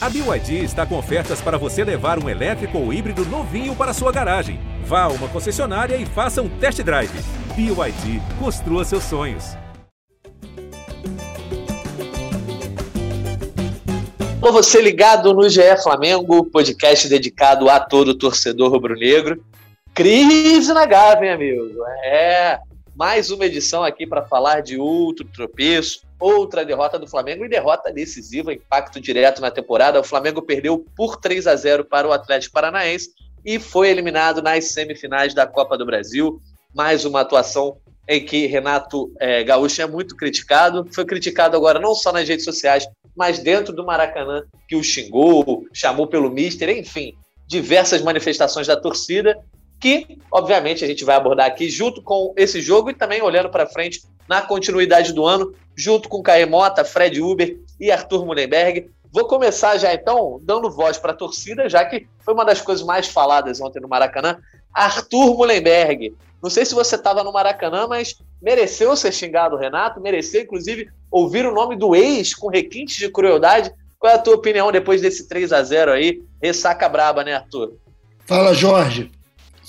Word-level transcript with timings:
A 0.00 0.08
BYD 0.08 0.62
está 0.62 0.86
com 0.86 0.96
ofertas 0.96 1.40
para 1.40 1.58
você 1.58 1.82
levar 1.82 2.22
um 2.22 2.28
elétrico 2.28 2.78
ou 2.78 2.92
híbrido 2.92 3.24
novinho 3.24 3.74
para 3.74 3.92
sua 3.92 4.12
garagem. 4.12 4.60
Vá 4.84 5.02
a 5.02 5.08
uma 5.08 5.26
concessionária 5.26 5.96
e 5.96 6.06
faça 6.06 6.40
um 6.40 6.48
test 6.48 6.80
drive. 6.82 7.10
BYD, 7.56 8.22
construa 8.38 8.84
seus 8.84 9.02
sonhos. 9.02 9.56
Com 14.40 14.52
você 14.52 14.80
ligado 14.80 15.34
no 15.34 15.50
GE 15.50 15.82
Flamengo, 15.82 16.48
podcast 16.48 17.08
dedicado 17.08 17.68
a 17.68 17.80
todo 17.80 18.16
torcedor 18.16 18.70
rubro-negro. 18.70 19.44
Crise 19.92 20.72
na 20.72 20.86
Gávea, 20.86 21.34
amigo. 21.34 21.84
É, 22.04 22.60
mais 22.94 23.32
uma 23.32 23.46
edição 23.46 23.82
aqui 23.82 24.06
para 24.06 24.22
falar 24.22 24.60
de 24.60 24.78
outro 24.78 25.26
tropeço, 25.26 26.02
outra 26.18 26.64
derrota 26.64 26.98
do 26.98 27.06
Flamengo 27.06 27.44
e 27.44 27.48
derrota 27.48 27.92
decisiva, 27.92 28.52
impacto 28.52 29.00
direto 29.00 29.40
na 29.40 29.50
temporada. 29.50 30.00
O 30.00 30.04
Flamengo 30.04 30.42
perdeu 30.42 30.84
por 30.96 31.16
3 31.16 31.46
a 31.46 31.54
0 31.54 31.84
para 31.84 32.08
o 32.08 32.12
Atlético 32.12 32.54
Paranaense 32.54 33.10
e 33.44 33.58
foi 33.58 33.88
eliminado 33.90 34.42
nas 34.42 34.72
semifinais 34.72 35.34
da 35.34 35.46
Copa 35.46 35.78
do 35.78 35.86
Brasil. 35.86 36.40
Mais 36.74 37.04
uma 37.04 37.20
atuação 37.20 37.78
em 38.08 38.24
que 38.24 38.46
Renato 38.46 39.12
é, 39.20 39.44
Gaúcho 39.44 39.82
é 39.82 39.86
muito 39.86 40.16
criticado. 40.16 40.86
Foi 40.92 41.04
criticado 41.04 41.56
agora 41.56 41.78
não 41.78 41.94
só 41.94 42.12
nas 42.12 42.28
redes 42.28 42.44
sociais, 42.44 42.88
mas 43.14 43.38
dentro 43.38 43.74
do 43.74 43.84
Maracanã, 43.84 44.42
que 44.66 44.76
o 44.76 44.82
xingou, 44.82 45.66
chamou 45.72 46.06
pelo 46.06 46.30
mister, 46.30 46.70
enfim, 46.70 47.14
diversas 47.46 48.02
manifestações 48.02 48.66
da 48.66 48.76
torcida 48.76 49.38
que, 49.80 50.18
obviamente, 50.30 50.84
a 50.84 50.86
gente 50.86 51.04
vai 51.04 51.16
abordar 51.16 51.46
aqui 51.46 51.68
junto 51.68 52.02
com 52.02 52.32
esse 52.36 52.60
jogo 52.60 52.90
e 52.90 52.94
também 52.94 53.22
olhando 53.22 53.48
para 53.48 53.66
frente 53.66 54.02
na 54.28 54.42
continuidade 54.42 55.12
do 55.12 55.24
ano, 55.24 55.54
junto 55.76 56.08
com 56.08 56.22
Caê 56.22 56.44
Mota, 56.44 56.84
Fred 56.84 57.20
Uber 57.20 57.56
e 57.80 57.90
Arthur 57.90 58.26
Mullenberg. 58.26 58.90
Vou 59.12 59.26
começar 59.26 59.78
já 59.78 59.94
então 59.94 60.38
dando 60.42 60.70
voz 60.70 60.98
para 60.98 61.12
a 61.12 61.16
torcida, 61.16 61.68
já 61.68 61.84
que 61.84 62.06
foi 62.20 62.34
uma 62.34 62.44
das 62.44 62.60
coisas 62.60 62.84
mais 62.84 63.08
faladas 63.08 63.60
ontem 63.60 63.80
no 63.80 63.88
Maracanã. 63.88 64.38
Arthur 64.74 65.36
Mullenberg, 65.36 66.14
não 66.42 66.50
sei 66.50 66.64
se 66.64 66.74
você 66.74 66.96
estava 66.96 67.24
no 67.24 67.32
Maracanã, 67.32 67.86
mas 67.86 68.16
mereceu 68.40 68.94
ser 68.96 69.12
xingado, 69.12 69.56
Renato, 69.56 70.00
mereceu 70.00 70.42
inclusive 70.42 70.88
ouvir 71.10 71.46
o 71.46 71.54
nome 71.54 71.76
do 71.76 71.96
ex 71.96 72.34
com 72.34 72.48
requintes 72.48 72.96
de 72.96 73.10
crueldade. 73.10 73.72
Qual 73.98 74.12
é 74.12 74.16
a 74.16 74.18
tua 74.18 74.34
opinião 74.34 74.70
depois 74.70 75.00
desse 75.00 75.26
3 75.26 75.52
a 75.52 75.62
0 75.62 75.92
aí? 75.92 76.22
Ressaca 76.40 76.88
braba, 76.88 77.24
né, 77.24 77.34
Arthur? 77.34 77.72
Fala, 78.26 78.54
Jorge. 78.54 79.10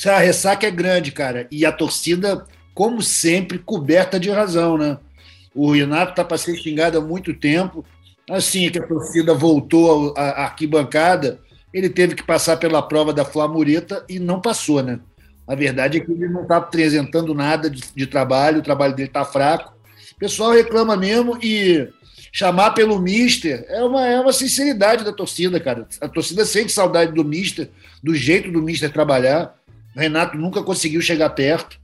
A 0.05 0.17
ressaca 0.17 0.67
é 0.67 0.71
grande, 0.71 1.11
cara. 1.11 1.47
E 1.51 1.65
a 1.65 1.71
torcida, 1.71 2.45
como 2.73 3.01
sempre, 3.01 3.59
coberta 3.59 4.19
de 4.19 4.29
razão, 4.29 4.77
né? 4.77 4.97
O 5.53 5.71
Renato 5.71 6.11
está 6.11 6.23
para 6.23 6.37
ser 6.37 6.55
xingado 6.55 6.97
há 6.97 7.01
muito 7.01 7.33
tempo. 7.33 7.83
Assim 8.29 8.69
que 8.69 8.79
a 8.79 8.87
torcida 8.87 9.33
voltou 9.33 10.13
à 10.15 10.43
arquibancada, 10.43 11.39
ele 11.73 11.89
teve 11.89 12.15
que 12.15 12.23
passar 12.23 12.57
pela 12.57 12.81
prova 12.81 13.11
da 13.11 13.25
Flamureta 13.25 14.05
e 14.07 14.19
não 14.19 14.39
passou, 14.39 14.81
né? 14.83 14.99
A 15.47 15.55
verdade 15.55 15.97
é 15.97 16.01
que 16.01 16.11
ele 16.11 16.29
não 16.29 16.43
está 16.43 16.57
apresentando 16.57 17.33
nada 17.33 17.69
de, 17.69 17.81
de, 17.95 18.05
trabalho, 18.05 18.59
o 18.59 18.63
trabalho 18.63 18.95
dele 18.95 19.09
está 19.09 19.25
fraco. 19.25 19.73
O 20.15 20.19
pessoal 20.19 20.51
reclama 20.51 20.95
mesmo 20.95 21.39
e 21.41 21.87
chamar 22.31 22.71
pelo 22.71 22.99
Mister 22.99 23.65
é 23.67 23.83
uma, 23.83 24.05
é 24.05 24.19
uma 24.19 24.31
sinceridade 24.31 25.03
da 25.03 25.11
torcida, 25.11 25.59
cara. 25.59 25.87
A 25.99 26.07
torcida 26.07 26.45
sente 26.45 26.71
saudade 26.71 27.13
do 27.13 27.25
Mister, 27.25 27.69
do 28.03 28.13
jeito 28.13 28.51
do 28.51 28.61
Mister 28.61 28.91
trabalhar. 28.91 29.58
Renato 29.99 30.37
nunca 30.37 30.63
conseguiu 30.63 31.01
chegar 31.01 31.29
perto. 31.31 31.79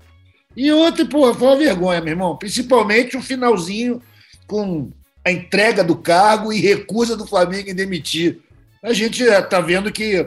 E 0.56 0.72
outra, 0.72 1.06
porra, 1.06 1.34
foi 1.34 1.48
uma 1.48 1.58
vergonha, 1.58 2.02
meu 2.02 2.14
irmão. 2.14 2.38
Principalmente 2.38 3.18
o 3.18 3.22
finalzinho 3.22 4.02
com 4.48 4.92
a 5.24 5.32
entrega 5.32 5.84
do 5.84 5.96
cargo 5.96 6.54
e 6.54 6.62
recusa 6.62 7.18
do 7.18 7.26
Flamengo 7.26 7.70
em 7.70 7.76
demitir. 7.76 8.40
A 8.82 8.94
gente 8.94 9.24
está 9.24 9.60
vendo 9.60 9.92
que 9.92 10.26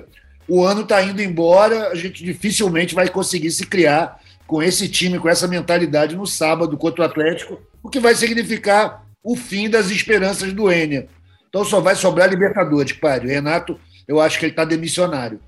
o 0.48 0.64
ano 0.64 0.82
está 0.82 1.02
indo 1.02 1.22
embora, 1.22 1.88
a 1.88 1.94
gente 1.94 2.24
dificilmente 2.24 2.94
vai 2.94 3.08
conseguir 3.08 3.50
se 3.50 3.66
criar 3.66 4.20
com 4.46 4.62
esse 4.62 4.88
time, 4.88 5.18
com 5.18 5.28
essa 5.28 5.46
mentalidade 5.46 6.16
no 6.16 6.26
sábado 6.26 6.76
contra 6.76 7.02
o 7.02 7.04
Atlético, 7.04 7.60
o 7.82 7.88
que 7.88 8.00
vai 8.00 8.14
significar 8.14 9.04
o 9.22 9.36
fim 9.36 9.68
das 9.68 9.90
esperanças 9.90 10.52
do 10.52 10.72
Enia. 10.72 11.06
Então 11.48 11.64
só 11.64 11.80
vai 11.80 11.94
sobrar 11.94 12.28
Libertadores, 12.28 12.92
pai. 12.92 13.20
O 13.20 13.28
Renato, 13.28 13.78
eu 14.06 14.20
acho 14.20 14.38
que 14.38 14.46
ele 14.46 14.52
está 14.52 14.64
demissionário. 14.64 15.40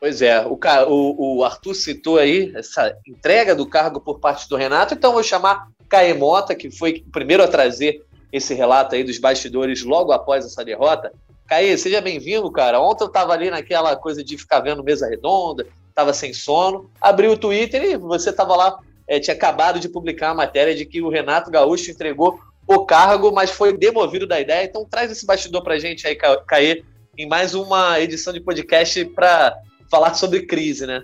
Pois 0.00 0.22
é, 0.22 0.40
o, 0.46 0.58
o, 0.88 1.36
o, 1.36 1.44
Arthur 1.44 1.74
citou 1.74 2.16
aí 2.16 2.50
essa 2.56 2.96
entrega 3.06 3.54
do 3.54 3.66
cargo 3.66 4.00
por 4.00 4.18
parte 4.18 4.48
do 4.48 4.56
Renato, 4.56 4.94
então 4.94 5.12
vou 5.12 5.22
chamar 5.22 5.68
Caemota, 5.90 6.54
que 6.54 6.70
foi 6.70 7.04
o 7.06 7.10
primeiro 7.10 7.42
a 7.42 7.48
trazer 7.48 8.02
esse 8.32 8.54
relato 8.54 8.94
aí 8.94 9.04
dos 9.04 9.18
bastidores 9.18 9.82
logo 9.82 10.10
após 10.10 10.46
essa 10.46 10.64
derrota. 10.64 11.12
Caê, 11.46 11.76
seja 11.76 12.00
bem-vindo, 12.00 12.50
cara. 12.50 12.80
Ontem 12.80 13.04
eu 13.04 13.08
estava 13.08 13.34
ali 13.34 13.50
naquela 13.50 13.94
coisa 13.94 14.24
de 14.24 14.38
ficar 14.38 14.60
vendo 14.60 14.82
mesa 14.82 15.06
redonda, 15.06 15.66
estava 15.88 16.14
sem 16.14 16.32
sono, 16.32 16.90
abri 16.98 17.26
o 17.26 17.36
Twitter 17.36 17.82
e 17.82 17.96
você 17.98 18.30
estava 18.30 18.56
lá, 18.56 18.78
é, 19.06 19.20
tinha 19.20 19.34
acabado 19.34 19.78
de 19.78 19.88
publicar 19.88 20.30
a 20.30 20.34
matéria 20.34 20.74
de 20.74 20.86
que 20.86 21.02
o 21.02 21.10
Renato 21.10 21.50
Gaúcho 21.50 21.90
entregou 21.90 22.40
o 22.66 22.86
cargo, 22.86 23.32
mas 23.32 23.50
foi 23.50 23.76
demovido 23.76 24.26
da 24.26 24.40
ideia. 24.40 24.64
Então 24.64 24.86
traz 24.88 25.10
esse 25.10 25.26
bastidor 25.26 25.62
pra 25.62 25.78
gente 25.78 26.06
aí, 26.06 26.16
Caê, 26.16 26.84
em 27.18 27.28
mais 27.28 27.52
uma 27.52 28.00
edição 28.00 28.32
de 28.32 28.40
podcast 28.40 29.04
para 29.06 29.54
falar 29.90 30.14
sobre 30.14 30.46
crise, 30.46 30.86
né? 30.86 31.02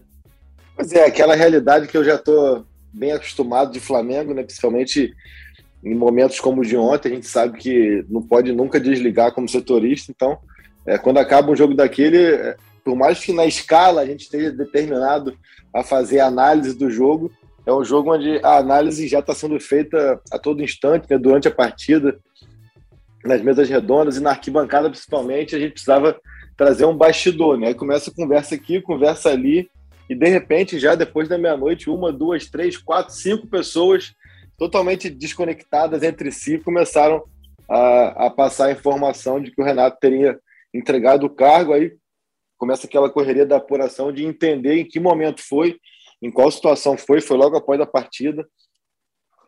Pois 0.75 0.93
é, 0.93 1.07
aquela 1.07 1.35
realidade 1.35 1.89
que 1.89 1.97
eu 1.97 2.05
já 2.05 2.15
estou 2.15 2.65
bem 2.93 3.13
acostumado 3.13 3.73
de 3.73 3.81
Flamengo, 3.81 4.33
né? 4.33 4.43
Principalmente 4.43 5.13
em 5.85 5.95
momentos 5.95 6.41
como 6.41 6.63
o 6.63 6.65
de 6.65 6.77
ontem, 6.77 7.09
a 7.11 7.15
gente 7.15 7.27
sabe 7.27 7.59
que 7.59 8.05
não 8.09 8.23
pode 8.23 8.53
nunca 8.53 8.81
desligar 8.81 9.33
como 9.33 9.49
setorista, 9.49 10.11
então 10.11 10.39
é, 10.87 10.97
quando 10.99 11.19
acaba 11.19 11.51
um 11.51 11.57
jogo 11.57 11.75
daquele, 11.75 12.19
é, 12.19 12.57
por 12.85 12.97
mais 12.97 13.21
que 13.21 13.33
na 13.33 13.45
escala 13.45 14.01
a 14.01 14.07
gente 14.07 14.21
esteja 14.21 14.51
determinado 14.51 15.37
a 15.75 15.83
fazer 15.83 16.21
a 16.21 16.27
análise 16.27 16.77
do 16.77 16.91
jogo, 16.91 17.31
é 17.65 17.73
um 17.73 17.85
jogo 17.85 18.15
onde 18.15 18.39
a 18.43 18.59
análise 18.59 19.09
já 19.09 19.19
está 19.19 19.35
sendo 19.35 19.59
feita 19.59 20.21
a 20.31 20.39
todo 20.39 20.63
instante, 20.63 21.07
né, 21.11 21.19
durante 21.19 21.49
a 21.49 21.51
partida, 21.51 22.19
nas 23.25 23.43
mesas 23.43 23.69
redondas 23.69 24.17
e 24.17 24.21
na 24.21 24.31
arquibancada 24.31 24.89
principalmente, 24.89 25.57
a 25.57 25.59
gente 25.59 25.73
precisava 25.73 26.17
trazer 26.57 26.87
um 26.87 26.97
bastidor, 26.97 27.59
né? 27.59 27.75
Começa 27.75 28.11
a 28.11 28.15
conversa 28.15 28.55
aqui, 28.55 28.81
conversa 28.81 29.31
ali, 29.31 29.71
e 30.09 30.15
de 30.15 30.29
repente, 30.29 30.79
já 30.79 30.95
depois 30.95 31.29
da 31.29 31.37
meia-noite, 31.37 31.91
uma, 31.91 32.13
duas, 32.13 32.47
três, 32.47 32.77
quatro, 32.77 33.13
cinco 33.15 33.47
pessoas 33.47 34.15
totalmente 34.57 35.11
desconectadas 35.11 36.03
entre 36.03 36.33
si 36.33 36.59
começaram 36.59 37.23
a, 37.69 38.27
a 38.27 38.31
passar 38.31 38.67
a 38.67 38.73
informação 38.73 39.41
de 39.41 39.51
que 39.51 39.61
o 39.61 39.65
Renato 39.65 39.99
teria 40.01 40.39
entregado 40.73 41.27
o 41.27 41.31
cargo. 41.31 41.73
Aí 41.73 41.93
começa 42.57 42.87
aquela 42.87 43.11
correria 43.11 43.45
da 43.45 43.57
apuração 43.57 44.13
de 44.13 44.25
entender 44.25 44.79
em 44.79 44.85
que 44.85 45.01
momento 45.01 45.43
foi, 45.43 45.79
em 46.23 46.31
qual 46.31 46.51
situação 46.51 46.97
foi, 46.97 47.21
foi 47.21 47.37
logo 47.37 47.57
após 47.57 47.79
a 47.81 47.87
partida, 47.87 48.47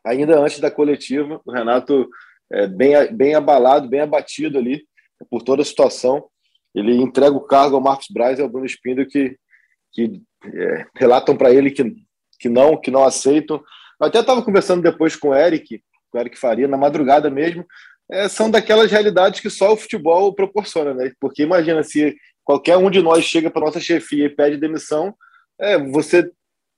ainda 0.04 0.38
antes 0.38 0.60
da 0.60 0.70
coletiva. 0.70 1.40
O 1.46 1.52
Renato 1.52 2.08
é, 2.52 2.66
bem, 2.66 2.92
bem 3.14 3.34
abalado, 3.34 3.88
bem 3.88 4.00
abatido 4.00 4.58
ali 4.58 4.84
por 5.30 5.42
toda 5.42 5.62
a 5.62 5.64
situação 5.64 6.28
ele 6.78 6.96
entrega 6.96 7.36
o 7.36 7.40
cargo 7.40 7.76
ao 7.76 7.82
Marcos 7.82 8.06
Braz 8.10 8.38
e 8.38 8.42
ao 8.42 8.48
Bruno 8.48 8.66
Spindel 8.66 9.06
que, 9.06 9.36
que 9.92 10.22
é, 10.44 10.86
relatam 10.94 11.36
para 11.36 11.52
ele 11.52 11.70
que, 11.70 11.96
que 12.38 12.48
não, 12.48 12.76
que 12.76 12.90
não 12.90 13.04
aceitam. 13.04 13.62
Eu 14.00 14.06
até 14.06 14.20
estava 14.20 14.42
conversando 14.42 14.82
depois 14.82 15.16
com 15.16 15.30
o 15.30 15.34
Eric, 15.34 15.82
com 16.10 16.18
o 16.18 16.20
Eric 16.20 16.38
Faria, 16.38 16.68
na 16.68 16.76
madrugada 16.76 17.28
mesmo, 17.28 17.66
é, 18.10 18.28
são 18.28 18.50
daquelas 18.50 18.90
realidades 18.90 19.40
que 19.40 19.50
só 19.50 19.72
o 19.72 19.76
futebol 19.76 20.34
proporciona, 20.34 20.94
né? 20.94 21.12
Porque 21.20 21.42
imagina 21.42 21.82
se 21.82 22.16
qualquer 22.42 22.76
um 22.78 22.90
de 22.90 23.02
nós 23.02 23.24
chega 23.24 23.50
para 23.50 23.66
nossa 23.66 23.80
chefia 23.80 24.26
e 24.26 24.34
pede 24.34 24.56
demissão, 24.56 25.14
é, 25.60 25.78
você 25.78 26.30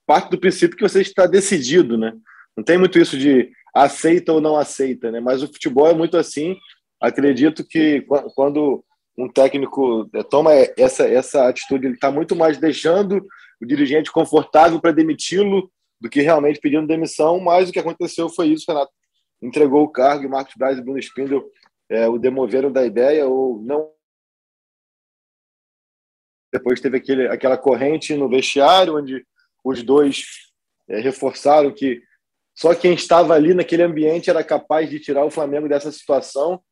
parte 0.07 0.31
do 0.31 0.41
princípio 0.41 0.77
que 0.77 0.83
você 0.83 1.01
está 1.03 1.27
decidido, 1.27 1.97
né? 1.97 2.13
Não 2.57 2.65
tem 2.65 2.77
muito 2.77 2.99
isso 2.99 3.17
de 3.17 3.49
aceita 3.73 4.33
ou 4.33 4.41
não 4.41 4.57
aceita, 4.57 5.11
né? 5.11 5.21
Mas 5.21 5.43
o 5.43 5.47
futebol 5.47 5.87
é 5.89 5.95
muito 5.95 6.17
assim. 6.17 6.57
Acredito 7.01 7.65
que 7.65 8.05
quando 8.35 8.85
um 9.25 9.29
técnico 9.29 10.09
é, 10.15 10.23
toma 10.23 10.53
essa, 10.77 11.07
essa 11.09 11.49
atitude, 11.49 11.87
ele 11.87 11.95
está 11.95 12.11
muito 12.11 12.35
mais 12.35 12.59
deixando 12.59 13.27
o 13.61 13.67
dirigente 13.67 14.11
confortável 14.11 14.81
para 14.81 14.93
demiti-lo 14.93 15.71
do 16.01 16.09
que 16.09 16.23
realmente 16.23 16.61
pedindo 16.61 16.87
demissão, 16.87 17.39
mas 17.39 17.69
o 17.69 17.73
que 17.73 17.79
aconteceu 17.79 18.29
foi 18.29 18.49
isso, 18.49 18.65
Renato. 18.67 18.91
Entregou 19.43 19.83
o 19.83 19.89
cargo 19.89 20.25
e 20.25 20.29
Marcos 20.29 20.55
Braz 20.57 20.79
e 20.79 20.83
Bruno 20.83 20.99
Spindel 20.99 21.45
é, 21.89 22.09
o 22.09 22.19
demoveram 22.19 22.73
da 22.73 22.85
ideia 22.85 23.27
ou 23.27 23.61
não. 23.61 23.91
Depois 26.53 26.81
teve 26.81 26.97
aquele, 26.97 27.29
aquela 27.29 27.59
corrente 27.59 28.15
no 28.15 28.29
vestiário 28.29 28.97
onde 28.97 29.25
os 29.63 29.83
dois 29.83 30.25
é, 30.89 31.01
reforçaram 31.01 31.73
que 31.73 32.03
só 32.55 32.75
quem 32.75 32.95
estava 32.95 33.35
ali 33.35 33.55
naquele 33.55 33.83
ambiente 33.83 34.31
era 34.31 34.43
capaz 34.43 34.89
de 34.89 35.01
tirar 35.01 35.25
o 35.25 35.31
Flamengo 35.31 35.69
dessa 35.69 35.93
situação 35.93 36.63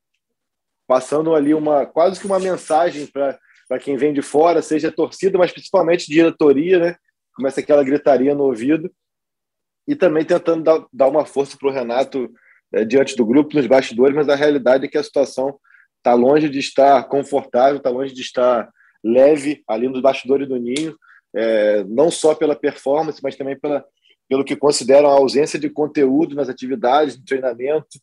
passando 0.88 1.34
ali 1.34 1.52
uma 1.52 1.84
quase 1.84 2.18
que 2.18 2.26
uma 2.26 2.40
mensagem 2.40 3.06
para 3.06 3.78
quem 3.78 3.98
vem 3.98 4.14
de 4.14 4.22
fora, 4.22 4.62
seja 4.62 4.90
torcida, 4.90 5.36
mas 5.36 5.52
principalmente 5.52 6.08
diretoria, 6.08 6.78
né? 6.78 6.96
Começa 7.36 7.60
aquela 7.60 7.84
gritaria 7.84 8.34
no 8.34 8.44
ouvido 8.44 8.90
e 9.86 9.94
também 9.94 10.24
tentando 10.24 10.64
dar, 10.64 10.86
dar 10.90 11.08
uma 11.08 11.26
força 11.26 11.56
para 11.58 11.68
o 11.68 11.72
Renato 11.72 12.30
é, 12.72 12.86
diante 12.86 13.14
do 13.14 13.26
grupo, 13.26 13.54
nos 13.54 13.66
bastidores, 13.66 14.16
mas 14.16 14.30
a 14.30 14.34
realidade 14.34 14.86
é 14.86 14.88
que 14.88 14.96
a 14.96 15.02
situação 15.02 15.60
está 15.98 16.14
longe 16.14 16.48
de 16.48 16.58
estar 16.58 17.04
confortável, 17.04 17.76
está 17.76 17.90
longe 17.90 18.14
de 18.14 18.22
estar 18.22 18.70
leve 19.04 19.62
ali 19.68 19.88
nos 19.88 20.00
bastidores 20.00 20.48
do 20.48 20.56
ninho, 20.56 20.96
é, 21.36 21.84
não 21.84 22.10
só 22.10 22.34
pela 22.34 22.56
performance, 22.56 23.20
mas 23.22 23.36
também 23.36 23.58
pela, 23.58 23.84
pelo 24.26 24.44
que 24.44 24.56
consideram 24.56 25.10
a 25.10 25.12
ausência 25.12 25.58
de 25.58 25.68
conteúdo 25.68 26.34
nas 26.34 26.48
atividades, 26.48 27.18
no 27.18 27.24
treinamento, 27.24 27.98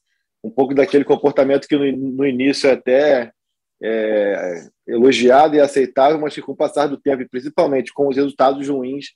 um 0.45 0.51
pouco 0.51 0.75
daquele 0.75 1.03
comportamento 1.03 1.68
que 1.68 1.75
no, 1.75 1.92
no 2.13 2.25
início 2.25 2.69
é 2.69 2.74
até 2.74 3.31
é, 3.81 4.68
elogiado 4.88 5.56
e 5.56 5.59
aceitável, 5.59 6.19
mas 6.19 6.36
que 6.36 6.42
com 6.42 6.51
o 6.51 6.56
passar 6.56 6.88
do 6.88 6.97
tempo, 6.97 7.25
principalmente 7.30 7.92
com 7.92 8.07
os 8.07 8.15
resultados 8.15 8.68
ruins, 8.69 9.07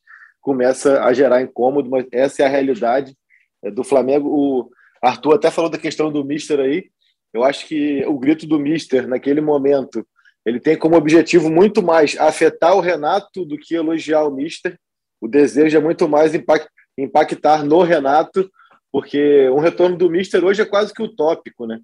começa 0.42 1.04
a 1.04 1.14
gerar 1.14 1.42
incômodo, 1.42 1.90
mas 1.90 2.06
essa 2.12 2.42
é 2.42 2.46
a 2.46 2.50
realidade 2.50 3.16
é, 3.64 3.70
do 3.70 3.84
Flamengo. 3.84 4.28
O 4.28 4.70
Arthur 5.02 5.36
até 5.36 5.52
falou 5.52 5.70
da 5.70 5.78
questão 5.78 6.12
do 6.12 6.26
Mister 6.26 6.60
aí, 6.60 6.90
eu 7.32 7.44
acho 7.44 7.68
que 7.68 8.04
o 8.08 8.18
grito 8.18 8.48
do 8.48 8.60
Mister 8.60 9.08
naquele 9.08 9.40
momento, 9.40 10.04
ele 10.44 10.60
tem 10.60 10.76
como 10.76 10.98
objetivo 10.98 11.48
muito 11.48 11.84
mais 11.84 12.18
afetar 12.18 12.76
o 12.76 12.80
Renato 12.80 13.46
do 13.46 13.56
que 13.56 13.76
elogiar 13.76 14.24
o 14.24 14.34
Mister. 14.34 14.76
O 15.22 15.28
desejo 15.28 15.78
é 15.78 15.82
muito 15.82 16.10
mais 16.10 16.32
impactar 16.98 17.64
no 17.64 17.84
Renato, 17.84 18.50
porque 18.92 19.50
um 19.50 19.60
retorno 19.60 19.98
do 19.98 20.10
Mister 20.10 20.44
hoje 20.44 20.62
é 20.62 20.66
quase 20.66 20.94
que 20.94 21.02
utópico, 21.02 21.66
né? 21.66 21.80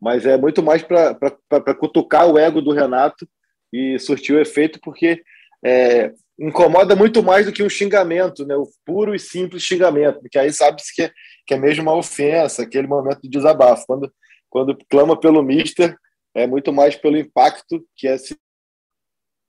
Mas 0.00 0.26
é 0.26 0.36
muito 0.36 0.62
mais 0.62 0.82
para 0.82 1.74
cutucar 1.74 2.28
o 2.28 2.38
ego 2.38 2.60
do 2.60 2.72
Renato 2.72 3.28
e 3.72 3.98
surtir 3.98 4.34
o 4.34 4.40
efeito, 4.40 4.78
porque 4.80 5.22
é, 5.64 6.12
incomoda 6.38 6.94
muito 6.94 7.22
mais 7.22 7.46
do 7.46 7.52
que 7.52 7.62
um 7.62 7.68
xingamento, 7.68 8.46
né? 8.46 8.56
O 8.56 8.68
puro 8.84 9.14
e 9.14 9.18
simples 9.18 9.62
xingamento, 9.62 10.20
porque 10.20 10.38
aí 10.38 10.52
sabe-se 10.52 10.94
que, 10.94 11.02
é, 11.02 11.12
que 11.46 11.54
é 11.54 11.58
mesmo 11.58 11.82
uma 11.82 11.96
ofensa, 11.96 12.62
aquele 12.62 12.86
momento 12.86 13.20
de 13.22 13.28
desabafo. 13.28 13.84
Quando, 13.86 14.12
quando 14.48 14.78
clama 14.88 15.18
pelo 15.18 15.42
Mister, 15.42 15.96
é 16.34 16.46
muito 16.46 16.72
mais 16.72 16.94
pelo 16.96 17.16
impacto 17.16 17.84
que 17.96 18.06
é. 18.06 18.16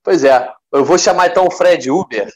Pois 0.03 0.23
é, 0.23 0.51
eu 0.71 0.83
vou 0.83 0.97
chamar 0.97 1.27
então 1.27 1.45
o 1.45 1.51
Fred 1.51 1.91
Uber. 1.91 2.31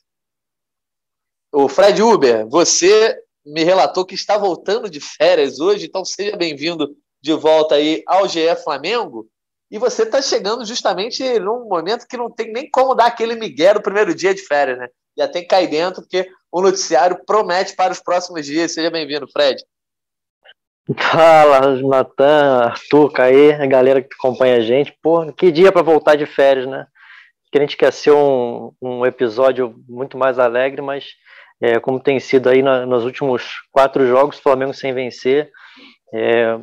O 1.52 1.68
Fred 1.68 2.02
Uber, 2.02 2.48
você 2.48 3.18
me 3.46 3.64
relatou 3.64 4.06
que 4.06 4.16
está 4.16 4.38
voltando 4.38 4.90
de 4.90 5.00
férias 5.00 5.60
hoje, 5.60 5.86
então 5.86 6.06
seja 6.06 6.36
bem-vindo 6.38 6.96
de 7.22 7.34
volta 7.34 7.76
aí 7.76 8.04
ao 8.08 8.28
GE 8.28 8.56
Flamengo. 8.64 9.28
E 9.70 9.78
você 9.78 10.04
está 10.04 10.22
chegando 10.22 10.66
justamente 10.66 11.40
num 11.40 11.68
momento 11.68 12.08
que 12.08 12.18
não 12.18 12.30
tem 12.30 12.52
nem 12.52 12.70
como 12.70 12.94
dar 12.94 13.08
aquele 13.08 13.36
migué 13.36 13.74
no 13.74 13.82
primeiro 13.82 14.14
dia 14.14 14.34
de 14.34 14.42
férias, 14.42 14.78
né? 14.78 14.88
Já 15.18 15.28
tem 15.28 15.42
que 15.42 15.48
cair 15.48 15.68
dentro, 15.68 16.02
porque 16.02 16.30
o 16.52 16.62
noticiário 16.62 17.20
promete 17.26 17.76
para 17.76 17.92
os 17.92 18.00
próximos 18.00 18.46
dias. 18.46 18.74
Seja 18.74 18.90
bem-vindo, 18.90 19.28
Fred. 19.32 19.64
Fala, 20.98 21.82
Natan, 21.82 22.66
Arthur, 22.66 23.12
Caê, 23.12 23.54
a 23.54 23.66
galera 23.66 24.02
que 24.02 24.14
acompanha 24.14 24.58
a 24.58 24.60
gente. 24.60 24.96
Pô, 25.02 25.32
que 25.32 25.52
dia 25.52 25.72
para 25.72 25.82
voltar 25.82 26.16
de 26.16 26.26
férias, 26.26 26.68
né? 26.68 26.86
Que 27.52 27.58
a 27.58 27.62
gente 27.62 27.78
quer 27.78 27.92
ser 27.94 28.12
um, 28.12 28.74
um 28.82 29.06
episódio 29.06 29.76
muito 29.88 30.18
mais 30.18 30.38
alegre, 30.38 30.82
mas 30.82 31.06
é, 31.62 31.80
como 31.80 32.00
tem 32.00 32.20
sido 32.20 32.50
aí 32.50 32.62
na, 32.62 32.86
nos 32.86 33.06
últimos 33.06 33.62
quatro 33.72 34.06
jogos, 34.08 34.40
Flamengo 34.40 34.74
sem 34.74 34.94
vencer. 34.94 35.52
É, 36.14 36.60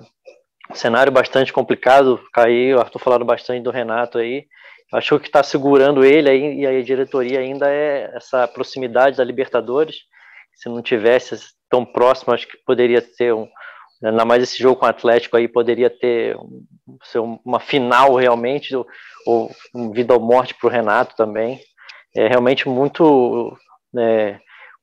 cenário 0.75 1.12
bastante 1.12 1.52
complicado. 1.52 2.20
O 2.37 2.81
Arthur 2.81 2.98
falando 2.98 3.25
bastante 3.25 3.62
do 3.62 3.70
Renato 3.70 4.19
aí. 4.19 4.46
Acho 4.92 5.10
que 5.10 5.14
o 5.14 5.20
que 5.20 5.28
está 5.28 5.42
segurando 5.42 6.04
ele 6.04 6.28
aí, 6.28 6.60
e 6.60 6.66
a 6.66 6.82
diretoria 6.82 7.38
ainda 7.38 7.70
é 7.70 8.10
essa 8.14 8.48
proximidade 8.48 9.16
da 9.16 9.25
Libertadores. 9.25 9.96
Se 10.54 10.69
não 10.69 10.82
tivesse 10.82 11.36
tão 11.69 11.84
próximo, 11.84 12.34
acho 12.34 12.48
que 12.48 12.56
poderia 12.66 13.00
ter 13.00 13.32
um, 13.32 13.48
ainda 14.02 14.25
mais 14.25 14.43
esse 14.43 14.58
jogo 14.58 14.81
com 14.81 14.86
o 14.86 14.88
Atlético 14.88 15.36
aí 15.36 15.46
poderia 15.46 15.90
ter 15.90 16.36
ser 17.04 17.20
uma 17.20 17.60
final 17.60 18.14
realmente, 18.16 18.75
ou, 19.26 19.50
vida 19.93 20.14
ou 20.14 20.20
morte 20.20 20.54
para 20.54 20.66
o 20.66 20.70
Renato 20.70 21.14
também. 21.14 21.60
É 22.16 22.26
realmente 22.26 22.69
muito, 22.69 23.56
é, 23.96 24.40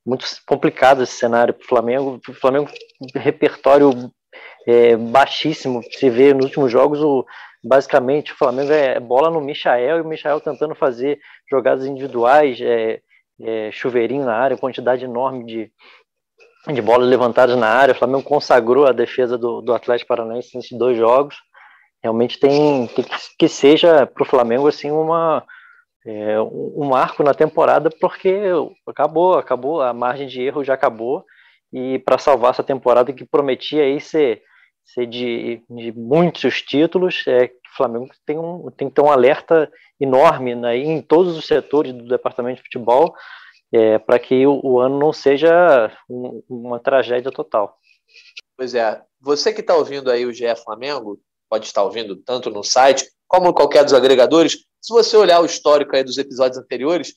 muito 0.08 0.26
complicado 0.46 1.02
esse 1.02 1.12
cenário 1.12 1.52
para 1.52 1.64
o 1.64 1.68
Flamengo. 1.68 2.20
O 2.26 2.32
Flamengo 2.32 2.70
repertório 3.14 4.10
é, 4.66 4.96
baixíssimo. 4.96 5.82
Se 5.90 6.08
vê 6.08 6.32
nos 6.32 6.46
últimos 6.46 6.72
jogos, 6.72 7.00
o, 7.02 7.26
basicamente 7.62 8.32
o 8.32 8.36
Flamengo 8.36 8.72
é 8.72 8.98
bola 8.98 9.30
no 9.30 9.40
Michael 9.40 9.98
e 9.98 10.00
o 10.00 10.08
Michael 10.08 10.40
tentando 10.40 10.74
fazer 10.74 11.20
jogadas 11.50 11.84
individuais, 11.84 12.58
é, 12.60 13.00
é, 13.40 13.70
chuveirinho 13.70 14.24
na 14.24 14.34
área, 14.34 14.56
quantidade 14.56 15.04
enorme 15.04 15.44
de, 15.44 15.70
de 16.72 16.80
bolas 16.80 17.06
levantadas 17.06 17.56
na 17.56 17.68
área. 17.68 17.92
O 17.92 17.98
Flamengo 17.98 18.22
consagrou 18.22 18.86
a 18.86 18.92
defesa 18.92 19.36
do, 19.36 19.60
do 19.60 19.74
Atlético 19.74 20.08
Paranaense 20.08 20.56
nesses 20.56 20.76
dois 20.76 20.96
jogos. 20.96 21.36
Realmente 22.02 22.40
tem, 22.40 22.86
que, 22.86 23.04
que 23.38 23.48
seja 23.48 24.06
para 24.06 24.22
o 24.22 24.26
Flamengo 24.26 24.68
assim 24.68 24.90
uma 24.90 25.44
é, 26.06 26.40
um 26.40 26.86
marco 26.88 27.22
na 27.22 27.34
temporada 27.34 27.90
porque 28.00 28.40
acabou, 28.86 29.34
acabou 29.34 29.82
a 29.82 29.92
margem 29.92 30.26
de 30.26 30.40
erro 30.40 30.64
já 30.64 30.74
acabou 30.74 31.24
e 31.72 31.98
para 31.98 32.18
salvar 32.18 32.52
essa 32.52 32.62
temporada 32.62 33.12
que 33.12 33.24
prometia 33.24 33.82
aí 33.82 34.00
ser, 34.00 34.42
ser 34.84 35.06
de, 35.06 35.62
de 35.68 35.92
muitos 35.92 36.62
títulos, 36.62 37.24
é 37.26 37.44
o 37.44 37.76
Flamengo 37.76 38.08
tem, 38.24 38.38
um, 38.38 38.70
tem 38.70 38.88
que 38.88 38.94
ter 38.94 39.02
um 39.02 39.10
alerta 39.10 39.70
enorme 40.00 40.54
né, 40.54 40.76
em 40.76 41.02
todos 41.02 41.36
os 41.36 41.46
setores 41.46 41.92
do 41.92 42.08
departamento 42.08 42.56
de 42.56 42.62
futebol 42.62 43.14
é, 43.72 43.98
para 43.98 44.18
que 44.18 44.46
o, 44.46 44.60
o, 44.64 44.80
ano 44.80 44.98
não 44.98 45.12
seja 45.12 45.92
um, 46.08 46.42
uma 46.48 46.80
tragédia 46.80 47.30
total. 47.30 47.76
Pois 48.56 48.74
é, 48.74 49.02
você 49.20 49.52
que 49.52 49.60
está 49.60 49.76
ouvindo 49.76 50.10
aí 50.10 50.24
o 50.24 50.32
GE 50.32 50.56
Flamengo, 50.64 51.20
pode 51.48 51.66
estar 51.66 51.82
ouvindo 51.82 52.16
tanto 52.16 52.50
no 52.50 52.64
site 52.64 53.06
como 53.28 53.54
qualquer 53.54 53.84
dos 53.84 53.92
agregadores, 53.92 54.64
se 54.80 54.92
você 54.92 55.16
olhar 55.16 55.40
o 55.40 55.46
histórico 55.46 55.94
aí 55.94 56.02
dos 56.02 56.18
episódios 56.18 56.58
anteriores, 56.58 57.14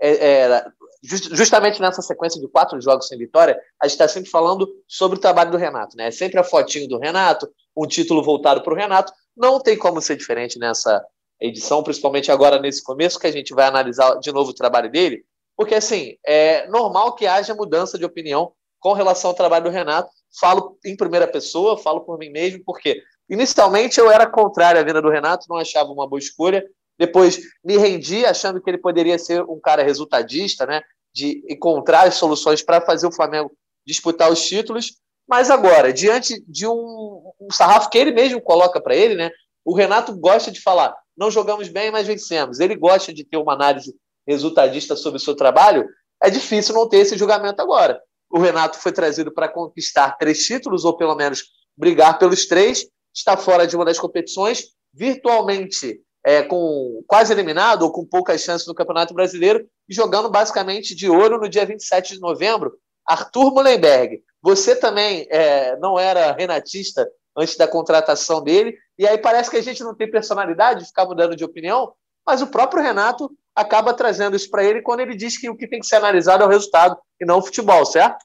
é, 0.00 0.10
é, 0.10 0.64
just, 1.02 1.34
justamente 1.34 1.80
nessa 1.80 2.00
sequência 2.00 2.40
de 2.40 2.48
quatro 2.48 2.80
jogos 2.80 3.08
sem 3.08 3.18
vitória, 3.18 3.60
a 3.82 3.86
gente 3.86 3.94
está 3.94 4.08
sempre 4.08 4.30
falando 4.30 4.68
sobre 4.86 5.18
o 5.18 5.20
trabalho 5.20 5.50
do 5.50 5.56
Renato, 5.56 5.96
né? 5.96 6.06
É 6.06 6.10
sempre 6.10 6.38
a 6.38 6.44
fotinho 6.44 6.88
do 6.88 6.98
Renato, 6.98 7.50
um 7.76 7.86
título 7.86 8.22
voltado 8.22 8.62
para 8.62 8.72
o 8.72 8.76
Renato. 8.76 9.12
Não 9.36 9.60
tem 9.60 9.76
como 9.76 10.00
ser 10.00 10.16
diferente 10.16 10.58
nessa 10.58 11.04
edição, 11.40 11.82
principalmente 11.82 12.30
agora 12.30 12.60
nesse 12.60 12.82
começo, 12.82 13.18
que 13.18 13.26
a 13.26 13.32
gente 13.32 13.52
vai 13.54 13.66
analisar 13.66 14.18
de 14.20 14.32
novo 14.32 14.50
o 14.50 14.54
trabalho 14.54 14.90
dele, 14.90 15.24
porque, 15.56 15.74
assim, 15.74 16.16
é 16.24 16.68
normal 16.68 17.16
que 17.16 17.26
haja 17.26 17.52
mudança 17.52 17.98
de 17.98 18.04
opinião 18.04 18.52
com 18.78 18.92
relação 18.92 19.30
ao 19.30 19.36
trabalho 19.36 19.64
do 19.64 19.70
Renato. 19.70 20.08
Falo 20.40 20.78
em 20.84 20.96
primeira 20.96 21.26
pessoa, 21.26 21.76
falo 21.76 22.02
por 22.02 22.16
mim 22.16 22.30
mesmo, 22.30 22.62
porque 22.64 23.02
inicialmente 23.28 23.98
eu 23.98 24.10
era 24.10 24.26
contrário 24.26 24.80
à 24.80 24.84
vinda 24.84 25.02
do 25.02 25.10
Renato, 25.10 25.46
não 25.48 25.56
achava 25.56 25.90
uma 25.90 26.08
boa 26.08 26.18
escolha. 26.18 26.64
Depois 26.98 27.40
me 27.64 27.76
rendi 27.76 28.24
achando 28.26 28.60
que 28.60 28.68
ele 28.68 28.78
poderia 28.78 29.18
ser 29.18 29.42
um 29.42 29.60
cara 29.60 29.82
resultadista, 29.82 30.66
né? 30.66 30.82
De 31.14 31.44
encontrar 31.48 32.06
as 32.06 32.14
soluções 32.14 32.62
para 32.62 32.80
fazer 32.80 33.06
o 33.06 33.14
Flamengo 33.14 33.50
disputar 33.86 34.30
os 34.30 34.42
títulos. 34.46 34.94
Mas 35.26 35.50
agora, 35.50 35.92
diante 35.92 36.42
de 36.46 36.66
um, 36.66 37.32
um 37.40 37.50
sarrafo 37.52 37.90
que 37.90 37.98
ele 37.98 38.12
mesmo 38.12 38.40
coloca 38.40 38.80
para 38.80 38.96
ele, 38.96 39.14
né? 39.14 39.30
O 39.64 39.74
Renato 39.74 40.16
gosta 40.16 40.50
de 40.50 40.60
falar: 40.60 40.96
não 41.16 41.30
jogamos 41.30 41.68
bem, 41.68 41.90
mas 41.90 42.06
vencemos. 42.06 42.60
Ele 42.60 42.74
gosta 42.74 43.12
de 43.12 43.24
ter 43.24 43.36
uma 43.36 43.52
análise 43.52 43.94
resultadista 44.26 44.94
sobre 44.94 45.16
o 45.16 45.20
seu 45.20 45.34
trabalho, 45.34 45.88
é 46.22 46.28
difícil 46.28 46.74
não 46.74 46.88
ter 46.88 46.98
esse 46.98 47.16
julgamento 47.16 47.62
agora. 47.62 48.00
O 48.30 48.38
Renato 48.38 48.78
foi 48.78 48.92
trazido 48.92 49.32
para 49.32 49.48
conquistar 49.48 50.18
três 50.18 50.44
títulos, 50.44 50.84
ou 50.84 50.96
pelo 50.96 51.14
menos 51.14 51.44
brigar 51.76 52.18
pelos 52.18 52.46
três, 52.46 52.86
está 53.18 53.36
fora 53.36 53.66
de 53.66 53.76
uma 53.76 53.84
das 53.84 53.98
competições, 53.98 54.68
virtualmente 54.94 56.00
é, 56.24 56.42
com 56.42 57.02
quase 57.06 57.32
eliminado 57.32 57.82
ou 57.82 57.92
com 57.92 58.04
poucas 58.04 58.40
chances 58.40 58.66
no 58.66 58.74
Campeonato 58.74 59.14
Brasileiro, 59.14 59.66
e 59.88 59.94
jogando 59.94 60.30
basicamente 60.30 60.94
de 60.94 61.08
ouro 61.08 61.38
no 61.38 61.48
dia 61.48 61.66
27 61.66 62.14
de 62.14 62.20
novembro. 62.20 62.72
Arthur 63.06 63.52
Mullenberg, 63.52 64.22
você 64.42 64.76
também 64.76 65.26
é, 65.30 65.76
não 65.78 65.98
era 65.98 66.32
renatista 66.32 67.08
antes 67.36 67.56
da 67.56 67.66
contratação 67.66 68.42
dele, 68.42 68.76
e 68.98 69.06
aí 69.06 69.16
parece 69.16 69.50
que 69.50 69.56
a 69.56 69.62
gente 69.62 69.82
não 69.82 69.94
tem 69.94 70.10
personalidade 70.10 70.80
de 70.80 70.86
ficar 70.86 71.06
mudando 71.06 71.36
de 71.36 71.44
opinião, 71.44 71.92
mas 72.26 72.42
o 72.42 72.48
próprio 72.48 72.82
Renato 72.82 73.30
acaba 73.54 73.94
trazendo 73.94 74.36
isso 74.36 74.50
para 74.50 74.64
ele 74.64 74.82
quando 74.82 75.00
ele 75.00 75.16
diz 75.16 75.38
que 75.38 75.48
o 75.48 75.56
que 75.56 75.66
tem 75.66 75.80
que 75.80 75.86
ser 75.86 75.96
analisado 75.96 76.42
é 76.42 76.46
o 76.46 76.50
resultado 76.50 76.96
e 77.20 77.24
não 77.24 77.38
o 77.38 77.42
futebol, 77.42 77.84
certo? 77.86 78.24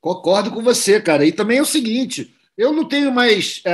Concordo 0.00 0.50
com 0.50 0.62
você, 0.62 1.00
cara. 1.00 1.24
E 1.24 1.32
também 1.32 1.58
é 1.58 1.62
o 1.62 1.66
seguinte: 1.66 2.34
eu 2.56 2.72
não 2.72 2.86
tenho 2.86 3.10
mais 3.10 3.62
é, 3.64 3.72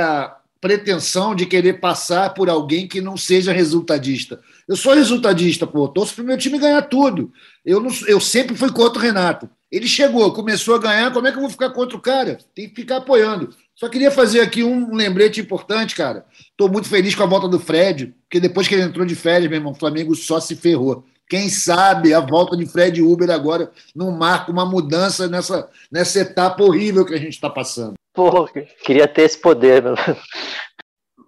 pretensão 0.61 1.33
de 1.33 1.45
querer 1.45 1.79
passar 1.79 2.33
por 2.33 2.49
alguém 2.49 2.87
que 2.87 3.01
não 3.01 3.15
seja 3.15 3.53
resultadista. 3.53 4.39
Eu 4.67 4.75
sou 4.75 4.93
resultadista, 4.93 5.65
pô, 5.65 5.87
torço 5.87 6.15
para 6.15 6.23
o 6.23 6.27
meu 6.27 6.37
time 6.37 6.59
ganhar 6.59 6.81
tudo. 6.83 7.31
Eu, 7.65 7.79
não, 7.79 7.89
eu 8.07 8.19
sempre 8.19 8.55
fui 8.55 8.71
contra 8.71 8.99
o 8.99 9.01
Renato. 9.01 9.49
Ele 9.71 9.87
chegou, 9.87 10.33
começou 10.33 10.75
a 10.75 10.79
ganhar, 10.79 11.13
como 11.13 11.27
é 11.27 11.31
que 11.31 11.37
eu 11.37 11.41
vou 11.41 11.49
ficar 11.49 11.69
contra 11.69 11.95
o 11.95 12.01
cara? 12.01 12.39
Tem 12.55 12.67
que 12.67 12.75
ficar 12.75 12.97
apoiando. 12.97 13.53
Só 13.75 13.87
queria 13.87 14.11
fazer 14.11 14.41
aqui 14.41 14.63
um 14.63 14.93
lembrete 14.93 15.39
importante, 15.39 15.95
cara. 15.95 16.25
Estou 16.51 16.69
muito 16.69 16.89
feliz 16.89 17.15
com 17.15 17.23
a 17.23 17.27
volta 17.27 17.47
do 17.47 17.59
Fred, 17.59 18.13
porque 18.23 18.39
depois 18.39 18.67
que 18.67 18.75
ele 18.75 18.83
entrou 18.83 19.05
de 19.05 19.15
férias, 19.15 19.49
meu 19.49 19.59
irmão, 19.59 19.71
o 19.71 19.75
Flamengo 19.75 20.13
só 20.15 20.39
se 20.39 20.55
ferrou. 20.55 21.05
Quem 21.29 21.47
sabe 21.47 22.11
a 22.11 22.19
volta 22.19 22.57
de 22.57 22.65
Fred 22.65 23.01
Uber 23.01 23.29
agora 23.29 23.71
não 23.95 24.11
marca 24.11 24.51
uma 24.51 24.65
mudança 24.65 25.27
nessa, 25.27 25.69
nessa 25.91 26.19
etapa 26.19 26.63
horrível 26.63 27.05
que 27.05 27.13
a 27.13 27.19
gente 27.19 27.33
está 27.33 27.49
passando. 27.49 27.93
Pô, 28.13 28.47
queria 28.83 29.07
ter 29.07 29.23
esse 29.23 29.37
poder. 29.37 29.83
Meu. 29.83 29.95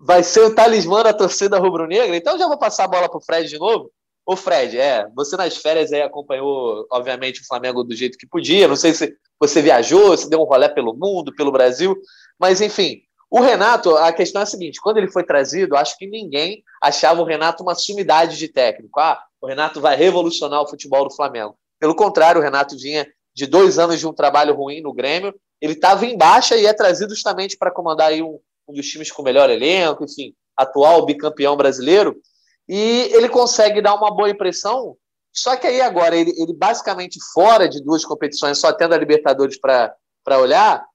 vai 0.01 0.23
ser 0.23 0.41
o 0.41 0.55
talismã 0.55 1.03
da 1.03 1.13
torcida 1.13 1.59
rubro-negra. 1.59 2.15
Então 2.15 2.37
já 2.37 2.47
vou 2.47 2.57
passar 2.57 2.85
a 2.85 2.87
bola 2.87 3.07
para 3.07 3.17
o 3.17 3.23
Fred 3.23 3.47
de 3.47 3.59
novo. 3.59 3.91
Ô 4.25 4.35
Fred, 4.35 4.77
é, 4.77 5.07
você 5.15 5.35
nas 5.35 5.57
férias 5.57 5.91
aí 5.91 6.01
acompanhou, 6.01 6.85
obviamente, 6.91 7.41
o 7.41 7.45
Flamengo 7.45 7.83
do 7.83 7.95
jeito 7.95 8.17
que 8.17 8.27
podia. 8.27 8.67
Não 8.67 8.75
sei 8.75 8.93
se 8.93 9.15
você 9.39 9.61
viajou, 9.61 10.15
se 10.15 10.29
deu 10.29 10.39
um 10.39 10.45
rolé 10.45 10.69
pelo 10.69 10.93
mundo, 10.93 11.33
pelo 11.35 11.51
Brasil, 11.51 11.95
mas 12.39 12.61
enfim, 12.61 13.01
o 13.29 13.39
Renato, 13.39 13.95
a 13.95 14.11
questão 14.11 14.41
é 14.41 14.43
a 14.43 14.47
seguinte: 14.47 14.81
quando 14.81 14.97
ele 14.97 15.11
foi 15.11 15.23
trazido, 15.23 15.75
acho 15.75 15.97
que 15.97 16.05
ninguém 16.05 16.63
achava 16.81 17.21
o 17.21 17.25
Renato 17.25 17.63
uma 17.63 17.75
sumidade 17.75 18.37
de 18.37 18.47
técnico. 18.47 18.99
Ah, 18.99 19.21
o 19.41 19.47
Renato 19.47 19.81
vai 19.81 19.95
revolucionar 19.95 20.61
o 20.61 20.67
futebol 20.67 21.07
do 21.07 21.15
Flamengo. 21.15 21.55
Pelo 21.79 21.95
contrário, 21.95 22.39
o 22.41 22.43
Renato 22.43 22.77
vinha 22.77 23.07
de 23.33 23.47
dois 23.47 23.79
anos 23.79 23.99
de 23.99 24.07
um 24.07 24.13
trabalho 24.13 24.53
ruim 24.53 24.81
no 24.81 24.93
Grêmio. 24.93 25.33
Ele 25.61 25.73
estava 25.73 26.05
em 26.05 26.17
baixa 26.17 26.57
e 26.57 26.65
é 26.65 26.73
trazido 26.73 27.13
justamente 27.13 27.57
para 27.57 27.71
comandar 27.71 28.09
aí 28.09 28.21
um, 28.21 28.39
um 28.67 28.73
dos 28.73 28.87
times 28.87 29.11
com 29.11 29.21
o 29.21 29.25
melhor 29.25 29.49
elenco, 29.49 30.03
enfim, 30.03 30.33
atual 30.57 31.05
bicampeão 31.05 31.55
brasileiro. 31.55 32.19
E 32.67 33.09
ele 33.13 33.29
consegue 33.29 33.81
dar 33.81 33.93
uma 33.93 34.09
boa 34.09 34.29
impressão. 34.29 34.97
Só 35.33 35.55
que 35.55 35.67
aí 35.67 35.79
agora, 35.81 36.15
ele, 36.15 36.33
ele 36.37 36.53
basicamente 36.53 37.19
fora 37.33 37.69
de 37.69 37.81
duas 37.81 38.03
competições, 38.03 38.57
só 38.57 38.73
tendo 38.73 38.93
a 38.93 38.97
Libertadores 38.97 39.57
para 39.59 40.39
olhar, 40.39 40.85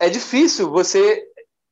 é 0.00 0.08
difícil 0.08 0.70
você 0.70 1.22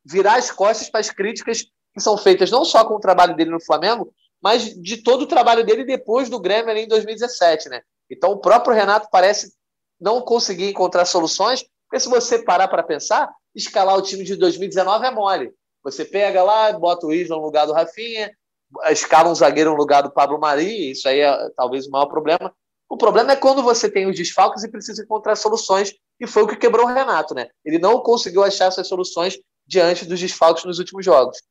virar 0.05 0.37
as 0.37 0.51
costas 0.51 0.89
para 0.89 1.01
as 1.01 1.11
críticas 1.11 1.63
que 1.95 2.01
são 2.01 2.17
feitas 2.17 2.51
não 2.51 2.65
só 2.65 2.85
com 2.85 2.95
o 2.95 3.01
trabalho 3.01 3.37
dele 3.37 3.51
no 3.51 3.63
Flamengo, 3.63 4.13
mas 4.43 4.75
de 4.81 4.97
todo 4.99 5.23
o 5.23 5.27
trabalho 5.27 5.65
dele 5.65 5.85
depois 5.85 6.29
do 6.29 6.41
Grêmio 6.41 6.71
ali 6.71 6.83
em 6.83 6.89
2017, 6.89 7.69
né? 7.69 7.83
Então 8.11 8.33
o 8.33 8.39
próprio 8.39 8.75
Renato 8.75 9.09
parece 9.11 9.53
não 10.01 10.21
conseguir 10.21 10.71
encontrar 10.71 11.05
soluções, 11.05 11.65
porque 11.93 12.01
se 12.01 12.09
você 12.09 12.39
parar 12.39 12.69
para 12.69 12.83
pensar, 12.83 13.31
escalar 13.55 13.95
o 13.99 14.01
time 14.01 14.25
de 14.25 14.35
2019 14.35 15.07
é 15.07 15.11
mole. 15.11 15.53
Você 15.85 16.07
pega 16.07 16.43
lá, 16.43 16.73
bota 16.73 17.07
o 17.07 17.13
Isla 17.13 17.37
no 17.37 17.43
lugar 17.43 17.67
do 17.67 17.75
Rafinha, 17.75 18.31
escala 18.89 19.29
um 19.29 19.35
zagueiro 19.35 19.73
no 19.73 19.77
lugar 19.77 20.03
do 20.03 20.11
Pablo 20.11 20.41
Mari, 20.41 20.93
isso 20.93 21.07
aí 21.07 21.21
é 21.21 21.51
talvez 21.55 21.87
o 21.87 21.91
maior 21.91 22.07
problema. 22.07 22.51
O 22.89 22.97
problema 22.97 23.33
é 23.33 23.37
quando 23.37 23.63
você 23.63 23.91
tem 23.91 24.09
os 24.09 24.17
desfalques 24.17 24.65
e 24.65 24.71
precisa 24.71 25.03
encontrar 25.03 25.37
soluções, 25.37 25.93
e 26.19 26.27
foi 26.27 26.45
o 26.45 26.47
que 26.47 26.57
quebrou 26.57 26.87
o 26.87 26.89
Renato, 26.89 27.35
né? 27.35 27.49
Ele 27.63 27.79
não 27.79 28.01
conseguiu 28.01 28.43
achar 28.43 28.69
essas 28.69 28.89
soluções 28.89 29.39
diante 29.67 30.07
dos 30.07 30.19
desfalques 30.19 30.65
nos 30.65 30.79
últimos 30.79 31.05
jogos. 31.05 31.43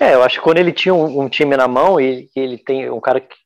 É, 0.00 0.14
eu 0.14 0.22
acho 0.24 0.38
que 0.38 0.44
quando 0.44 0.58
ele 0.58 0.72
tinha 0.72 0.92
um, 0.92 1.20
um 1.20 1.28
time 1.28 1.56
na 1.56 1.68
mão 1.68 2.00
e 2.00 2.28
ele 2.34 2.58
tem 2.58 2.90
um 2.90 3.00
cara 3.00 3.20
que, 3.20 3.36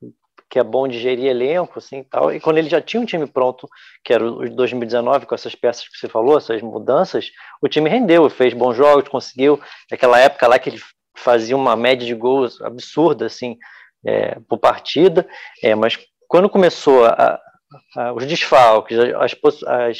que 0.50 0.58
é 0.58 0.64
bom 0.64 0.88
de 0.88 0.98
gerir 0.98 1.26
elenco, 1.26 1.78
assim, 1.78 2.02
tal, 2.02 2.34
e 2.34 2.40
quando 2.40 2.58
ele 2.58 2.68
já 2.68 2.80
tinha 2.80 3.00
um 3.00 3.06
time 3.06 3.24
pronto, 3.24 3.68
que 4.04 4.12
era 4.12 4.24
o 4.28 4.44
de 4.44 4.54
2019, 4.56 5.24
com 5.24 5.34
essas 5.34 5.54
peças 5.54 5.86
que 5.88 5.96
você 5.96 6.08
falou, 6.08 6.36
essas 6.36 6.60
mudanças, 6.60 7.30
o 7.62 7.68
time 7.68 7.88
rendeu, 7.88 8.28
fez 8.28 8.52
bons 8.52 8.74
jogos, 8.76 9.08
conseguiu, 9.08 9.60
naquela 9.88 10.18
época 10.18 10.48
lá 10.48 10.58
que 10.58 10.70
ele 10.70 10.80
fazia 11.16 11.56
uma 11.56 11.76
média 11.76 12.04
de 12.04 12.14
gols 12.14 12.60
absurda, 12.62 13.26
assim, 13.26 13.56
é, 14.04 14.40
por 14.48 14.58
partida, 14.58 15.26
é, 15.62 15.74
mas 15.76 15.96
quando 16.26 16.48
começou 16.48 17.04
a, 17.04 17.40
a, 17.96 18.12
os 18.12 18.26
desfalques, 18.26 18.98
as, 18.98 19.36
as, 19.66 19.98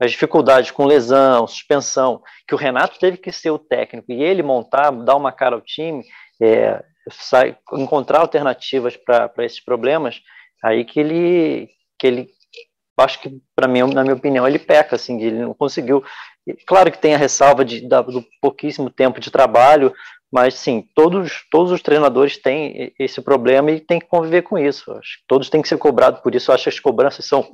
as 0.00 0.10
dificuldades 0.10 0.70
com 0.70 0.86
lesão, 0.86 1.46
suspensão, 1.46 2.22
que 2.48 2.54
o 2.54 2.58
Renato 2.58 2.98
teve 2.98 3.18
que 3.18 3.30
ser 3.30 3.50
o 3.50 3.58
técnico 3.58 4.10
e 4.10 4.22
ele 4.22 4.42
montar, 4.42 4.90
dar 4.90 5.16
uma 5.16 5.30
cara 5.30 5.56
ao 5.56 5.60
time, 5.60 6.02
é, 6.40 6.82
sai, 7.10 7.56
encontrar 7.72 8.20
alternativas 8.20 8.96
para 8.96 9.32
esses 9.38 9.60
problemas, 9.60 10.20
aí 10.62 10.84
que 10.84 11.00
ele, 11.00 11.68
que 11.98 12.06
ele 12.06 12.28
acho 12.98 13.20
que, 13.20 13.40
para 13.54 13.68
mim, 13.68 13.80
na 13.92 14.02
minha 14.02 14.14
opinião, 14.14 14.46
ele 14.46 14.58
peca, 14.58 14.96
assim, 14.96 15.20
ele 15.20 15.38
não 15.38 15.54
conseguiu. 15.54 16.04
Claro 16.66 16.90
que 16.90 16.98
tem 16.98 17.14
a 17.14 17.18
ressalva 17.18 17.64
de, 17.64 17.86
da, 17.86 18.02
do 18.02 18.24
pouquíssimo 18.40 18.90
tempo 18.90 19.20
de 19.20 19.30
trabalho, 19.30 19.94
mas 20.32 20.54
sim, 20.54 20.86
todos, 20.94 21.44
todos 21.50 21.72
os 21.72 21.82
treinadores 21.82 22.36
têm 22.36 22.92
esse 22.98 23.20
problema 23.20 23.70
e 23.70 23.80
têm 23.80 23.98
que 23.98 24.06
conviver 24.06 24.42
com 24.42 24.58
isso. 24.58 24.92
Acho 24.92 25.18
que 25.18 25.24
todos 25.26 25.50
têm 25.50 25.62
que 25.62 25.68
ser 25.68 25.78
cobrados 25.78 26.20
por 26.20 26.34
isso. 26.34 26.52
Acho 26.52 26.64
que 26.64 26.68
as 26.68 26.80
cobranças 26.80 27.24
são 27.24 27.48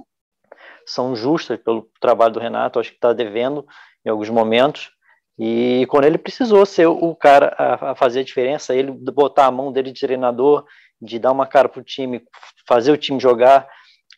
são 0.89 1.17
justas 1.17 1.59
pelo 1.59 1.91
trabalho 2.01 2.35
do 2.35 2.39
Renato, 2.39 2.79
acho 2.79 2.91
que 2.91 2.97
está 2.97 3.13
devendo 3.13 3.67
em 4.05 4.09
alguns 4.09 4.31
momentos. 4.31 4.93
E 5.38 5.87
quando 5.90 6.05
ele 6.05 6.16
precisou 6.16 6.64
ser 6.64 6.87
o 6.87 7.14
cara 7.14 7.55
a, 7.59 7.90
a, 7.90 7.95
fazer 7.95 8.21
a 8.21 8.25
diferença, 8.25 8.75
ele 8.75 8.90
botar 8.90 9.47
a 9.47 9.50
mão 9.50 9.71
dele 9.71 9.93
de 9.93 10.00
treinador, 10.00 10.64
de 11.00 11.19
dar 11.19 11.33
uma 11.33 11.47
cara 11.47 11.69
para 11.69 11.81
o 11.81 11.85
time, 11.85 12.23
fazer 12.66 12.90
o 12.90 12.97
time 12.97 13.21
jogar, 13.21 13.69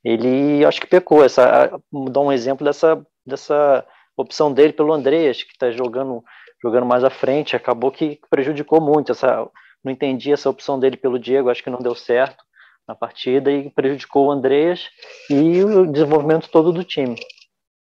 ele 0.05 0.65
acho 0.65 0.81
que 0.81 0.87
pecou. 0.87 1.25
Essa, 1.25 1.71
dar 2.11 2.21
um 2.21 2.33
exemplo 2.33 2.65
dessa, 2.65 3.05
dessa 3.27 3.85
opção 4.17 4.53
dele 4.53 4.73
pelo 4.73 4.93
Andreas, 4.93 5.43
que 5.43 5.53
está 5.53 5.71
jogando, 5.73 6.23
jogando 6.63 6.87
mais 6.87 7.03
à 7.03 7.11
frente, 7.11 7.57
acabou 7.57 7.91
que 7.91 8.21
prejudicou 8.31 8.81
muito. 8.81 9.11
Essa, 9.11 9.49
não 9.83 9.93
entendi 9.93 10.33
essa 10.33 10.49
opção 10.49 10.79
dele 10.79 10.97
pelo 10.97 11.19
Diego, 11.19 11.51
acho 11.51 11.65
que 11.65 11.71
não 11.71 11.81
deu 11.81 11.97
certo 11.97 12.45
na 12.87 12.95
partida 12.95 13.51
e 13.51 13.71
prejudicou 13.71 14.27
o 14.27 14.31
Andreas 14.31 14.89
e 15.29 15.63
o 15.63 15.87
desenvolvimento 15.87 16.49
todo 16.49 16.73
do 16.73 16.85
time. 16.85 17.17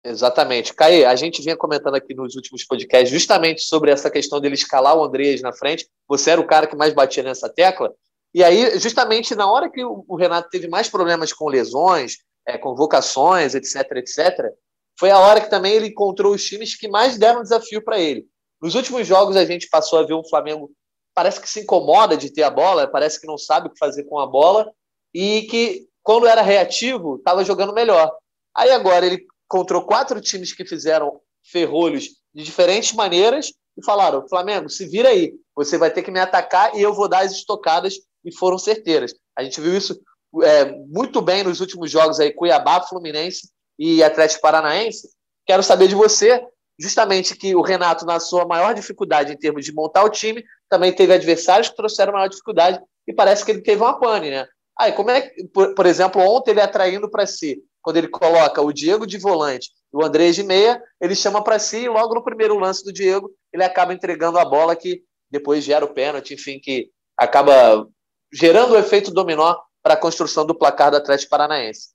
Exatamente. 0.08 0.72
Caí, 0.72 1.04
a 1.04 1.16
gente 1.16 1.42
vinha 1.42 1.56
comentando 1.56 1.96
aqui 1.96 2.14
nos 2.14 2.36
últimos 2.36 2.64
podcasts 2.64 3.10
justamente 3.10 3.62
sobre 3.62 3.90
essa 3.90 4.10
questão 4.10 4.40
dele 4.40 4.54
escalar 4.54 4.96
o 4.96 5.02
Andreas 5.02 5.40
na 5.40 5.52
frente. 5.52 5.88
Você 6.08 6.30
era 6.30 6.40
o 6.40 6.46
cara 6.46 6.66
que 6.66 6.76
mais 6.76 6.94
batia 6.94 7.22
nessa 7.22 7.48
tecla. 7.48 7.92
E 8.32 8.44
aí, 8.44 8.78
justamente 8.78 9.34
na 9.34 9.50
hora 9.50 9.68
que 9.68 9.84
o 9.84 10.16
Renato 10.16 10.48
teve 10.48 10.68
mais 10.68 10.88
problemas 10.88 11.32
com 11.32 11.48
lesões, 11.48 12.18
é, 12.46 12.56
convocações, 12.56 13.54
etc, 13.54 13.90
etc, 13.96 14.52
foi 14.98 15.10
a 15.10 15.18
hora 15.18 15.40
que 15.40 15.50
também 15.50 15.72
ele 15.72 15.88
encontrou 15.88 16.34
os 16.34 16.44
times 16.44 16.76
que 16.76 16.88
mais 16.88 17.18
deram 17.18 17.42
desafio 17.42 17.82
para 17.82 17.98
ele. 17.98 18.26
Nos 18.62 18.75
últimos 18.75 19.06
jogos, 19.06 19.36
a 19.36 19.44
gente 19.44 19.68
passou 19.68 19.98
a 19.98 20.02
ver 20.02 20.14
um 20.14 20.25
Flamengo 20.25 20.70
parece 21.14 21.40
que 21.40 21.48
se 21.48 21.60
incomoda 21.60 22.14
de 22.14 22.30
ter 22.30 22.42
a 22.42 22.50
bola, 22.50 22.86
parece 22.86 23.18
que 23.18 23.26
não 23.26 23.38
sabe 23.38 23.68
o 23.68 23.70
que 23.70 23.78
fazer 23.78 24.04
com 24.04 24.18
a 24.18 24.26
bola, 24.26 24.70
e 25.14 25.42
que, 25.42 25.88
quando 26.02 26.26
era 26.26 26.42
reativo, 26.42 27.16
estava 27.16 27.42
jogando 27.42 27.72
melhor. 27.72 28.14
Aí 28.54 28.70
agora 28.70 29.06
ele 29.06 29.26
encontrou 29.47 29.87
quatro 29.87 30.21
times 30.21 30.53
que 30.53 30.65
fizeram 30.65 31.21
ferrolhos 31.43 32.09
de 32.35 32.43
diferentes 32.43 32.93
maneiras 32.93 33.53
e 33.76 33.85
falaram: 33.85 34.29
Flamengo, 34.29 34.69
se 34.69 34.87
vira 34.87 35.09
aí, 35.09 35.35
você 35.55 35.79
vai 35.79 35.91
ter 35.91 36.03
que 36.03 36.11
me 36.11 36.21
atacar 36.21 36.75
e 36.76 36.83
eu 36.83 36.93
vou 36.93 37.09
dar 37.09 37.21
as 37.21 37.33
estocadas, 37.33 37.95
e 38.25 38.35
foram 38.35 38.59
certeiras. 38.59 39.15
A 39.37 39.45
gente 39.45 39.61
viu 39.61 39.76
isso 39.76 39.99
é, 40.43 40.65
muito 40.88 41.23
bem 41.23 41.45
nos 41.45 41.61
últimos 41.61 41.91
jogos 41.91 42.19
aí, 42.19 42.33
Cuiabá, 42.33 42.83
Fluminense 42.83 43.49
e 43.79 44.03
Atlético 44.03 44.43
Paranaense. 44.43 45.09
Quero 45.47 45.62
saber 45.62 45.87
de 45.87 45.95
você, 45.95 46.45
justamente 46.79 47.37
que 47.37 47.55
o 47.55 47.62
Renato, 47.62 48.05
na 48.05 48.19
sua 48.19 48.45
maior 48.45 48.75
dificuldade 48.75 49.33
em 49.33 49.37
termos 49.37 49.65
de 49.65 49.73
montar 49.73 50.05
o 50.05 50.11
time, 50.11 50.45
também 50.69 50.93
teve 50.93 51.15
adversários 51.15 51.69
que 51.69 51.76
trouxeram 51.76 52.12
maior 52.12 52.29
dificuldade 52.29 52.81
e 53.07 53.12
parece 53.12 53.45
que 53.45 53.53
ele 53.53 53.62
teve 53.62 53.81
uma 53.81 53.99
pane, 53.99 54.31
né? 54.31 54.47
Aí, 54.79 54.93
como 54.93 55.11
é 55.11 55.23
que, 55.23 55.45
por, 55.45 55.75
por 55.75 55.87
exemplo, 55.87 56.21
ontem 56.21 56.50
ele 56.50 56.61
atraindo 56.61 57.09
para 57.09 57.26
si, 57.26 57.62
quando 57.87 57.99
ele 57.99 58.09
coloca 58.09 58.61
o 58.61 58.73
Diego 58.73 59.07
de 59.07 59.16
volante 59.16 59.71
e 59.95 59.97
o 59.97 60.05
André 60.05 60.33
de 60.33 60.43
meia, 60.43 60.83
ele 61.00 61.14
chama 61.14 61.40
para 61.40 61.57
si 61.57 61.85
e 61.85 61.88
logo 61.88 62.16
no 62.16 62.25
primeiro 62.25 62.59
lance 62.59 62.85
do 62.85 62.93
Diego, 62.93 63.31
ele 63.52 63.62
acaba 63.62 63.95
entregando 63.95 64.40
a 64.40 64.45
bola 64.45 64.75
que 64.75 65.02
depois 65.31 65.62
gera 65.62 65.85
o 65.85 65.95
pênalti, 65.95 66.35
enfim, 66.35 66.59
que 66.59 66.88
acaba 67.16 67.87
gerando 68.35 68.73
o 68.73 68.76
efeito 68.76 69.12
dominó 69.12 69.55
para 69.85 69.95
a 69.95 69.97
construção 69.97 70.45
do 70.45 70.52
placar 70.52 70.90
do 70.90 70.97
Atlético 70.97 71.31
Paranaense. 71.31 71.90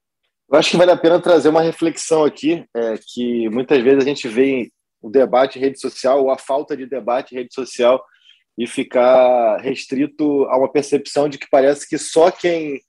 Eu 0.50 0.58
acho 0.58 0.72
que 0.72 0.78
vale 0.78 0.92
a 0.92 0.98
pena 0.98 1.20
trazer 1.20 1.50
uma 1.50 1.62
reflexão 1.62 2.24
aqui, 2.24 2.64
é, 2.74 2.96
que 3.14 3.50
muitas 3.50 3.84
vezes 3.84 4.02
a 4.02 4.08
gente 4.08 4.30
vê 4.30 4.72
o 5.02 5.10
debate 5.10 5.60
em 5.60 5.62
rede 5.62 5.78
social 5.78 6.22
ou 6.24 6.32
a 6.32 6.38
falta 6.38 6.78
de 6.78 6.86
debate 6.86 7.36
em 7.36 7.40
rede 7.40 7.54
social 7.54 8.02
e 8.58 8.66
ficar 8.66 9.58
restrito 9.58 10.46
a 10.46 10.58
uma 10.58 10.72
percepção 10.72 11.28
de 11.28 11.38
que 11.38 11.50
parece 11.52 11.86
que 11.86 11.98
só 11.98 12.32
quem 12.32 12.80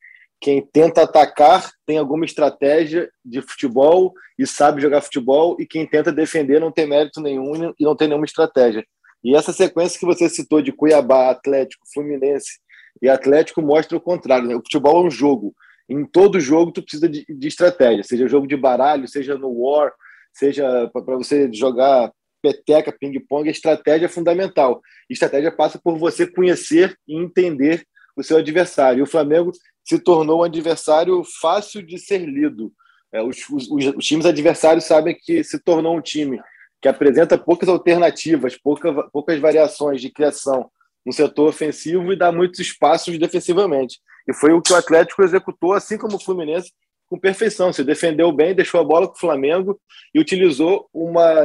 quem 0.43 0.61
tenta 0.61 1.05
atacar 1.05 1.71
tem 1.87 1.99
alguma 1.99 2.25
estratégia 2.25 3.09
de 3.25 3.41
futebol 3.41 4.13
e 4.37 4.45
sabe 4.45 4.83
jogar 4.83 5.01
futebol 5.01 5.57
e 5.61 5.65
quem 5.65 5.87
tenta 5.87 6.11
defender 6.11 6.61
não 6.61 6.73
tem 6.73 6.85
mérito 6.85 7.21
nenhum 7.21 7.73
e 7.79 7.85
não 7.85 7.95
tem 7.95 8.09
nenhuma 8.09 8.27
estratégia. 8.27 8.85
E 9.23 9.37
essa 9.37 9.53
sequência 9.53 10.01
que 10.01 10.05
você 10.05 10.29
citou 10.29 10.61
de 10.61 10.73
Cuiabá, 10.73 11.31
Atlético, 11.31 11.87
Fluminense 11.95 12.59
e 13.01 13.09
Atlético 13.09 13.63
mostra 13.63 13.97
o 13.97 14.01
contrário. 14.01 14.49
Né? 14.49 14.57
O 14.57 14.63
futebol 14.63 15.05
é 15.05 15.07
um 15.07 15.11
jogo. 15.11 15.55
Em 15.89 16.05
todo 16.05 16.41
jogo 16.41 16.73
tu 16.73 16.83
precisa 16.83 17.09
de, 17.09 17.25
de 17.25 17.49
estratégia, 17.49 18.03
seja 18.03 18.27
jogo 18.27 18.49
de 18.49 18.57
baralho, 18.57 19.07
seja 19.07 19.39
no 19.39 19.49
War, 19.49 19.93
seja 20.33 20.91
para 20.93 21.17
você 21.17 21.53
jogar 21.53 22.13
peteca, 22.43 22.91
ping-pong, 22.91 23.49
a 23.49 23.53
estratégia 23.53 24.07
é 24.07 24.09
fundamental. 24.09 24.83
Estratégia 25.09 25.53
passa 25.53 25.79
por 25.79 25.97
você 25.97 26.27
conhecer 26.27 26.97
e 27.07 27.17
entender 27.17 27.87
o 28.17 28.25
seu 28.25 28.39
adversário. 28.39 28.99
E 28.99 29.03
o 29.03 29.07
Flamengo 29.07 29.53
se 29.85 29.99
tornou 29.99 30.41
um 30.41 30.45
adversário 30.45 31.23
fácil 31.41 31.83
de 31.83 31.99
ser 31.99 32.19
lido. 32.19 32.73
É, 33.13 33.23
os, 33.23 33.49
os, 33.51 33.69
os, 33.69 34.05
times 34.05 34.25
adversários 34.25 34.85
sabem 34.85 35.17
que 35.19 35.45
se 35.45 35.59
tornou 35.59 35.97
um 35.97 36.01
time 36.01 36.41
que 36.81 36.89
apresenta 36.89 37.39
poucas 37.39 37.69
alternativas, 37.69 38.57
pouca, 38.57 38.93
poucas 39.11 39.39
variações 39.39 40.01
de 40.01 40.11
criação 40.11 40.71
no 41.05 41.13
setor 41.13 41.49
ofensivo 41.49 42.13
e 42.13 42.17
dá 42.17 42.33
muitos 42.33 42.61
espaços 42.61 43.19
defensivamente. 43.19 44.01
E 44.27 44.33
foi 44.33 44.53
o 44.53 44.63
que 44.63 44.73
o 44.73 44.77
Atlético 44.77 45.23
executou, 45.23 45.73
assim 45.73 45.99
como 45.99 46.17
o 46.17 46.21
Fluminense, 46.21 46.73
com 47.09 47.19
perfeição. 47.19 47.73
Se 47.73 47.85
defendeu 47.85 48.33
bem, 48.33 48.55
deixou 48.55 48.81
a 48.81 48.85
bola 48.85 49.07
com 49.07 49.15
o 49.15 49.21
Flamengo 49.21 49.81
e 50.15 50.21
utilizou 50.21 50.89
uma, 50.93 51.45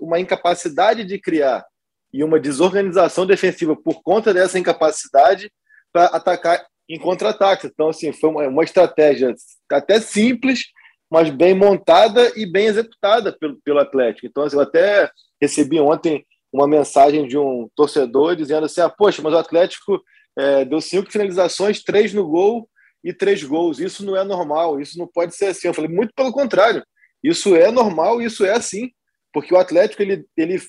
uma 0.00 0.20
incapacidade 0.20 1.04
de 1.04 1.18
criar 1.18 1.64
e 2.12 2.22
uma 2.22 2.38
desorganização 2.38 3.26
defensiva 3.26 3.74
por 3.74 4.02
conta 4.02 4.32
dessa 4.34 4.58
incapacidade 4.58 5.50
para 5.92 6.06
atacar 6.06 6.64
em 6.94 6.98
contra-ataque. 6.98 7.66
Então, 7.66 7.88
assim, 7.88 8.12
foi 8.12 8.28
uma, 8.28 8.46
uma, 8.48 8.64
estratégia 8.64 9.34
até 9.70 9.98
simples, 9.98 10.64
mas 11.10 11.30
bem 11.30 11.54
montada 11.54 12.30
e 12.36 12.44
bem 12.44 12.66
executada 12.66 13.32
pelo, 13.32 13.58
pelo 13.64 13.78
Atlético. 13.78 14.26
Então, 14.26 14.42
assim, 14.42 14.56
eu 14.56 14.62
até 14.62 15.10
recebi 15.40 15.80
ontem 15.80 16.24
uma 16.52 16.68
mensagem 16.68 17.26
de 17.26 17.38
um 17.38 17.68
torcedor 17.74 18.36
dizendo 18.36 18.66
assim: 18.66 18.82
ah, 18.82 18.90
poxa, 18.90 19.22
mas 19.22 19.32
o 19.32 19.38
Atlético 19.38 20.02
é, 20.38 20.66
deu 20.66 20.82
cinco 20.82 21.10
finalizações, 21.10 21.82
três 21.82 22.12
no 22.12 22.28
gol 22.28 22.68
e 23.02 23.12
três 23.12 23.42
gols. 23.42 23.78
Isso 23.78 24.04
não 24.04 24.14
é 24.14 24.22
normal, 24.22 24.78
isso 24.78 24.98
não 24.98 25.06
pode 25.06 25.34
ser 25.34 25.46
assim. 25.46 25.68
Eu 25.68 25.74
falei, 25.74 25.90
muito 25.90 26.12
pelo 26.14 26.30
contrário, 26.30 26.84
isso 27.24 27.56
é 27.56 27.70
normal, 27.70 28.20
isso 28.20 28.44
é 28.44 28.52
assim, 28.52 28.90
porque 29.32 29.54
o 29.54 29.58
Atlético 29.58 30.02
ele, 30.02 30.26
ele 30.36 30.60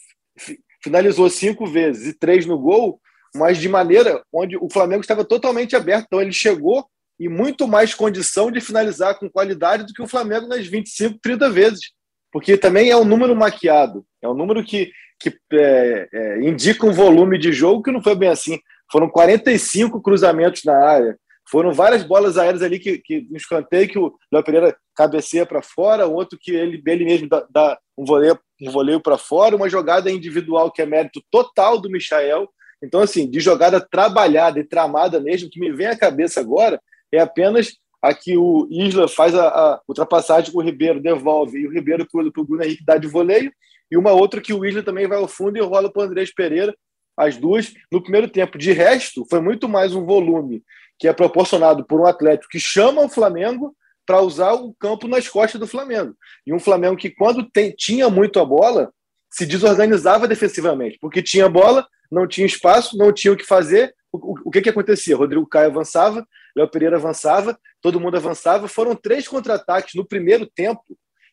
finalizou 0.81 1.29
cinco 1.29 1.65
vezes 1.65 2.07
e 2.07 2.17
três 2.17 2.45
no 2.45 2.57
gol, 2.57 3.01
mas 3.35 3.57
de 3.57 3.67
maneira 3.67 4.23
onde 4.31 4.57
o 4.57 4.69
Flamengo 4.71 5.01
estava 5.01 5.23
totalmente 5.23 5.75
aberto. 5.75 6.05
Então 6.05 6.21
ele 6.21 6.31
chegou 6.31 6.85
em 7.19 7.29
muito 7.29 7.67
mais 7.67 7.93
condição 7.93 8.51
de 8.51 8.61
finalizar 8.61 9.17
com 9.17 9.29
qualidade 9.29 9.85
do 9.85 9.93
que 9.93 10.01
o 10.01 10.07
Flamengo 10.07 10.47
nas 10.47 10.65
25, 10.65 11.19
30 11.21 11.49
vezes. 11.49 11.91
Porque 12.31 12.57
também 12.57 12.89
é 12.89 12.97
um 12.97 13.05
número 13.05 13.35
maquiado, 13.35 14.03
é 14.21 14.27
um 14.27 14.33
número 14.33 14.63
que, 14.63 14.91
que 15.19 15.31
é, 15.53 16.09
é, 16.11 16.41
indica 16.41 16.85
um 16.85 16.91
volume 16.91 17.37
de 17.37 17.53
jogo 17.53 17.83
que 17.83 17.91
não 17.91 18.01
foi 18.01 18.15
bem 18.15 18.29
assim. 18.29 18.59
Foram 18.91 19.07
45 19.07 20.01
cruzamentos 20.01 20.63
na 20.63 20.75
área, 20.75 21.17
foram 21.49 21.73
várias 21.73 22.03
bolas 22.03 22.37
aéreas 22.37 22.61
ali 22.61 22.79
que, 22.79 22.97
que 22.97 23.27
no 23.29 23.37
escanteio 23.37 23.87
que 23.87 23.99
o 23.99 24.13
Léo 24.31 24.43
Pereira 24.43 24.75
cabeceia 24.95 25.45
para 25.45 25.61
fora, 25.61 26.07
outro 26.07 26.37
que 26.41 26.51
ele, 26.51 26.81
ele 26.85 27.05
mesmo 27.05 27.29
dá, 27.29 27.45
dá 27.49 27.79
um 27.97 28.05
voleio, 28.05 28.39
um 28.61 28.71
voleio 28.71 28.99
para 28.99 29.17
fora, 29.17 29.55
uma 29.55 29.69
jogada 29.69 30.09
individual 30.09 30.71
que 30.71 30.81
é 30.81 30.85
mérito 30.85 31.21
total 31.29 31.79
do 31.79 31.89
Michael. 31.89 32.49
Então, 32.83 32.99
assim, 32.99 33.29
de 33.29 33.39
jogada 33.39 33.79
trabalhada 33.79 34.59
e 34.59 34.63
tramada 34.63 35.19
mesmo, 35.19 35.49
que 35.49 35.59
me 35.59 35.71
vem 35.71 35.87
à 35.87 35.97
cabeça 35.97 36.41
agora 36.41 36.81
é 37.11 37.19
apenas 37.19 37.77
a 38.01 38.13
que 38.13 38.37
o 38.37 38.67
Isla 38.69 39.07
faz 39.07 39.33
a, 39.33 39.47
a 39.47 39.81
ultrapassagem 39.87 40.51
com 40.51 40.59
o 40.59 40.63
Ribeiro, 40.63 40.99
devolve, 40.99 41.59
e 41.59 41.67
o 41.67 41.71
Ribeiro 41.71 42.05
para 42.05 42.21
o 42.21 42.45
Bruno 42.45 42.61
Henrique 42.61 42.83
dá 42.83 42.97
de 42.97 43.07
voleio, 43.07 43.53
e 43.89 43.95
uma 43.95 44.11
outra 44.11 44.41
que 44.41 44.53
o 44.53 44.65
Isla 44.65 44.83
também 44.83 45.07
vai 45.07 45.17
ao 45.17 45.27
fundo 45.27 45.57
e 45.57 45.61
rola 45.61 45.89
para 45.89 46.01
o 46.01 46.05
Andrés 46.05 46.33
Pereira, 46.33 46.75
as 47.15 47.37
duas 47.37 47.73
no 47.89 48.01
primeiro 48.01 48.27
tempo. 48.27 48.57
De 48.57 48.73
resto, 48.73 49.25
foi 49.29 49.39
muito 49.39 49.69
mais 49.69 49.95
um 49.95 50.05
volume 50.05 50.61
que 50.99 51.07
é 51.07 51.13
proporcionado 51.13 51.85
por 51.85 52.01
um 52.01 52.05
Atlético 52.05 52.49
que 52.51 52.59
chama 52.59 53.01
o 53.01 53.09
Flamengo 53.09 53.73
para 54.05 54.21
usar 54.21 54.53
o 54.53 54.73
campo 54.73 55.07
nas 55.07 55.29
costas 55.29 55.59
do 55.59 55.67
Flamengo. 55.67 56.13
E 56.45 56.53
um 56.53 56.59
Flamengo 56.59 56.97
que, 56.97 57.09
quando 57.09 57.49
tem, 57.49 57.71
tinha 57.71 58.09
muito 58.09 58.39
a 58.39 58.45
bola, 58.45 58.91
se 59.31 59.45
desorganizava 59.45 60.27
defensivamente, 60.27 60.97
porque 60.99 61.21
tinha 61.21 61.47
bola, 61.47 61.87
não 62.13 62.27
tinha 62.27 62.45
espaço, 62.45 62.97
não 62.97 63.11
tinha 63.11 63.33
o 63.33 63.37
que 63.37 63.45
fazer. 63.45 63.93
O, 64.11 64.17
o, 64.17 64.35
o 64.45 64.51
que, 64.51 64.61
que 64.61 64.69
acontecia? 64.69 65.17
Rodrigo 65.17 65.47
Caio 65.47 65.69
avançava, 65.69 66.25
Léo 66.55 66.69
Pereira 66.69 66.97
avançava, 66.97 67.57
todo 67.81 67.99
mundo 67.99 68.15
avançava. 68.15 68.67
Foram 68.67 68.95
três 68.95 69.27
contra-ataques 69.27 69.95
no 69.95 70.05
primeiro 70.05 70.45
tempo 70.45 70.83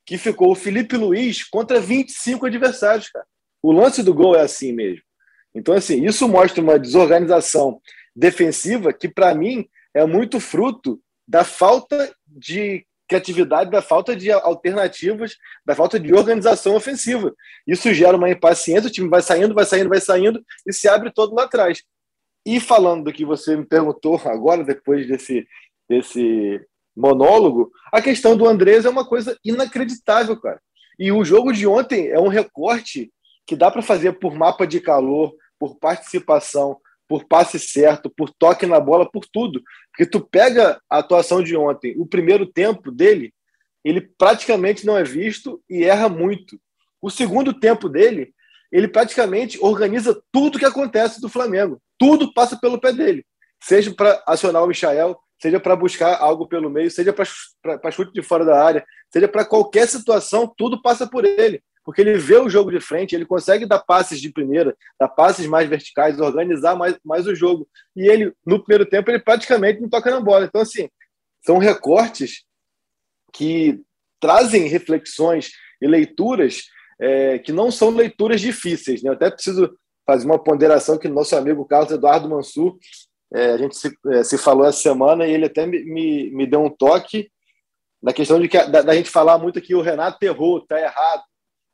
que 0.07 0.17
ficou 0.19 0.51
o 0.51 0.57
Felipe 0.57 0.97
Luiz 0.97 1.45
contra 1.45 1.79
25 1.79 2.47
adversários, 2.47 3.09
cara. 3.09 3.27
O 3.63 3.71
lance 3.71 4.03
do 4.03 4.15
gol 4.15 4.35
é 4.35 4.41
assim 4.41 4.73
mesmo. 4.73 5.03
Então, 5.55 5.75
assim, 5.75 6.05
isso 6.05 6.27
mostra 6.29 6.63
uma 6.63 6.79
desorganização 6.79 7.81
defensiva 8.17 8.93
que, 8.93 9.09
para 9.09 9.35
mim, 9.35 9.69
é 9.95 10.07
muito 10.07 10.41
fruto 10.41 11.01
da 11.29 11.45
falta 11.45 12.13
de 12.27 12.87
criatividade, 13.11 13.71
da 13.73 13.83
falta 13.83 14.15
de 14.15 14.31
alternativas, 14.31 15.37
da 15.67 15.75
falta 15.75 15.99
de 15.99 16.15
organização 16.15 16.77
ofensiva. 16.77 17.35
Isso 17.67 17.93
gera 17.93 18.17
uma 18.17 18.31
impaciência, 18.31 18.89
o 18.89 18.93
time 18.93 19.09
vai 19.09 19.21
saindo, 19.21 19.53
vai 19.53 19.65
saindo, 19.65 19.89
vai 19.89 20.01
saindo 20.01 20.45
e 20.65 20.73
se 20.73 20.89
abre 20.89 21.11
todo 21.11 21.35
lá 21.35 21.43
atrás. 21.43 21.83
E 22.47 22.61
falando 22.61 23.05
do 23.05 23.13
que 23.13 23.25
você 23.25 23.57
me 23.57 23.67
perguntou 23.67 24.21
agora, 24.25 24.63
depois 24.63 25.09
desse, 25.09 25.45
desse 25.89 26.65
monólogo, 26.97 27.73
a 27.93 28.01
questão 28.01 28.37
do 28.37 28.47
Andrés 28.47 28.85
é 28.85 28.89
uma 28.89 29.05
coisa 29.05 29.37
inacreditável, 29.45 30.41
cara. 30.41 30.63
E 30.97 31.11
o 31.11 31.25
jogo 31.25 31.53
de 31.53 31.67
ontem 31.67 32.09
é 32.09 32.21
um 32.21 32.29
recorte 32.29 33.13
que 33.45 33.57
dá 33.57 33.71
para 33.71 33.83
fazer 33.83 34.21
por 34.21 34.35
mapa 34.35 34.67
de 34.67 34.81
calor, 34.81 35.35
por 35.59 35.77
participação, 35.77 36.79
por 37.11 37.25
passe 37.25 37.59
certo, 37.59 38.09
por 38.09 38.31
toque 38.31 38.67
na 38.67 38.79
bola, 38.79 39.11
por 39.11 39.27
tudo. 39.27 39.61
Porque 39.91 40.09
tu 40.09 40.21
pega 40.21 40.81
a 40.89 40.99
atuação 40.99 41.43
de 41.43 41.57
ontem, 41.57 41.93
o 41.99 42.07
primeiro 42.07 42.47
tempo 42.47 42.93
dele, 42.93 43.35
ele 43.85 44.01
praticamente 44.01 44.87
não 44.87 44.97
é 44.97 45.03
visto 45.03 45.61
e 45.69 45.83
erra 45.83 46.09
muito. 46.09 46.57
O 47.03 47.11
segundo 47.11 47.53
tempo 47.53 47.89
dele, 47.89 48.33
ele 48.71 48.87
praticamente 48.87 49.59
organiza 49.61 50.23
tudo 50.31 50.57
que 50.57 50.65
acontece 50.65 51.21
do 51.21 51.29
Flamengo. 51.29 51.83
Tudo 51.99 52.33
passa 52.33 52.57
pelo 52.57 52.81
pé 52.81 52.93
dele. 52.93 53.27
Seja 53.61 53.93
para 53.93 54.23
acionar 54.25 54.63
o 54.63 54.69
Michael, 54.69 55.19
seja 55.43 55.59
para 55.59 55.75
buscar 55.75 56.17
algo 56.21 56.47
pelo 56.47 56.71
meio, 56.71 56.93
seja 56.93 57.13
para 57.13 57.91
chute 57.91 58.13
de 58.13 58.23
fora 58.23 58.45
da 58.45 58.65
área, 58.65 58.87
seja 59.13 59.27
para 59.27 59.45
qualquer 59.45 59.89
situação, 59.89 60.55
tudo 60.57 60.81
passa 60.81 61.11
por 61.11 61.25
ele 61.25 61.61
porque 61.85 62.01
ele 62.01 62.19
vê 62.19 62.37
o 62.37 62.49
jogo 62.49 62.71
de 62.71 62.81
frente, 62.81 63.15
ele 63.15 63.25
consegue 63.27 63.67
dar 63.67 63.81
passes 63.81 64.21
de 64.21 64.33
primeira, 64.33 64.77
dar 64.99 65.09
passes 65.09 65.47
mais 65.47 65.69
verticais, 65.69 66.21
organizar 66.21 66.77
mais, 66.77 66.99
mais 67.05 67.27
o 67.27 67.35
jogo. 67.35 67.69
E 67.97 68.09
ele, 68.09 68.33
no 68.45 68.63
primeiro 68.63 68.89
tempo, 68.89 69.11
ele 69.11 69.19
praticamente 69.19 69.81
não 69.81 69.89
toca 69.89 70.11
na 70.11 70.21
bola. 70.21 70.45
Então, 70.45 70.61
assim, 70.61 70.89
são 71.45 71.59
recortes 71.59 72.45
que 73.33 73.81
trazem 74.21 74.69
reflexões 74.69 75.51
e 75.81 75.87
leituras 75.87 76.65
é, 77.01 77.39
que 77.39 77.53
não 77.53 77.71
são 77.71 77.91
leituras 77.91 78.41
difíceis. 78.41 79.03
Né? 79.03 79.09
Eu 79.09 79.15
até 79.15 79.31
preciso 79.31 79.75
fazer 80.07 80.27
uma 80.27 80.39
ponderação 80.39 80.99
que 80.99 81.09
nosso 81.09 81.35
amigo 81.35 81.65
Carlos 81.65 81.93
Eduardo 81.93 82.29
Mansur, 82.29 82.77
é, 83.33 83.53
a 83.53 83.57
gente 83.57 83.77
se, 83.77 83.97
é, 84.13 84.23
se, 84.23 84.37
falou 84.37 84.67
essa 84.67 84.79
semana 84.79 85.27
e 85.27 85.33
ele 85.33 85.47
até 85.47 85.67
me, 85.67 85.83
me, 85.85 86.31
me 86.31 86.47
deu 86.47 86.63
um 86.63 86.69
toque 86.69 87.31
na 88.03 88.13
questão 88.13 88.41
de 88.41 88.49
que, 88.49 88.59
da, 88.65 88.83
da 88.83 88.95
gente 88.95 89.11
falar 89.11 89.39
muito 89.39 89.61
que 89.61 89.75
o 89.75 89.81
Renato 89.81 90.23
errou, 90.25 90.59
está 90.59 90.81
errado. 90.81 91.23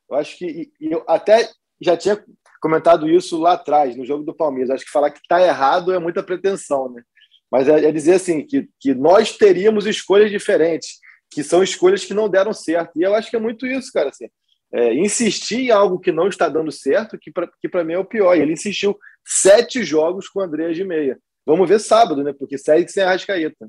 Eu 0.09 0.17
acho 0.17 0.37
que 0.39 0.71
eu 0.81 1.05
até 1.07 1.49
já 1.81 1.97
tinha 1.97 2.23
comentado 2.61 3.09
isso 3.09 3.39
lá 3.39 3.53
atrás, 3.53 3.97
no 3.97 4.05
jogo 4.05 4.25
do 4.25 4.35
Palmeiras. 4.35 4.71
Acho 4.71 4.85
que 4.85 4.91
falar 4.91 5.11
que 5.11 5.19
está 5.19 5.41
errado 5.41 5.93
é 5.93 5.99
muita 5.99 6.23
pretensão, 6.23 6.91
né? 6.91 7.03
Mas 7.51 7.69
é, 7.69 7.85
é, 7.85 7.93
dizer 7.93 8.15
assim 8.15 8.45
que, 8.45 8.69
que 8.81 8.95
nós 8.95 9.37
teríamos 9.37 9.87
escolhas 9.87 10.31
diferentes, 10.31 10.99
que 11.31 11.43
são 11.43 11.63
escolhas 11.63 12.05
que 12.05 12.15
não 12.15 12.29
deram 12.29 12.53
certo. 12.53 12.93
E 12.97 13.03
eu 13.03 13.15
acho 13.15 13.31
que 13.31 13.37
é 13.37 13.41
muito 13.41 13.67
isso, 13.67 13.93
cara. 13.93 14.09
Assim, 14.09 14.27
é, 14.73 14.95
insistir 14.95 15.67
em 15.67 15.71
algo 15.71 15.99
que 15.99 16.11
não 16.11 16.29
está 16.29 16.49
dando 16.49 16.73
certo, 16.73 17.19
que 17.19 17.31
para 17.31 17.49
que 17.49 17.85
mim 17.85 17.95
é 17.95 17.99
o 17.99 18.05
pior. 18.05 18.35
Ele 18.35 18.53
insistiu 18.53 18.99
sete 19.25 19.85
jogos 19.85 20.29
com 20.29 20.41
o 20.41 20.43
André 20.43 20.73
de 20.73 20.85
meia. 20.85 21.19
Vamos 21.45 21.69
ver 21.69 21.79
sábado, 21.79 22.23
né? 22.25 22.33
Porque 22.37 22.59
segue 22.59 22.89
sem 22.89 23.03
a 23.03 23.11
Rascaeta. 23.11 23.69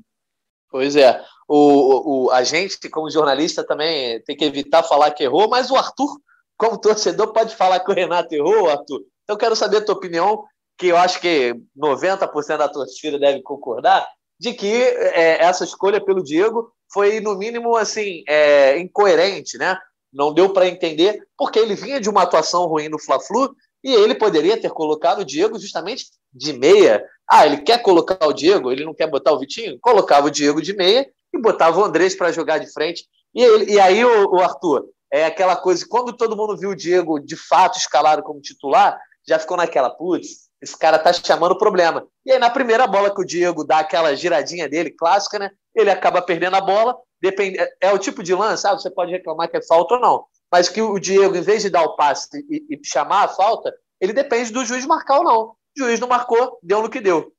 Pois 0.70 0.96
é. 0.96 1.22
O, 1.48 2.26
o, 2.26 2.30
a 2.30 2.42
gente, 2.42 2.90
como 2.90 3.10
jornalista, 3.10 3.64
também 3.64 4.20
tem 4.22 4.36
que 4.36 4.44
evitar 4.44 4.82
falar 4.82 5.12
que 5.12 5.22
errou, 5.22 5.48
mas 5.48 5.70
o 5.70 5.76
Arthur 5.76 6.18
como 6.58 6.76
torcedor, 6.76 7.32
pode 7.32 7.54
falar 7.54 7.80
que 7.80 7.90
o 7.90 7.94
Renato 7.94 8.34
errou, 8.34 8.68
Arthur. 8.68 9.00
Então, 9.22 9.34
eu 9.34 9.38
quero 9.38 9.54
saber 9.54 9.78
a 9.78 9.84
tua 9.84 9.94
opinião, 9.94 10.44
que 10.76 10.88
eu 10.88 10.96
acho 10.96 11.20
que 11.20 11.54
90% 11.76 12.58
da 12.58 12.68
torcida 12.68 13.18
deve 13.18 13.40
concordar, 13.42 14.06
de 14.38 14.52
que 14.52 14.72
é, 14.72 15.42
essa 15.42 15.64
escolha 15.64 16.04
pelo 16.04 16.22
Diego 16.22 16.72
foi, 16.92 17.20
no 17.20 17.36
mínimo, 17.36 17.76
assim, 17.76 18.24
é, 18.28 18.78
incoerente, 18.78 19.56
né? 19.56 19.78
Não 20.12 20.32
deu 20.32 20.52
para 20.52 20.66
entender, 20.66 21.22
porque 21.36 21.58
ele 21.58 21.74
vinha 21.74 22.00
de 22.00 22.08
uma 22.08 22.22
atuação 22.22 22.66
ruim 22.66 22.88
no 22.88 22.98
Fla-Flu 22.98 23.54
e 23.84 23.94
ele 23.94 24.14
poderia 24.14 24.60
ter 24.60 24.70
colocado 24.70 25.20
o 25.20 25.24
Diego 25.24 25.58
justamente 25.58 26.06
de 26.32 26.52
meia. 26.52 27.04
Ah, 27.30 27.46
ele 27.46 27.58
quer 27.58 27.82
colocar 27.82 28.26
o 28.26 28.32
Diego, 28.32 28.72
ele 28.72 28.84
não 28.84 28.94
quer 28.94 29.06
botar 29.06 29.32
o 29.32 29.38
Vitinho? 29.38 29.78
Colocava 29.80 30.26
o 30.26 30.30
Diego 30.30 30.62
de 30.62 30.74
meia 30.74 31.08
e 31.32 31.38
botava 31.38 31.78
o 31.78 31.84
Andrés 31.84 32.16
para 32.16 32.32
jogar 32.32 32.58
de 32.58 32.72
frente. 32.72 33.04
E, 33.34 33.42
ele, 33.42 33.72
e 33.72 33.78
aí, 33.78 34.04
o, 34.04 34.34
o 34.34 34.40
Arthur, 34.40 34.86
é 35.12 35.24
aquela 35.24 35.56
coisa, 35.56 35.86
quando 35.88 36.12
todo 36.12 36.36
mundo 36.36 36.56
viu 36.56 36.70
o 36.70 36.76
Diego 36.76 37.18
de 37.18 37.36
fato 37.36 37.78
escalado 37.78 38.22
como 38.22 38.40
titular, 38.40 39.00
já 39.26 39.38
ficou 39.38 39.56
naquela, 39.56 39.90
putz, 39.90 40.48
esse 40.60 40.76
cara 40.76 40.98
tá 40.98 41.12
chamando 41.12 41.56
problema. 41.56 42.06
E 42.26 42.32
aí, 42.32 42.38
na 42.38 42.50
primeira 42.50 42.86
bola 42.86 43.14
que 43.14 43.20
o 43.20 43.24
Diego 43.24 43.64
dá 43.64 43.78
aquela 43.78 44.14
giradinha 44.14 44.68
dele, 44.68 44.90
clássica, 44.90 45.38
né? 45.38 45.50
Ele 45.74 45.90
acaba 45.90 46.20
perdendo 46.20 46.56
a 46.56 46.60
bola. 46.60 46.96
Depende, 47.20 47.58
é, 47.58 47.68
é 47.80 47.92
o 47.92 47.98
tipo 47.98 48.22
de 48.22 48.34
lance, 48.34 48.62
sabe? 48.62 48.82
Você 48.82 48.90
pode 48.90 49.12
reclamar 49.12 49.48
que 49.48 49.56
é 49.56 49.62
falta 49.62 49.94
ou 49.94 50.00
não. 50.00 50.24
Mas 50.50 50.68
que 50.68 50.82
o 50.82 50.98
Diego, 50.98 51.36
em 51.36 51.42
vez 51.42 51.62
de 51.62 51.70
dar 51.70 51.82
o 51.82 51.94
passe 51.94 52.28
e, 52.50 52.64
e 52.70 52.80
chamar 52.84 53.24
a 53.24 53.28
falta, 53.28 53.72
ele 54.00 54.12
depende 54.12 54.52
do 54.52 54.64
juiz 54.64 54.84
marcar 54.84 55.18
ou 55.18 55.24
não. 55.24 55.42
O 55.42 55.54
juiz 55.76 56.00
não 56.00 56.08
marcou, 56.08 56.58
deu 56.62 56.82
no 56.82 56.90
que 56.90 57.00
deu. 57.00 57.32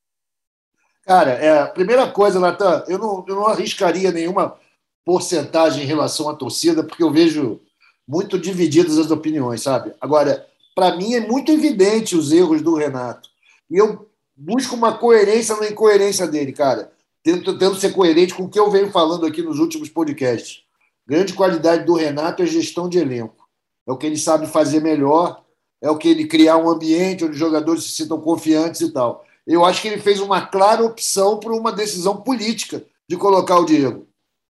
Cara, 1.03 1.31
é, 1.31 1.65
primeira 1.65 2.09
coisa, 2.11 2.39
Natan, 2.39 2.83
eu 2.87 2.97
não, 2.97 3.25
eu 3.27 3.35
não 3.35 3.47
arriscaria 3.47 4.11
nenhuma 4.11 4.57
porcentagem 5.05 5.83
em 5.83 5.87
relação 5.87 6.29
à 6.29 6.35
torcida, 6.35 6.83
porque 6.83 7.03
eu 7.03 7.11
vejo 7.11 7.59
muito 8.07 8.37
divididas 8.39 8.97
as 8.97 9.11
opiniões, 9.11 9.61
sabe? 9.61 9.93
Agora, 10.01 10.45
para 10.75 10.95
mim 10.95 11.13
é 11.13 11.19
muito 11.19 11.51
evidente 11.51 12.15
os 12.15 12.31
erros 12.31 12.61
do 12.61 12.75
Renato. 12.75 13.29
E 13.69 13.77
eu 13.77 14.09
busco 14.35 14.75
uma 14.75 14.97
coerência 14.97 15.55
na 15.57 15.69
incoerência 15.69 16.27
dele, 16.27 16.51
cara. 16.51 16.91
Tento 17.23 17.75
ser 17.75 17.91
coerente 17.91 18.33
com 18.33 18.43
o 18.43 18.49
que 18.49 18.59
eu 18.59 18.71
venho 18.71 18.89
falando 18.89 19.25
aqui 19.25 19.41
nos 19.41 19.59
últimos 19.59 19.89
podcasts. 19.89 20.63
Grande 21.05 21.33
qualidade 21.33 21.85
do 21.85 21.93
Renato 21.93 22.41
é 22.41 22.45
gestão 22.45 22.87
de 22.87 22.97
elenco. 22.97 23.47
É 23.87 23.91
o 23.91 23.97
que 23.97 24.05
ele 24.05 24.17
sabe 24.17 24.47
fazer 24.47 24.79
melhor. 24.79 25.43
é 25.81 25.89
o 25.89 25.97
que 25.97 26.09
ele 26.09 26.27
criar 26.27 26.57
um 26.57 26.69
ambiente 26.69 27.23
onde 27.23 27.33
os 27.33 27.39
jogadores 27.39 27.83
se 27.83 27.91
sintam 27.91 28.19
confiantes 28.19 28.81
e 28.81 28.91
tal. 28.91 29.25
Eu 29.47 29.65
acho 29.65 29.81
que 29.81 29.87
ele 29.87 30.01
fez 30.01 30.19
uma 30.19 30.45
clara 30.45 30.83
opção 30.83 31.39
por 31.39 31.51
uma 31.51 31.71
decisão 31.71 32.17
política 32.17 32.83
de 33.07 33.17
colocar 33.17 33.57
o 33.57 33.65
Diego, 33.65 34.05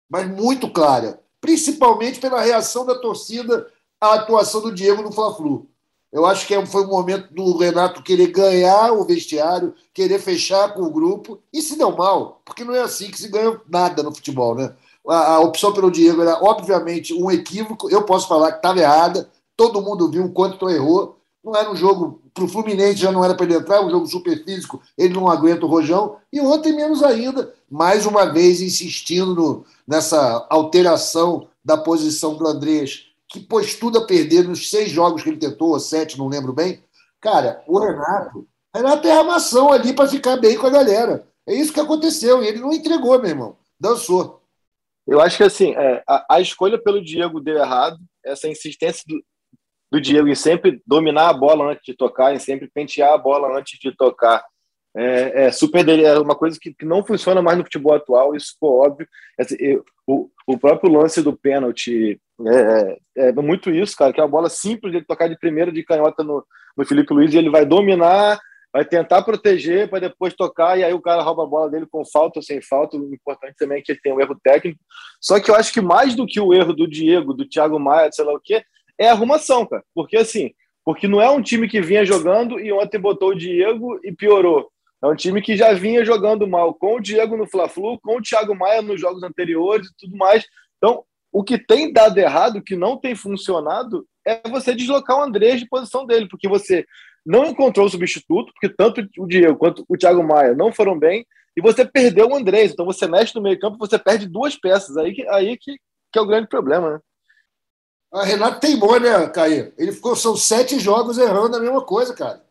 mas 0.08 0.28
muito 0.28 0.70
clara, 0.70 1.20
principalmente 1.40 2.20
pela 2.20 2.40
reação 2.40 2.84
da 2.84 2.94
torcida 2.98 3.66
à 4.00 4.14
atuação 4.14 4.60
do 4.60 4.72
Diego 4.72 5.02
no 5.02 5.12
Fla-Flu. 5.12 5.66
Eu 6.14 6.24
acho 6.24 6.46
que 6.46 6.54
é, 6.54 6.64
foi 6.64 6.84
o 6.84 6.88
momento 6.88 7.34
do 7.34 7.56
Renato 7.58 8.02
querer 8.02 8.28
ganhar 8.28 8.92
o 8.92 9.04
vestiário, 9.04 9.74
querer 9.92 10.20
fechar 10.20 10.72
com 10.72 10.82
o 10.82 10.90
grupo, 10.90 11.40
e 11.52 11.60
se 11.60 11.76
deu 11.76 11.90
mal, 11.96 12.40
porque 12.44 12.62
não 12.62 12.72
é 12.72 12.82
assim 12.82 13.10
que 13.10 13.18
se 13.18 13.28
ganha 13.28 13.60
nada 13.68 14.00
no 14.00 14.14
futebol, 14.14 14.54
né? 14.54 14.72
A, 15.08 15.34
a 15.34 15.40
opção 15.40 15.72
pelo 15.72 15.90
Diego 15.90 16.22
era, 16.22 16.38
obviamente, 16.42 17.12
um 17.12 17.30
equívoco. 17.30 17.90
Eu 17.90 18.04
posso 18.04 18.28
falar 18.28 18.52
que 18.52 18.58
estava 18.58 18.78
errada, 18.78 19.28
todo 19.56 19.82
mundo 19.82 20.08
viu 20.08 20.24
o 20.24 20.32
quanto 20.32 20.70
errou. 20.70 21.18
Não 21.42 21.54
era 21.56 21.70
um 21.70 21.76
jogo, 21.76 22.22
para 22.34 22.44
o 22.44 22.48
Fluminense 22.48 23.00
já 23.00 23.12
não 23.12 23.24
era 23.24 23.34
para 23.34 23.46
ele 23.46 23.54
entrar, 23.54 23.80
um 23.80 23.90
jogo 23.90 24.06
super 24.06 24.44
físico, 24.44 24.82
ele 24.98 25.14
não 25.14 25.30
aguenta 25.30 25.64
o 25.64 25.68
rojão. 25.68 26.16
E 26.32 26.40
ontem, 26.40 26.74
menos 26.74 27.02
ainda, 27.02 27.54
mais 27.70 28.04
uma 28.04 28.26
vez 28.26 28.60
insistindo 28.60 29.34
no, 29.34 29.64
nessa 29.86 30.44
alteração 30.50 31.46
da 31.64 31.76
posição 31.76 32.34
do 32.36 32.46
Andrés 32.46 33.06
que 33.34 33.40
pôs 33.40 33.74
tudo 33.74 33.98
a 33.98 34.06
perder 34.06 34.46
nos 34.46 34.70
seis 34.70 34.90
jogos 34.90 35.22
que 35.22 35.28
ele 35.28 35.38
tentou, 35.38 35.70
ou 35.70 35.80
sete, 35.80 36.16
não 36.16 36.28
lembro 36.28 36.52
bem. 36.52 36.84
Cara, 37.20 37.64
o 37.66 37.80
Renato, 37.80 38.46
Renato 38.72 39.08
é 39.08 39.10
armação 39.10 39.72
ali 39.72 39.92
para 39.92 40.08
ficar 40.08 40.36
bem 40.36 40.56
com 40.56 40.68
a 40.68 40.70
galera. 40.70 41.26
É 41.44 41.52
isso 41.52 41.72
que 41.72 41.80
aconteceu. 41.80 42.42
E 42.42 42.46
ele 42.46 42.60
não 42.60 42.72
entregou, 42.72 43.18
meu 43.18 43.30
irmão. 43.30 43.56
Dançou. 43.78 44.40
Eu 45.04 45.20
acho 45.20 45.36
que 45.36 45.42
assim, 45.42 45.74
é, 45.74 46.02
a, 46.08 46.36
a, 46.36 46.40
escolha 46.40 46.80
pelo 46.80 47.02
Diego 47.02 47.40
deu 47.40 47.56
errado. 47.56 47.98
Essa 48.24 48.48
insistência 48.48 49.02
do, 49.06 49.20
do 49.94 50.00
Diego 50.00 50.26
em 50.26 50.34
sempre 50.34 50.82
dominar 50.84 51.28
a 51.28 51.32
bola 51.32 51.70
antes 51.70 51.84
de 51.86 51.94
tocar, 51.94 52.34
em 52.34 52.38
sempre 52.40 52.68
pentear 52.68 53.12
a 53.12 53.18
bola 53.18 53.56
antes 53.56 53.78
de 53.78 53.94
tocar. 53.96 54.44
É, 54.96 55.44
é 55.46 55.50
super 55.52 55.88
é 55.88 56.18
uma 56.18 56.34
coisa 56.34 56.58
que, 56.60 56.74
que, 56.74 56.84
não 56.84 57.04
funciona 57.04 57.40
mais 57.40 57.56
no 57.56 57.64
futebol 57.64 57.94
atual, 57.94 58.34
isso 58.34 58.54
ficou 58.54 58.80
óbvio. 58.80 59.06
Eu, 59.60 59.84
o, 60.06 60.28
o 60.48 60.58
próprio 60.58 60.92
lance 60.92 61.22
do 61.22 61.36
pênalti 61.36 62.20
é, 62.46 62.98
é, 63.16 63.28
é, 63.28 63.32
muito 63.34 63.70
isso, 63.70 63.96
cara, 63.96 64.12
que 64.12 64.20
é 64.20 64.24
uma 64.24 64.30
bola 64.30 64.48
simples 64.48 64.92
de 64.92 65.02
tocar 65.02 65.28
de 65.28 65.38
primeira 65.38 65.70
de 65.70 65.84
canhota 65.84 66.24
no, 66.24 66.44
no 66.76 66.84
Felipe 66.84 67.14
Luiz 67.14 67.32
e 67.32 67.38
ele 67.38 67.50
vai 67.50 67.64
dominar, 67.64 68.40
vai 68.72 68.84
tentar 68.84 69.22
proteger 69.22 69.88
para 69.88 70.00
depois 70.00 70.34
tocar 70.34 70.76
e 70.76 70.82
aí 70.82 70.92
o 70.92 71.00
cara 71.00 71.22
rouba 71.22 71.44
a 71.44 71.46
bola 71.46 71.70
dele 71.70 71.86
com 71.88 72.04
falta 72.04 72.40
ou 72.40 72.42
sem 72.42 72.60
falta. 72.60 72.96
O 72.96 73.14
importante 73.14 73.54
também 73.56 73.78
é 73.78 73.82
que 73.82 73.92
ele 73.92 74.00
tem 74.00 74.12
um 74.12 74.20
erro 74.20 74.36
técnico. 74.42 74.80
Só 75.20 75.38
que 75.38 75.50
eu 75.50 75.54
acho 75.54 75.72
que 75.72 75.80
mais 75.80 76.16
do 76.16 76.26
que 76.26 76.40
o 76.40 76.52
erro 76.52 76.72
do 76.72 76.88
Diego, 76.88 77.32
do 77.32 77.48
Thiago 77.48 77.78
Maia, 77.78 78.10
sei 78.12 78.24
lá 78.24 78.32
o 78.32 78.40
quê, 78.40 78.64
é 78.98 79.08
arrumação, 79.08 79.66
cara. 79.66 79.82
Porque 79.94 80.16
assim, 80.16 80.52
porque 80.84 81.08
não 81.08 81.20
é 81.20 81.30
um 81.30 81.42
time 81.42 81.68
que 81.68 81.80
vinha 81.80 82.04
jogando 82.04 82.60
e 82.60 82.72
ontem 82.72 82.98
botou 82.98 83.30
o 83.30 83.34
Diego 83.34 83.98
e 84.04 84.12
piorou. 84.12 84.68
É 85.02 85.06
um 85.06 85.14
time 85.14 85.42
que 85.42 85.56
já 85.56 85.72
vinha 85.72 86.04
jogando 86.04 86.46
mal 86.46 86.74
com 86.74 86.96
o 86.96 87.00
Diego 87.00 87.36
no 87.36 87.46
Fla-Flu, 87.46 87.98
com 88.00 88.16
o 88.16 88.22
Thiago 88.22 88.54
Maia 88.54 88.80
nos 88.80 89.00
jogos 89.00 89.22
anteriores 89.22 89.88
e 89.88 89.94
tudo 89.98 90.16
mais. 90.16 90.46
Então, 90.78 91.04
o 91.30 91.42
que 91.42 91.58
tem 91.58 91.92
dado 91.92 92.16
errado, 92.16 92.62
que 92.62 92.76
não 92.76 92.96
tem 92.96 93.14
funcionado, 93.14 94.06
é 94.26 94.48
você 94.48 94.74
deslocar 94.74 95.18
o 95.18 95.22
Andrés 95.22 95.60
de 95.60 95.68
posição 95.68 96.06
dele, 96.06 96.26
porque 96.28 96.48
você 96.48 96.86
não 97.24 97.46
encontrou 97.46 97.86
o 97.86 97.90
substituto, 97.90 98.52
porque 98.52 98.74
tanto 98.74 99.06
o 99.18 99.26
Diego 99.26 99.58
quanto 99.58 99.84
o 99.88 99.96
Thiago 99.96 100.22
Maia 100.22 100.54
não 100.54 100.72
foram 100.72 100.98
bem, 100.98 101.26
e 101.56 101.60
você 101.60 101.84
perdeu 101.84 102.28
o 102.28 102.36
Andrés. 102.36 102.72
Então 102.72 102.86
você 102.86 103.06
mexe 103.06 103.34
no 103.34 103.42
meio 103.42 103.58
campo, 103.58 103.78
você 103.78 103.98
perde 103.98 104.26
duas 104.26 104.56
peças. 104.56 104.96
Aí, 104.96 105.14
aí 105.28 105.56
que, 105.56 105.76
que 106.12 106.18
é 106.18 106.22
o 106.22 106.26
grande 106.26 106.48
problema, 106.48 106.94
né? 106.94 107.00
A 108.14 108.22
Renato 108.22 108.60
teimou, 108.60 109.00
né, 109.00 109.28
Caio? 109.28 109.74
Ele 109.76 109.90
ficou, 109.90 110.14
são 110.14 110.36
sete 110.36 110.78
jogos 110.78 111.18
errando 111.18 111.56
a 111.56 111.60
mesma 111.60 111.84
coisa, 111.84 112.14
cara. 112.14 112.44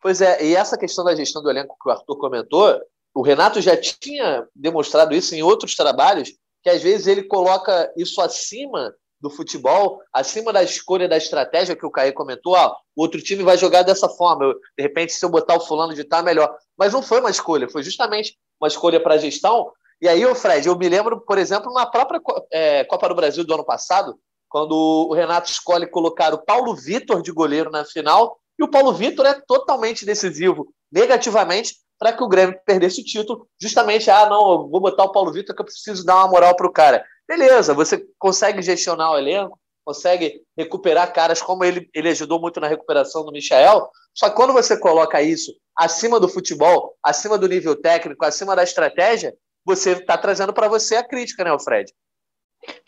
Pois 0.00 0.22
é, 0.22 0.42
e 0.42 0.56
essa 0.56 0.78
questão 0.78 1.04
da 1.04 1.14
gestão 1.14 1.42
do 1.42 1.50
elenco 1.50 1.76
que 1.80 1.86
o 1.86 1.92
Arthur 1.92 2.16
comentou, 2.16 2.80
o 3.14 3.20
Renato 3.20 3.60
já 3.60 3.76
tinha 3.76 4.48
demonstrado 4.56 5.14
isso 5.14 5.34
em 5.34 5.42
outros 5.42 5.74
trabalhos, 5.74 6.32
que 6.62 6.70
às 6.70 6.80
vezes 6.80 7.06
ele 7.06 7.24
coloca 7.24 7.92
isso 7.94 8.22
acima 8.22 8.94
do 9.20 9.28
futebol, 9.28 10.00
acima 10.10 10.50
da 10.50 10.62
escolha 10.62 11.06
da 11.06 11.18
estratégia 11.18 11.76
que 11.76 11.84
o 11.84 11.90
Caio 11.90 12.14
comentou, 12.14 12.56
o 12.56 13.02
outro 13.02 13.20
time 13.20 13.42
vai 13.42 13.58
jogar 13.58 13.82
dessa 13.82 14.08
forma, 14.08 14.46
eu, 14.46 14.54
de 14.54 14.82
repente 14.82 15.12
se 15.12 15.22
eu 15.22 15.28
botar 15.28 15.56
o 15.56 15.60
fulano 15.60 15.94
de 15.94 16.04
tá 16.04 16.22
melhor. 16.22 16.56
Mas 16.74 16.94
não 16.94 17.02
foi 17.02 17.20
uma 17.20 17.30
escolha, 17.30 17.68
foi 17.68 17.82
justamente 17.82 18.38
uma 18.58 18.66
escolha 18.66 18.98
para 18.98 19.14
a 19.14 19.18
gestão. 19.18 19.70
E 20.00 20.08
aí, 20.08 20.24
o 20.24 20.34
Fred, 20.34 20.66
eu 20.66 20.76
me 20.76 20.88
lembro, 20.88 21.20
por 21.20 21.36
exemplo, 21.36 21.70
na 21.74 21.84
própria 21.84 22.18
é, 22.50 22.82
Copa 22.84 23.10
do 23.10 23.14
Brasil 23.14 23.44
do 23.44 23.52
ano 23.52 23.64
passado, 23.64 24.18
quando 24.52 25.08
o 25.08 25.14
Renato 25.14 25.50
escolhe 25.50 25.86
colocar 25.86 26.34
o 26.34 26.44
Paulo 26.44 26.76
Vitor 26.76 27.22
de 27.22 27.32
goleiro 27.32 27.70
na 27.70 27.86
final 27.86 28.38
e 28.58 28.62
o 28.62 28.68
Paulo 28.68 28.92
Vitor 28.92 29.24
é 29.24 29.40
totalmente 29.48 30.04
decisivo, 30.04 30.74
negativamente, 30.92 31.76
para 31.98 32.12
que 32.12 32.22
o 32.22 32.28
Grêmio 32.28 32.60
perdesse 32.66 33.00
o 33.00 33.04
título. 33.04 33.48
Justamente, 33.58 34.10
ah, 34.10 34.28
não, 34.28 34.68
vou 34.68 34.78
botar 34.78 35.04
o 35.04 35.10
Paulo 35.10 35.32
Vitor 35.32 35.56
que 35.56 35.62
eu 35.62 35.64
preciso 35.64 36.04
dar 36.04 36.16
uma 36.16 36.28
moral 36.28 36.54
para 36.54 36.66
o 36.66 36.72
cara. 36.72 37.02
Beleza, 37.26 37.72
você 37.72 38.04
consegue 38.18 38.60
gestionar 38.60 39.12
o 39.12 39.18
elenco, 39.18 39.58
consegue 39.86 40.42
recuperar 40.54 41.14
caras, 41.14 41.40
como 41.40 41.64
ele, 41.64 41.88
ele 41.94 42.10
ajudou 42.10 42.38
muito 42.38 42.60
na 42.60 42.68
recuperação 42.68 43.24
do 43.24 43.32
Michael. 43.32 43.88
Só 44.12 44.28
que 44.28 44.36
quando 44.36 44.52
você 44.52 44.76
coloca 44.76 45.22
isso 45.22 45.50
acima 45.74 46.20
do 46.20 46.28
futebol, 46.28 46.94
acima 47.02 47.38
do 47.38 47.48
nível 47.48 47.74
técnico, 47.74 48.22
acima 48.22 48.54
da 48.54 48.62
estratégia, 48.62 49.34
você 49.64 49.92
está 49.92 50.18
trazendo 50.18 50.52
para 50.52 50.68
você 50.68 50.96
a 50.96 51.08
crítica, 51.08 51.42
né, 51.42 51.58
Fred? 51.58 51.90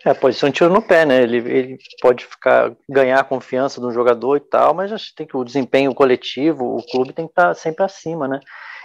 É, 0.04 0.14
pode 0.14 0.36
ser 0.36 0.46
um 0.46 0.50
tiro 0.50 0.72
no 0.72 0.82
pé, 0.82 1.04
né? 1.04 1.22
Ele, 1.22 1.38
ele 1.38 1.78
pode 2.00 2.24
ficar 2.24 2.72
ganhar 2.88 3.18
a 3.18 3.24
confiança 3.24 3.80
do 3.80 3.90
jogador 3.90 4.36
e 4.36 4.40
tal, 4.40 4.74
mas 4.74 4.92
acho 4.92 5.08
que 5.08 5.14
tem 5.16 5.26
que 5.26 5.36
o 5.36 5.44
desempenho 5.44 5.94
coletivo, 5.94 6.76
o 6.76 6.82
clube 6.86 7.12
tem 7.12 7.26
que 7.26 7.32
estar 7.32 7.48
tá 7.48 7.54
sempre 7.54 7.84
acima, 7.84 8.28
né? 8.28 8.40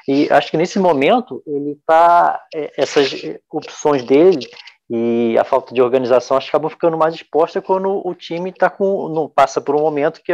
E 0.07 0.27
acho 0.31 0.49
que 0.49 0.57
nesse 0.57 0.79
momento 0.79 1.43
ele 1.45 1.77
tá 1.85 2.41
é, 2.55 2.71
essas 2.77 3.11
opções 3.51 4.03
dele 4.03 4.47
e 4.89 5.37
a 5.37 5.43
falta 5.43 5.73
de 5.73 5.81
organização 5.81 6.35
acho 6.35 6.47
que 6.47 6.55
acabam 6.55 6.71
ficando 6.71 6.97
mais 6.97 7.13
exposta 7.13 7.61
quando 7.61 8.01
o 8.03 8.15
time 8.15 8.51
tá 8.51 8.69
com 8.69 9.07
não 9.09 9.29
passa 9.29 9.61
por 9.61 9.75
um 9.75 9.81
momento 9.81 10.21
que 10.23 10.33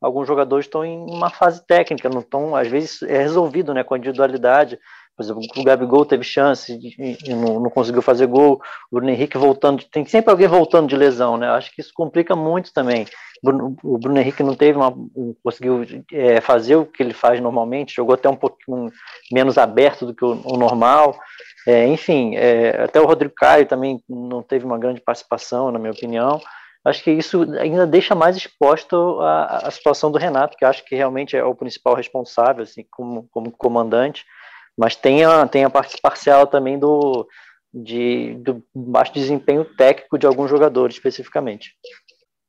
alguns 0.00 0.28
jogadores 0.28 0.66
estão 0.66 0.84
em 0.84 0.96
uma 0.96 1.30
fase 1.30 1.66
técnica, 1.66 2.08
não 2.08 2.20
estão 2.20 2.54
às 2.54 2.68
vezes 2.68 3.02
é 3.02 3.18
resolvido, 3.18 3.74
né, 3.74 3.82
com 3.82 3.94
a 3.94 3.98
individualidade 3.98 4.78
por 5.18 5.24
exemplo, 5.24 5.42
o 5.56 5.64
Gabigol 5.64 6.06
teve 6.06 6.22
chance 6.22 6.72
e, 6.72 7.34
não, 7.34 7.58
não, 7.58 7.68
conseguiu 7.68 8.00
fazer 8.00 8.28
gol. 8.28 8.62
O 8.88 8.94
Bruno 8.94 9.10
Henrique 9.10 9.36
voltando, 9.36 9.82
tem 9.90 10.04
sempre 10.04 10.30
alguém 10.30 10.46
voltando 10.46 10.88
de 10.88 10.96
lesão, 10.96 11.36
né? 11.36 11.48
Acho 11.50 11.74
que 11.74 11.80
isso 11.80 11.90
complica 11.92 12.36
muito 12.36 12.72
também. 12.72 13.04
O 13.42 13.98
Bruno 13.98 14.20
Henrique 14.20 14.44
não 14.44 14.54
teve 14.54 14.78
uma, 14.78 14.94
conseguiu 15.42 15.84
é, 16.12 16.40
fazer 16.40 16.76
o 16.76 16.86
que 16.86 17.02
ele 17.02 17.12
faz 17.12 17.40
normalmente, 17.40 17.96
jogou 17.96 18.14
até 18.14 18.28
um 18.28 18.36
pouquinho 18.36 18.92
menos 19.32 19.58
aberto 19.58 20.06
do 20.06 20.14
que 20.14 20.24
o, 20.24 20.40
o 20.44 20.56
normal. 20.56 21.18
É, 21.66 21.88
enfim, 21.88 22.36
é, 22.36 22.84
até 22.84 23.00
o 23.00 23.06
Rodrigo 23.06 23.34
Caio 23.34 23.66
também 23.66 24.00
não 24.08 24.40
teve 24.40 24.64
uma 24.64 24.78
grande 24.78 25.00
participação, 25.00 25.72
na 25.72 25.80
minha 25.80 25.92
opinião. 25.92 26.40
Acho 26.84 27.02
que 27.02 27.10
isso 27.10 27.42
ainda 27.58 27.88
deixa 27.88 28.14
mais 28.14 28.36
exposto 28.36 29.18
a, 29.20 29.66
a 29.66 29.70
situação 29.72 30.12
do 30.12 30.18
Renato, 30.18 30.56
que 30.56 30.64
acho 30.64 30.84
que 30.84 30.94
realmente 30.94 31.36
é 31.36 31.42
o 31.42 31.56
principal 31.56 31.94
responsável, 31.94 32.62
assim, 32.62 32.86
como, 32.88 33.28
como 33.32 33.50
comandante 33.50 34.24
mas 34.78 34.94
tem 34.94 35.24
a, 35.24 35.46
tem 35.48 35.64
a 35.64 35.70
parte 35.70 36.00
parcial 36.00 36.46
também 36.46 36.78
do, 36.78 37.26
de, 37.74 38.34
do 38.34 38.64
baixo 38.72 39.12
desempenho 39.12 39.64
técnico 39.64 40.16
de 40.16 40.24
alguns 40.24 40.48
jogadores, 40.48 40.94
especificamente. 40.94 41.74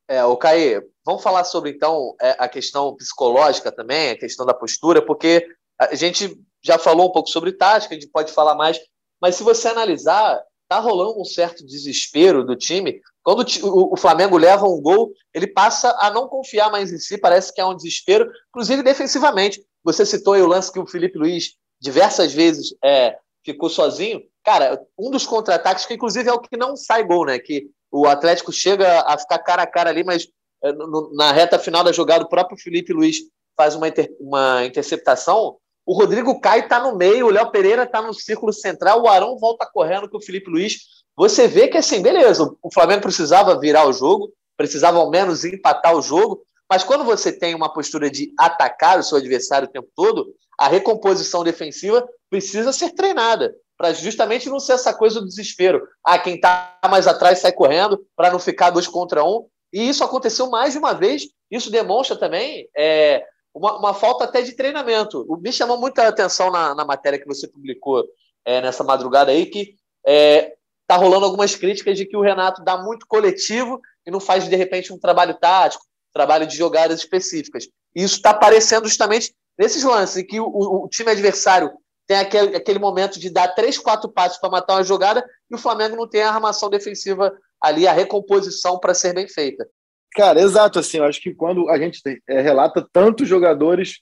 É, 0.08 0.24
o 0.24 0.36
Caí, 0.36 0.80
vamos 1.04 1.22
falar 1.22 1.42
sobre 1.42 1.70
então 1.70 2.14
é, 2.20 2.36
a 2.38 2.48
questão 2.48 2.94
psicológica 2.94 3.72
também, 3.72 4.10
a 4.10 4.18
questão 4.18 4.46
da 4.46 4.54
postura, 4.54 5.04
porque 5.04 5.44
a 5.78 5.94
gente 5.96 6.40
já 6.62 6.78
falou 6.78 7.08
um 7.08 7.12
pouco 7.12 7.28
sobre 7.28 7.52
tática, 7.52 7.94
a 7.94 7.98
gente 7.98 8.10
pode 8.10 8.32
falar 8.32 8.54
mais, 8.54 8.78
mas 9.20 9.34
se 9.34 9.42
você 9.42 9.66
analisar, 9.68 10.40
tá 10.68 10.78
rolando 10.78 11.20
um 11.20 11.24
certo 11.24 11.66
desespero 11.66 12.44
do 12.44 12.54
time. 12.54 13.00
Quando 13.24 13.44
o 13.64 13.96
Flamengo 13.96 14.38
leva 14.38 14.66
um 14.66 14.80
gol, 14.80 15.12
ele 15.34 15.48
passa 15.48 15.96
a 16.00 16.10
não 16.10 16.28
confiar 16.28 16.70
mais 16.70 16.92
em 16.92 16.98
si, 16.98 17.18
parece 17.18 17.52
que 17.52 17.60
é 17.60 17.66
um 17.66 17.74
desespero, 17.74 18.30
inclusive 18.50 18.82
defensivamente. 18.82 19.60
Você 19.82 20.06
citou 20.06 20.34
aí 20.34 20.42
o 20.42 20.46
lance 20.46 20.72
que 20.72 20.78
o 20.78 20.86
Felipe 20.86 21.18
Luiz 21.18 21.56
diversas 21.80 22.32
vezes 22.32 22.74
é, 22.84 23.16
ficou 23.44 23.68
sozinho. 23.68 24.22
Cara, 24.44 24.80
um 24.98 25.10
dos 25.10 25.26
contra-ataques, 25.26 25.86
que 25.86 25.94
inclusive 25.94 26.28
é 26.28 26.32
o 26.32 26.40
que 26.40 26.56
não 26.56 26.76
sai 26.76 27.04
gol, 27.04 27.26
né? 27.26 27.38
Que 27.38 27.66
o 27.90 28.06
Atlético 28.06 28.52
chega 28.52 29.00
a 29.00 29.18
ficar 29.18 29.38
cara 29.38 29.62
a 29.62 29.66
cara 29.66 29.90
ali, 29.90 30.04
mas 30.04 30.28
é, 30.62 30.72
na 31.14 31.32
reta 31.32 31.58
final 31.58 31.82
da 31.82 31.92
jogada, 31.92 32.24
o 32.24 32.28
próprio 32.28 32.58
Felipe 32.58 32.92
Luiz 32.92 33.18
faz 33.56 33.74
uma, 33.74 33.88
inter, 33.88 34.10
uma 34.20 34.64
interceptação. 34.64 35.56
O 35.84 35.94
Rodrigo 35.94 36.40
cai, 36.40 36.68
tá 36.68 36.78
no 36.80 36.96
meio, 36.96 37.26
o 37.26 37.30
Léo 37.30 37.50
Pereira 37.50 37.86
tá 37.86 38.00
no 38.00 38.14
círculo 38.14 38.52
central, 38.52 39.02
o 39.02 39.08
Arão 39.08 39.38
volta 39.38 39.68
correndo 39.70 40.08
com 40.08 40.18
o 40.18 40.22
Felipe 40.22 40.50
Luiz. 40.50 40.78
Você 41.16 41.48
vê 41.48 41.68
que 41.68 41.76
assim, 41.76 42.00
beleza, 42.00 42.50
o 42.62 42.72
Flamengo 42.72 43.02
precisava 43.02 43.58
virar 43.58 43.86
o 43.86 43.92
jogo, 43.92 44.32
precisava 44.56 44.98
ao 44.98 45.10
menos 45.10 45.44
empatar 45.44 45.94
o 45.96 46.02
jogo, 46.02 46.42
mas 46.70 46.84
quando 46.84 47.04
você 47.04 47.32
tem 47.32 47.54
uma 47.54 47.72
postura 47.72 48.08
de 48.08 48.32
atacar 48.38 49.00
o 49.00 49.02
seu 49.02 49.18
adversário 49.18 49.66
o 49.66 49.70
tempo 49.72 49.88
todo, 49.96 50.32
a 50.56 50.68
recomposição 50.68 51.42
defensiva 51.42 52.08
precisa 52.30 52.72
ser 52.72 52.90
treinada, 52.90 53.52
para 53.76 53.92
justamente 53.92 54.48
não 54.48 54.60
ser 54.60 54.74
essa 54.74 54.94
coisa 54.94 55.20
do 55.20 55.26
desespero. 55.26 55.82
Ah, 56.04 56.18
quem 56.18 56.36
está 56.36 56.78
mais 56.88 57.06
atrás 57.06 57.40
sai 57.40 57.50
correndo 57.50 58.06
para 58.14 58.30
não 58.30 58.38
ficar 58.38 58.70
dois 58.70 58.86
contra 58.86 59.24
um. 59.24 59.46
E 59.72 59.88
isso 59.88 60.04
aconteceu 60.04 60.48
mais 60.48 60.74
de 60.74 60.78
uma 60.78 60.92
vez. 60.92 61.22
Isso 61.50 61.70
demonstra 61.70 62.16
também 62.16 62.68
é, 62.76 63.24
uma, 63.54 63.78
uma, 63.78 63.94
falta 63.94 64.24
até 64.24 64.42
de 64.42 64.52
treinamento. 64.52 65.26
Me 65.40 65.52
chamou 65.52 65.78
muita 65.78 66.06
atenção 66.06 66.50
na, 66.50 66.74
na 66.74 66.84
matéria 66.84 67.18
que 67.18 67.26
você 67.26 67.48
publicou 67.48 68.04
é, 68.44 68.60
nessa 68.60 68.84
madrugada 68.84 69.32
aí, 69.32 69.46
que 69.46 69.74
é, 70.06 70.54
tá 70.86 70.96
rolando 70.96 71.24
algumas 71.24 71.56
críticas 71.56 71.96
de 71.96 72.04
que 72.04 72.16
o 72.16 72.22
Renato 72.22 72.62
dá 72.62 72.76
muito 72.76 73.06
coletivo 73.08 73.80
e 74.06 74.10
não 74.10 74.20
faz, 74.20 74.48
de 74.48 74.56
repente, 74.56 74.92
um 74.92 74.98
trabalho 74.98 75.34
tático, 75.34 75.84
trabalho 76.12 76.46
de 76.46 76.56
jogadas 76.56 77.00
específicas. 77.00 77.68
E 77.94 78.02
isso 78.02 78.16
está 78.16 78.30
aparecendo 78.30 78.86
justamente 78.86 79.34
nesses 79.58 79.82
lances, 79.82 80.16
em 80.16 80.26
que 80.26 80.40
o, 80.40 80.46
o, 80.46 80.88
time 80.88 81.10
adversário 81.10 81.70
tem 82.06 82.16
aquele, 82.16 82.56
aquele 82.56 82.78
momento 82.78 83.20
de 83.20 83.30
dar 83.30 83.48
três, 83.48 83.78
quatro 83.78 84.10
passos 84.10 84.38
para 84.38 84.50
matar 84.50 84.74
uma 84.74 84.84
jogada 84.84 85.24
e 85.50 85.54
o 85.54 85.58
Flamengo 85.58 85.96
não 85.96 86.08
tem 86.08 86.22
a 86.22 86.32
armação 86.32 86.70
defensiva 86.70 87.32
ali, 87.60 87.86
a 87.86 87.92
recomposição 87.92 88.78
para 88.78 88.94
ser 88.94 89.14
bem 89.14 89.28
feita. 89.28 89.68
Cara, 90.12 90.40
exato. 90.40 90.78
Assim, 90.78 90.98
eu 90.98 91.04
acho 91.04 91.20
que 91.20 91.34
quando 91.34 91.68
a 91.68 91.78
gente 91.78 92.00
é, 92.28 92.40
relata 92.40 92.86
tantos 92.92 93.28
jogadores 93.28 94.00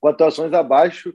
com 0.00 0.08
atuações 0.08 0.52
abaixo 0.52 1.14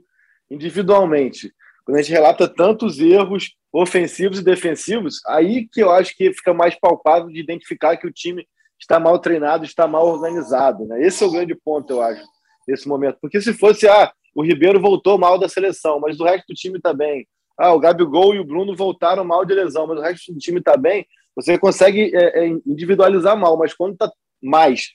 individualmente, 0.50 1.52
quando 1.84 1.98
a 1.98 2.02
gente 2.02 2.12
relata 2.12 2.48
tantos 2.48 2.98
erros 2.98 3.56
ofensivos 3.72 4.38
e 4.38 4.44
defensivos, 4.44 5.20
aí 5.26 5.68
que 5.68 5.82
eu 5.82 5.90
acho 5.90 6.16
que 6.16 6.32
fica 6.32 6.52
mais 6.52 6.78
palpável 6.78 7.28
de 7.28 7.40
identificar 7.40 7.96
que 7.96 8.06
o 8.06 8.12
time 8.12 8.46
está 8.80 8.98
mal 8.98 9.18
treinado, 9.18 9.64
está 9.64 9.86
mal 9.86 10.06
organizado. 10.06 10.86
Né? 10.86 11.02
Esse 11.06 11.22
é 11.22 11.26
o 11.26 11.30
grande 11.30 11.54
ponto, 11.54 11.92
eu 11.92 12.02
acho, 12.02 12.22
nesse 12.66 12.88
momento. 12.88 13.18
Porque 13.20 13.40
se 13.40 13.52
fosse, 13.52 13.86
ah, 13.86 14.10
o 14.34 14.42
Ribeiro 14.42 14.80
voltou 14.80 15.18
mal 15.18 15.38
da 15.38 15.48
seleção, 15.48 16.00
mas 16.00 16.18
o 16.18 16.24
resto 16.24 16.46
do 16.48 16.54
time 16.54 16.78
está 16.78 16.94
bem. 16.94 17.26
Ah, 17.58 17.72
o 17.72 17.78
Gabigol 17.78 18.34
e 18.34 18.40
o 18.40 18.44
Bruno 18.44 18.74
voltaram 18.74 19.24
mal 19.24 19.44
de 19.44 19.54
lesão, 19.54 19.86
mas 19.86 19.98
o 19.98 20.02
resto 20.02 20.32
do 20.32 20.38
time 20.38 20.58
está 20.58 20.76
bem. 20.76 21.06
Você 21.36 21.58
consegue 21.58 22.10
é, 22.14 22.44
é, 22.44 22.48
individualizar 22.66 23.36
mal, 23.36 23.56
mas 23.56 23.74
quando 23.74 23.92
está 23.92 24.10
mais. 24.42 24.88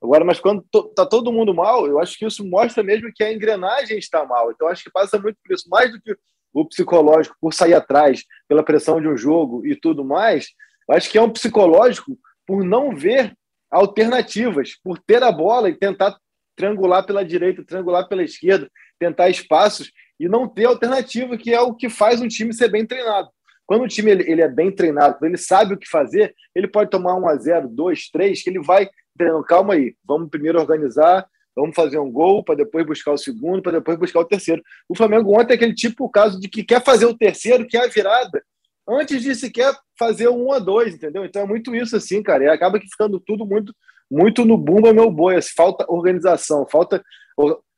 Agora, 0.00 0.24
mas 0.24 0.40
quando 0.40 0.64
está 0.88 1.06
todo 1.06 1.32
mundo 1.32 1.54
mal, 1.54 1.86
eu 1.86 2.00
acho 2.00 2.18
que 2.18 2.26
isso 2.26 2.44
mostra 2.44 2.82
mesmo 2.82 3.12
que 3.14 3.22
a 3.22 3.32
engrenagem 3.32 3.98
está 3.98 4.24
mal. 4.24 4.50
Então, 4.50 4.68
acho 4.68 4.84
que 4.84 4.90
passa 4.90 5.18
muito 5.18 5.36
por 5.44 5.54
isso. 5.54 5.68
Mais 5.68 5.92
do 5.92 6.00
que 6.00 6.16
o 6.52 6.64
psicológico 6.64 7.36
por 7.40 7.54
sair 7.54 7.74
atrás, 7.74 8.24
pela 8.48 8.64
pressão 8.64 9.00
de 9.00 9.08
um 9.08 9.16
jogo 9.16 9.64
e 9.66 9.74
tudo 9.74 10.04
mais, 10.04 10.48
acho 10.90 11.10
que 11.10 11.18
é 11.18 11.22
um 11.22 11.30
psicológico 11.30 12.18
por 12.52 12.62
não 12.62 12.94
ver 12.94 13.34
alternativas, 13.70 14.76
por 14.84 14.98
ter 14.98 15.22
a 15.22 15.32
bola 15.32 15.70
e 15.70 15.74
tentar 15.74 16.18
triangular 16.54 17.02
pela 17.06 17.24
direita, 17.24 17.64
triangular 17.64 18.06
pela 18.06 18.22
esquerda, 18.22 18.70
tentar 18.98 19.30
espaços 19.30 19.90
e 20.20 20.28
não 20.28 20.46
ter 20.46 20.66
alternativa, 20.66 21.38
que 21.38 21.54
é 21.54 21.62
o 21.62 21.74
que 21.74 21.88
faz 21.88 22.20
um 22.20 22.28
time 22.28 22.52
ser 22.52 22.70
bem 22.70 22.84
treinado. 22.84 23.30
Quando 23.64 23.84
o 23.84 23.88
time 23.88 24.10
ele, 24.10 24.30
ele 24.30 24.42
é 24.42 24.48
bem 24.48 24.70
treinado, 24.70 25.24
ele 25.24 25.38
sabe 25.38 25.72
o 25.72 25.78
que 25.78 25.88
fazer, 25.88 26.34
ele 26.54 26.68
pode 26.68 26.90
tomar 26.90 27.14
um 27.14 27.26
a 27.26 27.34
0, 27.36 27.68
2, 27.68 28.10
3, 28.10 28.42
que 28.42 28.50
ele 28.50 28.60
vai 28.60 28.86
dizendo, 29.18 29.42
calma 29.44 29.72
aí, 29.72 29.96
vamos 30.04 30.28
primeiro 30.28 30.60
organizar, 30.60 31.26
vamos 31.56 31.74
fazer 31.74 31.98
um 31.98 32.12
gol 32.12 32.44
para 32.44 32.56
depois 32.56 32.84
buscar 32.84 33.12
o 33.12 33.18
segundo, 33.18 33.62
para 33.62 33.78
depois 33.78 33.98
buscar 33.98 34.20
o 34.20 34.26
terceiro. 34.26 34.62
O 34.86 34.94
Flamengo 34.94 35.40
ontem 35.40 35.54
é 35.54 35.56
aquele 35.56 35.74
tipo 35.74 36.06
caso 36.10 36.38
de 36.38 36.50
que 36.50 36.62
quer 36.62 36.84
fazer 36.84 37.06
o 37.06 37.16
terceiro, 37.16 37.66
que 37.66 37.78
é 37.78 37.84
a 37.86 37.88
virada, 37.88 38.44
antes 38.88 39.22
de 39.22 39.34
sequer 39.34 39.74
fazer 39.98 40.28
um 40.28 40.52
a 40.52 40.58
dois, 40.58 40.94
entendeu? 40.94 41.24
Então 41.24 41.42
é 41.42 41.46
muito 41.46 41.74
isso 41.74 41.96
assim, 41.96 42.22
cara. 42.22 42.44
E 42.44 42.48
acaba 42.48 42.78
que 42.78 42.88
ficando 42.88 43.20
tudo 43.20 43.46
muito 43.46 43.72
muito 44.10 44.44
no 44.44 44.58
bumba 44.58 44.92
meu 44.92 45.10
boi. 45.10 45.36
Assim, 45.36 45.52
falta 45.56 45.86
organização, 45.88 46.66
falta 46.70 47.02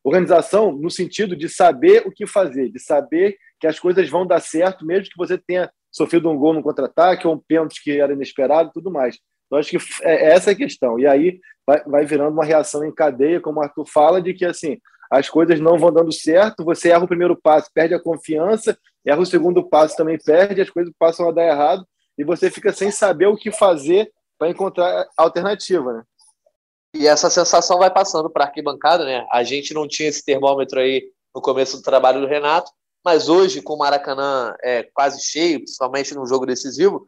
organização 0.03 0.73
no 0.73 0.91
sentido 0.91 1.37
de 1.37 1.49
saber 1.49 2.05
o 2.07 2.11
que 2.11 2.27
fazer, 2.27 2.71
de 2.71 2.81
saber 2.81 3.37
que 3.61 3.67
as 3.67 3.79
coisas 3.79 4.09
vão 4.11 4.27
dar 4.27 4.41
certo, 4.41 4.85
mesmo 4.85 5.05
que 5.05 5.17
você 5.17 5.39
tenha 5.39 5.71
sofrido 5.93 6.29
um 6.29 6.37
gol 6.37 6.53
no 6.53 6.63
contra-ataque 6.63 7.27
ou 7.27 7.35
um 7.35 7.39
pênalti 7.39 7.81
que 7.83 7.93
era 7.93 8.13
inesperado, 8.13 8.73
tudo 8.75 8.91
mais. 8.91 9.17
Então 9.47 9.59
acho 9.59 9.71
que 9.71 9.79
é, 10.03 10.27
é 10.27 10.35
essa 10.35 10.51
a 10.51 10.55
questão. 10.55 10.99
E 10.99 11.07
aí 11.07 11.39
vai, 11.65 11.85
vai 11.85 12.05
virando 12.05 12.33
uma 12.33 12.45
reação 12.45 12.85
em 12.85 12.93
cadeia, 12.93 13.41
como 13.41 13.61
o 13.61 13.63
Arthur 13.63 13.87
fala, 13.87 14.21
de 14.21 14.35
que 14.35 14.45
assim 14.45 14.79
as 15.11 15.31
coisas 15.31 15.61
não 15.61 15.79
vão 15.79 15.93
dando 15.93 16.13
certo, 16.13 16.65
você 16.65 16.89
erra 16.89 17.05
o 17.05 17.09
primeiro 17.09 17.37
passo, 17.41 17.71
perde 17.73 17.95
a 17.95 18.03
confiança, 18.03 18.77
erra 19.07 19.21
o 19.21 19.27
segundo 19.27 19.63
passo, 19.63 19.97
também 19.97 20.19
perde, 20.19 20.61
as 20.61 20.71
coisas 20.71 20.93
passam 20.99 21.29
a 21.29 21.33
dar 21.33 21.47
errado 21.47 21.87
e 22.17 22.25
você 22.25 22.51
fica 22.51 22.73
sem 22.73 22.91
saber 22.91 23.27
o 23.27 23.37
que 23.37 23.51
fazer 23.51 24.11
para 24.39 24.49
encontrar 24.49 25.07
alternativa, 25.17 25.93
né? 25.93 26.03
E 26.95 27.07
essa 27.09 27.29
sensação 27.29 27.79
vai 27.79 27.91
passando 27.91 28.31
para 28.31 28.45
a 28.45 28.47
arquibancada, 28.47 29.05
né? 29.05 29.27
A 29.33 29.43
gente 29.43 29.75
não 29.75 29.89
tinha 29.89 30.09
esse 30.09 30.25
termômetro 30.25 30.79
aí 30.79 31.03
no 31.35 31.43
começo 31.43 31.77
do 31.77 31.83
trabalho 31.83 32.21
do 32.21 32.27
Renato, 32.27 32.71
mas 33.05 33.29
hoje, 33.29 33.61
com 33.61 33.75
o 33.75 33.79
Maracanã 33.79 34.55
é, 34.63 34.85
quase 34.95 35.21
cheio, 35.21 35.59
principalmente 35.59 36.15
num 36.15 36.27
jogo 36.27 36.47
decisivo, 36.47 37.05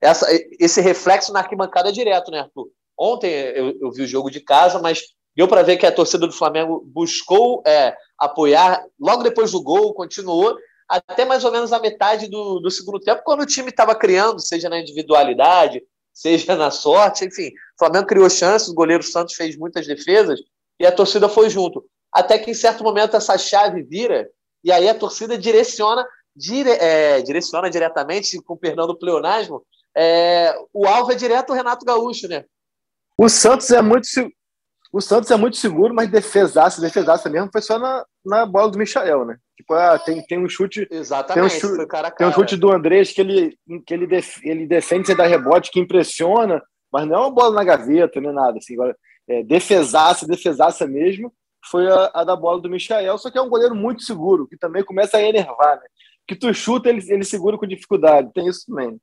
essa, 0.00 0.26
esse 0.58 0.80
reflexo 0.80 1.32
na 1.32 1.40
arquibancada 1.40 1.88
é 1.88 1.92
direto, 1.92 2.30
né, 2.30 2.40
Arthur? 2.40 2.68
Ontem 2.98 3.30
eu, 3.30 3.78
eu 3.80 3.92
vi 3.92 4.02
o 4.02 4.06
jogo 4.06 4.30
de 4.30 4.40
casa, 4.40 4.80
mas 4.80 5.02
deu 5.36 5.46
para 5.46 5.62
ver 5.62 5.76
que 5.76 5.86
a 5.86 5.92
torcida 5.92 6.26
do 6.26 6.32
Flamengo 6.32 6.82
buscou 6.86 7.62
é, 7.64 7.96
apoiar 8.18 8.84
logo 8.98 9.22
depois 9.22 9.52
do 9.52 9.62
gol, 9.62 9.94
continuou 9.94 10.56
até 10.88 11.24
mais 11.24 11.44
ou 11.44 11.52
menos 11.52 11.72
a 11.72 11.78
metade 11.78 12.28
do, 12.28 12.60
do 12.60 12.70
segundo 12.70 12.98
tempo, 12.98 13.22
quando 13.24 13.42
o 13.42 13.46
time 13.46 13.68
estava 13.68 13.94
criando, 13.94 14.40
seja 14.40 14.68
na 14.68 14.80
individualidade, 14.80 15.82
seja 16.12 16.56
na 16.56 16.70
sorte, 16.70 17.26
enfim. 17.26 17.48
O 17.48 17.78
Flamengo 17.78 18.06
criou 18.06 18.28
chances, 18.30 18.68
o 18.68 18.74
goleiro 18.74 19.02
Santos 19.02 19.34
fez 19.34 19.56
muitas 19.56 19.86
defesas 19.86 20.40
e 20.80 20.86
a 20.86 20.92
torcida 20.92 21.28
foi 21.28 21.50
junto. 21.50 21.84
Até 22.12 22.38
que 22.38 22.50
em 22.50 22.54
certo 22.54 22.82
momento 22.82 23.16
essa 23.16 23.36
chave 23.36 23.82
vira 23.82 24.28
e 24.64 24.72
aí 24.72 24.88
a 24.88 24.94
torcida 24.94 25.36
direciona, 25.36 26.04
dire, 26.34 26.70
é, 26.70 27.20
direciona 27.22 27.70
diretamente, 27.70 28.40
com 28.42 28.56
perdão 28.56 28.86
do 28.86 28.98
pleonasmo, 28.98 29.62
é, 29.96 30.54
o 30.72 30.86
alvo 30.86 31.12
é 31.12 31.14
direto 31.14 31.50
o 31.50 31.54
Renato 31.54 31.84
Gaúcho, 31.84 32.26
né? 32.28 32.44
O 33.16 33.28
Santos 33.28 33.70
é 33.70 33.82
muito 33.82 34.06
o 34.90 35.02
Santos 35.02 35.30
é 35.30 35.36
muito 35.36 35.58
seguro, 35.58 35.94
mas 35.94 36.10
defesaça, 36.10 36.80
defesaça 36.80 37.28
mesmo 37.28 37.50
foi 37.52 37.60
só 37.60 37.78
na, 37.78 38.06
na 38.28 38.46
bola 38.46 38.70
do 38.70 38.78
Michael, 38.78 39.24
né? 39.24 39.38
Tipo, 39.56 39.74
ah, 39.74 39.98
tem, 39.98 40.22
tem 40.24 40.38
um 40.38 40.48
chute. 40.48 40.86
Exatamente, 40.90 41.60
tem 41.60 41.70
um 41.70 41.74
chute, 41.74 41.86
cara, 41.88 42.10
cara. 42.10 42.16
Tem 42.16 42.26
um 42.26 42.32
chute 42.32 42.56
do 42.56 42.70
Andrés 42.70 43.12
que 43.12 43.20
ele, 43.20 43.58
que 43.86 43.92
ele, 43.92 44.06
def, 44.06 44.38
ele 44.44 44.66
defende 44.66 45.06
sem 45.06 45.16
dar 45.16 45.26
rebote, 45.26 45.70
que 45.70 45.80
impressiona, 45.80 46.62
mas 46.92 47.06
não 47.06 47.14
é 47.14 47.18
uma 47.18 47.30
bola 47.30 47.54
na 47.54 47.64
gaveta, 47.64 48.20
nem 48.20 48.32
nada. 48.32 48.58
Assim, 48.58 48.74
agora, 48.74 48.96
é, 49.28 49.42
defesaça, 49.42 50.26
defesaça 50.26 50.86
mesmo, 50.86 51.32
foi 51.70 51.90
a, 51.90 52.10
a, 52.14 52.24
da 52.24 52.36
bola 52.36 52.60
do 52.60 52.70
Michael, 52.70 53.18
só 53.18 53.30
que 53.30 53.38
é 53.38 53.42
um 53.42 53.48
goleiro 53.48 53.74
muito 53.74 54.02
seguro, 54.02 54.46
que 54.46 54.56
também 54.56 54.84
começa 54.84 55.16
a 55.16 55.22
enervar, 55.22 55.76
né? 55.76 55.86
Que 56.26 56.36
tu 56.36 56.52
chuta, 56.54 56.88
ele, 56.88 57.04
ele 57.10 57.24
segura 57.24 57.58
com 57.58 57.66
dificuldade. 57.66 58.32
Tem 58.32 58.46
isso 58.46 58.66
também 58.66 58.98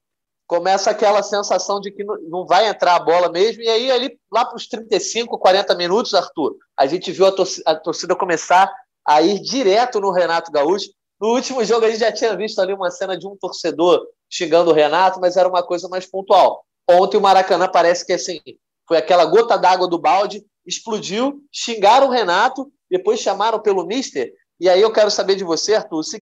começa 0.47 0.91
aquela 0.91 1.23
sensação 1.23 1.79
de 1.79 1.91
que 1.91 2.03
não 2.03 2.45
vai 2.45 2.67
entrar 2.67 2.95
a 2.95 2.99
bola 2.99 3.31
mesmo. 3.31 3.61
E 3.61 3.67
aí, 3.67 3.91
ali, 3.91 4.19
lá 4.31 4.45
para 4.45 4.55
os 4.55 4.67
35, 4.67 5.37
40 5.37 5.75
minutos, 5.75 6.13
Arthur, 6.13 6.55
a 6.77 6.85
gente 6.85 7.11
viu 7.11 7.25
a 7.25 7.31
torcida, 7.31 7.71
a 7.71 7.75
torcida, 7.75 8.15
começar 8.15 8.71
a 9.05 9.21
ir 9.21 9.39
direto 9.39 9.99
no 9.99 10.11
Renato 10.11 10.51
Gaúcho. 10.51 10.89
No 11.19 11.29
último 11.33 11.63
jogo, 11.63 11.85
a 11.85 11.89
gente 11.89 11.99
já 11.99 12.11
tinha 12.11 12.35
visto 12.35 12.59
ali 12.59 12.73
uma 12.73 12.91
cena 12.91 13.17
de 13.17 13.27
um 13.27 13.37
torcedor 13.37 14.05
xingando 14.29 14.71
o 14.71 14.73
Renato, 14.73 15.19
mas 15.19 15.37
era 15.37 15.47
uma 15.47 15.63
coisa 15.63 15.87
mais 15.87 16.05
pontual. 16.05 16.65
Ontem 16.89 17.17
o 17.17 17.21
Maracanã 17.21 17.67
parece 17.67 18.05
que 18.05 18.13
assim, 18.13 18.41
foi 18.87 18.97
aquela 18.97 19.25
gota 19.25 19.57
d'água 19.57 19.87
do 19.87 19.99
balde, 19.99 20.45
explodiu, 20.65 21.41
xingaram 21.51 22.07
o 22.07 22.11
Renato, 22.11 22.71
depois 22.89 23.19
chamaram 23.19 23.59
pelo 23.59 23.85
Mister. 23.85 24.33
E 24.59 24.69
aí 24.69 24.81
eu 24.81 24.91
quero 24.91 25.11
saber 25.11 25.35
de 25.35 25.43
você, 25.43 25.75
Arthur, 25.75 26.03
se 26.03 26.21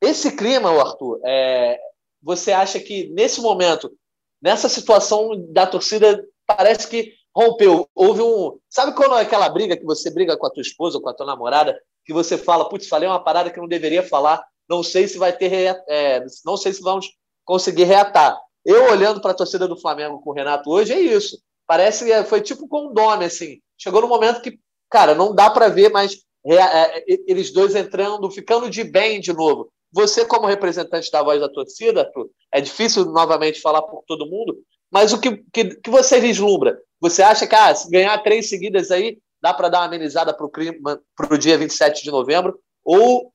esse 0.00 0.34
clima, 0.34 0.70
Arthur, 0.70 1.20
é, 1.24 1.78
você 2.22 2.52
acha 2.52 2.80
que 2.80 3.08
nesse 3.10 3.40
momento, 3.40 3.92
nessa 4.40 4.68
situação 4.68 5.30
da 5.52 5.66
torcida, 5.66 6.26
parece 6.46 6.88
que 6.88 7.12
rompeu? 7.40 7.88
Houve 7.94 8.20
um. 8.20 8.58
Sabe 8.68 8.94
quando 8.94 9.16
é 9.16 9.22
aquela 9.22 9.48
briga 9.48 9.76
que 9.76 9.84
você 9.84 10.10
briga 10.10 10.36
com 10.36 10.46
a 10.46 10.50
tua 10.50 10.60
esposa 10.60 10.98
ou 10.98 11.02
com 11.02 11.08
a 11.08 11.14
tua 11.14 11.26
namorada, 11.26 11.80
que 12.04 12.12
você 12.12 12.36
fala, 12.36 12.68
putz, 12.68 12.88
falei 12.88 13.08
uma 13.08 13.22
parada 13.22 13.50
que 13.50 13.58
não 13.58 13.68
deveria 13.68 14.02
falar, 14.02 14.44
não 14.68 14.82
sei 14.82 15.08
se 15.08 15.18
vai 15.18 15.32
ter. 15.36 15.82
É, 15.88 16.24
não 16.44 16.56
sei 16.56 16.72
se 16.72 16.82
vamos 16.82 17.08
conseguir 17.44 17.84
reatar. 17.84 18.38
Eu 18.64 18.90
olhando 18.90 19.20
para 19.20 19.30
a 19.30 19.36
torcida 19.36 19.66
do 19.66 19.80
Flamengo 19.80 20.20
com 20.20 20.30
o 20.30 20.34
Renato 20.34 20.70
hoje, 20.70 20.92
é 20.92 21.00
isso. 21.00 21.40
Parece 21.66 22.04
que 22.04 22.24
foi 22.24 22.40
tipo 22.40 22.68
com 22.68 22.88
o 22.88 22.92
Dome, 22.92 23.24
assim. 23.24 23.58
Chegou 23.78 24.02
no 24.02 24.08
momento 24.08 24.42
que, 24.42 24.58
cara, 24.90 25.14
não 25.14 25.34
dá 25.34 25.48
para 25.48 25.68
ver 25.68 25.90
mais 25.90 26.20
é, 26.44 27.04
eles 27.26 27.52
dois 27.52 27.74
entrando, 27.74 28.30
ficando 28.30 28.68
de 28.68 28.84
bem 28.84 29.20
de 29.20 29.32
novo. 29.32 29.70
Você, 29.92 30.24
como 30.24 30.46
representante 30.46 31.10
da 31.10 31.22
voz 31.22 31.40
da 31.40 31.48
torcida, 31.48 32.10
é 32.52 32.60
difícil 32.60 33.06
novamente 33.06 33.60
falar 33.60 33.82
por 33.82 34.04
todo 34.06 34.26
mundo, 34.26 34.58
mas 34.90 35.12
o 35.12 35.20
que, 35.20 35.42
que, 35.52 35.76
que 35.76 35.90
você 35.90 36.20
vislumbra? 36.20 36.78
Você 37.00 37.22
acha 37.22 37.46
que 37.46 37.54
ah, 37.54 37.74
se 37.74 37.90
ganhar 37.90 38.18
três 38.18 38.48
seguidas 38.48 38.90
aí, 38.90 39.18
dá 39.42 39.54
para 39.54 39.68
dar 39.68 39.78
uma 39.80 39.86
amenizada 39.86 40.34
para 40.34 41.34
o 41.34 41.38
dia 41.38 41.56
27 41.56 42.02
de 42.02 42.10
novembro? 42.10 42.58
Ou, 42.84 43.32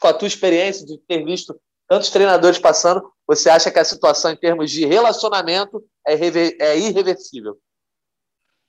com 0.00 0.08
a 0.08 0.14
tua 0.14 0.28
experiência 0.28 0.84
de 0.86 0.98
ter 1.06 1.24
visto 1.24 1.54
tantos 1.88 2.10
treinadores 2.10 2.58
passando, 2.58 3.02
você 3.26 3.48
acha 3.48 3.70
que 3.70 3.78
a 3.78 3.84
situação 3.84 4.32
em 4.32 4.36
termos 4.36 4.70
de 4.70 4.86
relacionamento 4.86 5.84
é, 6.06 6.14
é 6.60 6.78
irreversível? 6.78 7.56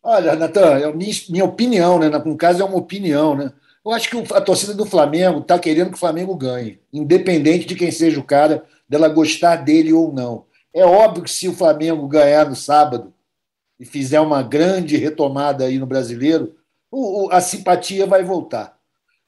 Olha, 0.03 0.35
Natan, 0.35 0.77
é 0.77 0.93
minha, 0.93 1.13
minha 1.29 1.45
opinião, 1.45 1.97
né? 1.97 2.09
No 2.09 2.37
caso, 2.37 2.61
é 2.61 2.65
uma 2.65 2.77
opinião, 2.77 3.35
né? 3.35 3.51
Eu 3.83 3.91
acho 3.91 4.09
que 4.09 4.33
a 4.33 4.41
torcida 4.41 4.73
do 4.73 4.85
Flamengo 4.85 5.39
está 5.39 5.57
querendo 5.57 5.89
que 5.89 5.95
o 5.95 5.99
Flamengo 5.99 6.35
ganhe, 6.35 6.79
independente 6.91 7.65
de 7.65 7.75
quem 7.75 7.91
seja 7.91 8.19
o 8.19 8.23
cara, 8.23 8.63
dela 8.87 9.07
gostar 9.07 9.57
dele 9.57 9.93
ou 9.93 10.11
não. 10.11 10.45
É 10.75 10.85
óbvio 10.85 11.23
que 11.23 11.31
se 11.31 11.47
o 11.47 11.53
Flamengo 11.53 12.05
ganhar 12.05 12.49
no 12.49 12.55
sábado 12.55 13.13
e 13.79 13.85
fizer 13.85 14.19
uma 14.19 14.43
grande 14.43 14.97
retomada 14.97 15.63
aí 15.63 15.79
no 15.79 15.85
brasileiro, 15.85 16.53
a 17.31 17.39
simpatia 17.39 18.05
vai 18.05 18.23
voltar. 18.23 18.77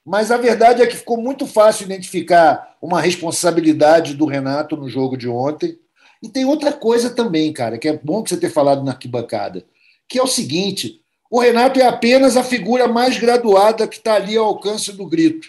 Mas 0.06 0.30
a 0.30 0.36
verdade 0.36 0.82
é 0.82 0.86
que 0.86 0.98
ficou 0.98 1.16
muito 1.16 1.48
fácil 1.48 1.86
identificar 1.86 2.76
uma 2.82 3.00
responsabilidade 3.00 4.14
do 4.14 4.26
Renato 4.26 4.76
no 4.76 4.90
jogo 4.90 5.16
de 5.16 5.30
ontem. 5.30 5.80
E 6.22 6.28
tem 6.28 6.44
outra 6.44 6.74
coisa 6.74 7.12
também, 7.12 7.54
cara, 7.54 7.78
que 7.78 7.88
é 7.88 7.98
bom 7.98 8.22
que 8.22 8.30
você 8.30 8.38
ter 8.38 8.50
falado 8.50 8.84
na 8.84 8.92
arquibancada, 8.92 9.66
que 10.06 10.20
é 10.20 10.24
o 10.24 10.28
seguinte: 10.28 11.00
o 11.32 11.40
Renato 11.40 11.80
é 11.80 11.86
apenas 11.86 12.36
a 12.36 12.44
figura 12.44 12.90
mais 12.90 13.18
graduada 13.18 13.88
que 13.88 13.98
está 13.98 14.16
ali 14.16 14.36
ao 14.36 14.48
alcance 14.48 14.92
do 14.92 15.06
grito. 15.06 15.48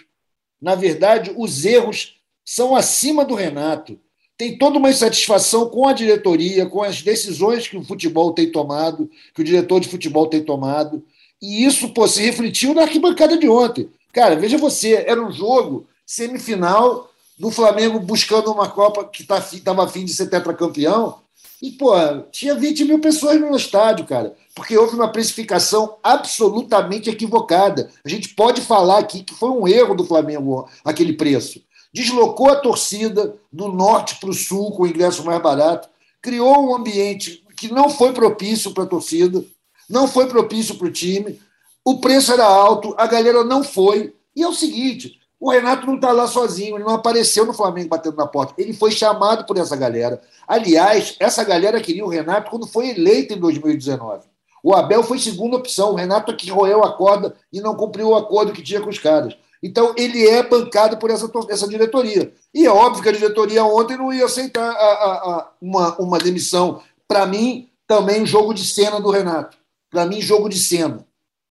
Na 0.61 0.75
verdade, 0.75 1.33
os 1.35 1.65
erros 1.65 2.21
são 2.45 2.73
acima 2.73 3.25
do 3.25 3.35
Renato. 3.35 3.99
Tem 4.39 4.57
toda 4.57 4.77
uma 4.79 4.89
insatisfação 4.89 5.69
com 5.69 5.85
a 5.85 5.91
diretoria, 5.91 6.65
com 6.65 6.81
as 6.81 7.01
decisões 7.01 7.67
que 7.67 7.75
o 7.75 7.83
futebol 7.83 8.31
tem 8.31 8.49
tomado, 8.49 9.11
que 9.35 9.41
o 9.41 9.43
diretor 9.43 9.81
de 9.81 9.89
futebol 9.89 10.27
tem 10.27 10.41
tomado. 10.41 11.03
E 11.41 11.65
isso 11.65 11.89
pô, 11.89 12.07
se 12.07 12.21
refletiu 12.21 12.73
na 12.73 12.83
arquibancada 12.83 13.37
de 13.37 13.49
ontem. 13.49 13.89
Cara, 14.13 14.37
veja 14.37 14.57
você, 14.57 14.93
era 15.05 15.21
um 15.21 15.29
jogo 15.29 15.87
semifinal 16.05 17.11
do 17.37 17.51
Flamengo 17.51 17.99
buscando 17.99 18.49
uma 18.49 18.69
Copa 18.69 19.03
que 19.03 19.23
estava 19.23 19.43
tá, 19.75 19.83
afim 19.83 20.05
de 20.05 20.13
ser 20.13 20.27
tetracampeão. 20.27 21.19
E, 21.61 21.71
pô, 21.71 21.91
tinha 22.31 22.55
20 22.55 22.85
mil 22.85 22.99
pessoas 22.99 23.37
no 23.41 23.53
estádio, 23.57 24.05
cara, 24.05 24.33
porque 24.55 24.77
houve 24.77 24.95
uma 24.95 25.11
precificação 25.11 25.97
absolutamente 26.01 27.09
equivocada. 27.09 27.91
A 28.05 28.07
gente 28.07 28.29
pode 28.29 28.61
falar 28.61 28.99
aqui 28.99 29.21
que 29.21 29.33
foi 29.33 29.49
um 29.49 29.67
erro 29.67 29.95
do 29.95 30.05
Flamengo 30.05 30.69
aquele 30.85 31.11
preço. 31.11 31.61
Deslocou 31.93 32.49
a 32.49 32.55
torcida 32.55 33.35
do 33.51 33.67
norte 33.69 34.15
para 34.19 34.29
o 34.29 34.33
sul 34.33 34.71
com 34.71 34.83
o 34.83 34.87
ingresso 34.87 35.23
mais 35.23 35.41
barato, 35.41 35.89
criou 36.21 36.69
um 36.69 36.75
ambiente 36.75 37.43
que 37.57 37.71
não 37.71 37.89
foi 37.89 38.13
propício 38.13 38.73
para 38.73 38.83
a 38.83 38.87
torcida, 38.87 39.43
não 39.89 40.07
foi 40.07 40.27
propício 40.27 40.75
para 40.75 40.87
o 40.87 40.91
time, 40.91 41.39
o 41.83 41.99
preço 41.99 42.31
era 42.31 42.45
alto, 42.45 42.93
a 42.97 43.07
galera 43.07 43.43
não 43.43 43.63
foi. 43.63 44.13
E 44.35 44.43
é 44.43 44.47
o 44.47 44.53
seguinte: 44.53 45.19
o 45.39 45.49
Renato 45.49 45.87
não 45.87 45.95
está 45.95 46.11
lá 46.11 46.27
sozinho, 46.27 46.75
ele 46.75 46.83
não 46.83 46.95
apareceu 46.95 47.45
no 47.45 47.53
Flamengo 47.53 47.89
batendo 47.89 48.17
na 48.17 48.27
porta. 48.27 48.53
Ele 48.57 48.73
foi 48.73 48.91
chamado 48.91 49.45
por 49.45 49.57
essa 49.57 49.75
galera. 49.75 50.21
Aliás, 50.47 51.15
essa 51.19 51.43
galera 51.43 51.81
queria 51.81 52.05
o 52.05 52.09
Renato 52.09 52.51
quando 52.51 52.67
foi 52.67 52.89
eleito 52.89 53.33
em 53.33 53.39
2019. 53.39 54.27
O 54.61 54.75
Abel 54.75 55.03
foi 55.03 55.17
segunda 55.17 55.55
opção, 55.55 55.91
o 55.91 55.95
Renato 55.95 56.35
que 56.35 56.51
roeu 56.51 56.83
a 56.83 56.91
corda 56.91 57.35
e 57.51 57.61
não 57.61 57.75
cumpriu 57.75 58.09
o 58.09 58.15
acordo 58.15 58.51
que 58.51 58.61
tinha 58.61 58.81
com 58.81 58.89
os 58.89 58.99
caras. 58.99 59.35
Então, 59.61 59.93
ele 59.97 60.27
é 60.27 60.41
bancado 60.41 60.97
por 60.97 61.11
essa, 61.11 61.29
essa 61.49 61.67
diretoria. 61.67 62.33
E 62.53 62.65
é 62.65 62.71
óbvio 62.71 63.03
que 63.03 63.09
a 63.09 63.13
diretoria 63.13 63.63
ontem 63.63 63.97
não 63.97 64.13
ia 64.13 64.25
aceitar 64.25 64.71
a, 64.71 64.73
a, 64.73 65.13
a 65.13 65.51
uma, 65.61 65.95
uma 65.97 66.17
demissão. 66.17 66.81
Para 67.07 67.25
mim, 67.25 67.69
também 67.87 68.25
jogo 68.25 68.53
de 68.53 68.65
cena 68.65 69.01
do 69.01 69.09
Renato. 69.09 69.57
Para 69.89 70.05
mim, 70.05 70.21
jogo 70.21 70.47
de 70.47 70.57
cena. 70.57 71.05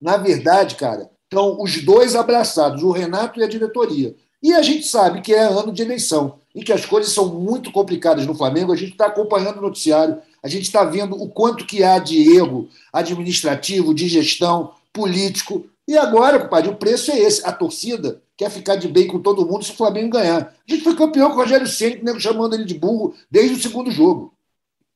Na 0.02 0.16
verdade, 0.16 0.76
cara, 0.76 1.10
estão 1.24 1.62
os 1.62 1.84
dois 1.84 2.16
abraçados, 2.16 2.84
o 2.84 2.92
Renato 2.92 3.40
e 3.40 3.44
a 3.44 3.48
diretoria. 3.48 4.16
E 4.42 4.54
a 4.54 4.62
gente 4.62 4.86
sabe 4.88 5.22
que 5.22 5.34
é 5.34 5.44
ano 5.44 5.74
de 5.74 5.82
eleição 5.82 6.40
e 6.56 6.64
que 6.64 6.72
as 6.72 6.86
coisas 6.86 7.12
são 7.12 7.28
muito 7.28 7.72
complicadas 7.72 8.26
no 8.26 8.34
Flamengo. 8.34 8.72
A 8.72 8.76
gente 8.76 8.94
está 8.94 9.08
acompanhando 9.08 9.58
o 9.58 9.62
noticiário, 9.62 10.18
a 10.42 10.48
gente 10.48 10.64
está 10.64 10.84
vendo 10.86 11.22
o 11.22 11.28
quanto 11.28 11.66
que 11.66 11.84
há 11.84 12.00
de 12.00 12.36
erro 12.36 12.70
administrativo, 12.94 13.94
de 13.94 14.08
gestão, 14.08 14.72
político. 14.94 15.66
E 15.90 15.98
agora, 15.98 16.40
compadre, 16.40 16.70
o 16.70 16.76
preço 16.76 17.10
é 17.10 17.18
esse. 17.18 17.44
A 17.44 17.52
torcida 17.52 18.22
quer 18.38 18.52
ficar 18.52 18.76
de 18.76 18.88
bem 18.88 19.08
com 19.08 19.18
todo 19.18 19.44
mundo 19.44 19.66
se 19.66 19.72
o 19.72 19.76
Flamengo 19.76 20.12
ganhar. 20.12 20.42
A 20.42 20.72
gente 20.72 20.84
foi 20.84 20.96
campeão 20.96 21.30
com 21.30 21.38
o 21.38 21.40
Rogério 21.40 21.66
Ceni, 21.66 22.04
chamando 22.22 22.54
ele 22.54 22.64
de 22.64 22.76
burro 22.76 23.16
desde 23.30 23.56
o 23.56 23.60
segundo 23.60 23.90
jogo. 23.90 24.32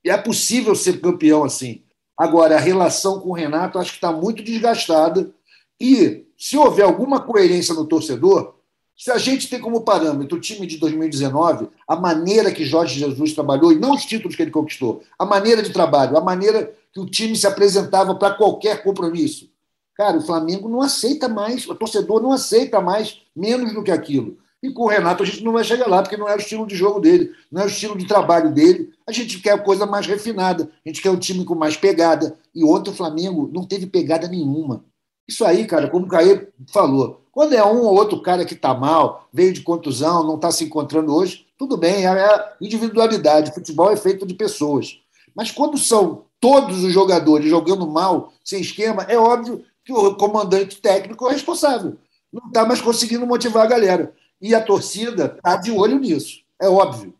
E 0.04 0.10
é 0.10 0.16
possível 0.16 0.72
ser 0.76 1.00
campeão 1.00 1.42
assim. 1.42 1.82
Agora, 2.16 2.54
a 2.54 2.60
relação 2.60 3.18
com 3.18 3.30
o 3.30 3.32
Renato 3.32 3.76
acho 3.76 3.90
que 3.90 3.96
está 3.96 4.12
muito 4.12 4.40
desgastada. 4.40 5.32
E 5.80 6.26
se 6.38 6.56
houver 6.56 6.84
alguma 6.84 7.20
coerência 7.20 7.74
no 7.74 7.86
torcedor, 7.86 8.54
se 8.96 9.10
a 9.10 9.18
gente 9.18 9.50
tem 9.50 9.58
como 9.58 9.80
parâmetro 9.80 10.38
o 10.38 10.40
time 10.40 10.64
de 10.64 10.76
2019, 10.76 11.70
a 11.88 11.96
maneira 11.96 12.52
que 12.52 12.64
Jorge 12.64 13.00
Jesus 13.00 13.32
trabalhou, 13.32 13.72
e 13.72 13.80
não 13.80 13.94
os 13.94 14.04
títulos 14.04 14.36
que 14.36 14.42
ele 14.42 14.52
conquistou, 14.52 15.02
a 15.18 15.26
maneira 15.26 15.60
de 15.60 15.72
trabalho, 15.72 16.16
a 16.16 16.20
maneira 16.20 16.72
que 16.92 17.00
o 17.00 17.06
time 17.06 17.34
se 17.34 17.48
apresentava 17.48 18.14
para 18.14 18.34
qualquer 18.34 18.84
compromisso. 18.84 19.52
Cara, 19.96 20.18
o 20.18 20.22
Flamengo 20.22 20.68
não 20.68 20.82
aceita 20.82 21.28
mais, 21.28 21.68
o 21.68 21.74
torcedor 21.74 22.20
não 22.20 22.32
aceita 22.32 22.80
mais 22.80 23.22
menos 23.34 23.72
do 23.72 23.82
que 23.82 23.90
aquilo. 23.90 24.36
E 24.62 24.70
com 24.70 24.84
o 24.84 24.88
Renato 24.88 25.22
a 25.22 25.26
gente 25.26 25.44
não 25.44 25.52
vai 25.52 25.62
chegar 25.62 25.86
lá, 25.86 26.02
porque 26.02 26.16
não 26.16 26.28
é 26.28 26.34
o 26.34 26.38
estilo 26.38 26.66
de 26.66 26.74
jogo 26.74 26.98
dele, 26.98 27.30
não 27.52 27.62
é 27.62 27.64
o 27.66 27.68
estilo 27.68 27.96
de 27.96 28.06
trabalho 28.06 28.52
dele. 28.52 28.90
A 29.06 29.12
gente 29.12 29.38
quer 29.40 29.62
coisa 29.62 29.84
mais 29.84 30.06
refinada, 30.06 30.70
a 30.84 30.88
gente 30.88 31.02
quer 31.02 31.10
um 31.10 31.18
time 31.18 31.44
com 31.44 31.54
mais 31.54 31.76
pegada. 31.76 32.36
E 32.54 32.64
ontem 32.64 32.90
o 32.90 32.94
Flamengo 32.94 33.50
não 33.52 33.66
teve 33.66 33.86
pegada 33.86 34.26
nenhuma. 34.26 34.84
Isso 35.28 35.44
aí, 35.44 35.66
cara, 35.66 35.88
como 35.88 36.06
o 36.06 36.08
Caê 36.08 36.48
falou, 36.72 37.24
quando 37.30 37.54
é 37.54 37.64
um 37.64 37.82
ou 37.82 37.94
outro 37.94 38.22
cara 38.22 38.44
que 38.44 38.54
está 38.54 38.72
mal, 38.72 39.28
veio 39.32 39.52
de 39.52 39.60
contusão, 39.60 40.24
não 40.24 40.36
está 40.36 40.50
se 40.50 40.64
encontrando 40.64 41.14
hoje, 41.14 41.46
tudo 41.58 41.76
bem, 41.76 42.06
é 42.06 42.52
individualidade. 42.60 43.52
Futebol 43.52 43.90
é 43.90 43.96
feito 43.96 44.26
de 44.26 44.34
pessoas. 44.34 44.98
Mas 45.34 45.50
quando 45.50 45.76
são 45.76 46.24
todos 46.40 46.84
os 46.84 46.92
jogadores 46.92 47.50
jogando 47.50 47.86
mal, 47.86 48.32
sem 48.44 48.60
esquema, 48.60 49.02
é 49.04 49.18
óbvio 49.18 49.64
que 49.84 49.92
o 49.92 50.16
comandante 50.16 50.80
técnico 50.80 51.28
é 51.28 51.32
responsável. 51.32 51.98
Não 52.32 52.46
está 52.48 52.64
mais 52.64 52.80
conseguindo 52.80 53.26
motivar 53.26 53.64
a 53.64 53.68
galera. 53.68 54.14
E 54.40 54.54
a 54.54 54.64
torcida 54.64 55.34
está 55.36 55.56
de 55.56 55.70
olho 55.70 55.98
nisso, 55.98 56.42
é 56.60 56.68
óbvio. 56.68 57.14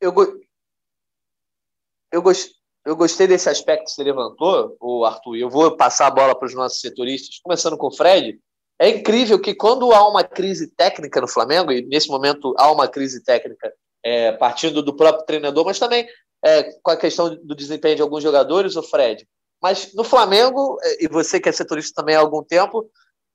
Eu, 0.00 0.12
go... 0.12 0.24
eu, 2.12 2.22
eu 2.84 2.96
gostei 2.96 3.26
desse 3.26 3.48
aspecto 3.48 3.84
que 3.84 3.90
você 3.90 4.02
levantou, 4.02 4.76
o 4.80 5.04
Arthur, 5.04 5.36
e 5.36 5.40
eu 5.40 5.50
vou 5.50 5.76
passar 5.76 6.06
a 6.06 6.10
bola 6.10 6.34
para 6.34 6.46
os 6.46 6.54
nossos 6.54 6.80
setoristas, 6.80 7.40
começando 7.42 7.76
com 7.76 7.86
o 7.86 7.92
Fred. 7.92 8.40
É 8.78 8.88
incrível 8.88 9.40
que 9.40 9.54
quando 9.54 9.92
há 9.92 10.08
uma 10.08 10.22
crise 10.22 10.68
técnica 10.68 11.20
no 11.20 11.28
Flamengo, 11.28 11.72
e 11.72 11.82
nesse 11.82 12.08
momento 12.08 12.54
há 12.56 12.70
uma 12.70 12.86
crise 12.86 13.22
técnica 13.22 13.72
é, 14.04 14.32
partindo 14.32 14.82
do 14.82 14.94
próprio 14.94 15.26
treinador, 15.26 15.64
mas 15.64 15.78
também 15.78 16.08
é, 16.44 16.64
com 16.82 16.90
a 16.90 16.96
questão 16.96 17.34
do 17.34 17.54
desempenho 17.54 17.96
de 17.96 18.02
alguns 18.02 18.22
jogadores, 18.22 18.76
o 18.76 18.82
Fred. 18.82 19.26
Mas 19.60 19.92
no 19.94 20.04
Flamengo, 20.04 20.78
é, 20.82 21.04
e 21.04 21.08
você 21.08 21.40
que 21.40 21.48
é 21.48 21.52
setorista 21.52 22.00
também 22.00 22.14
há 22.14 22.20
algum 22.20 22.42
tempo, 22.42 22.88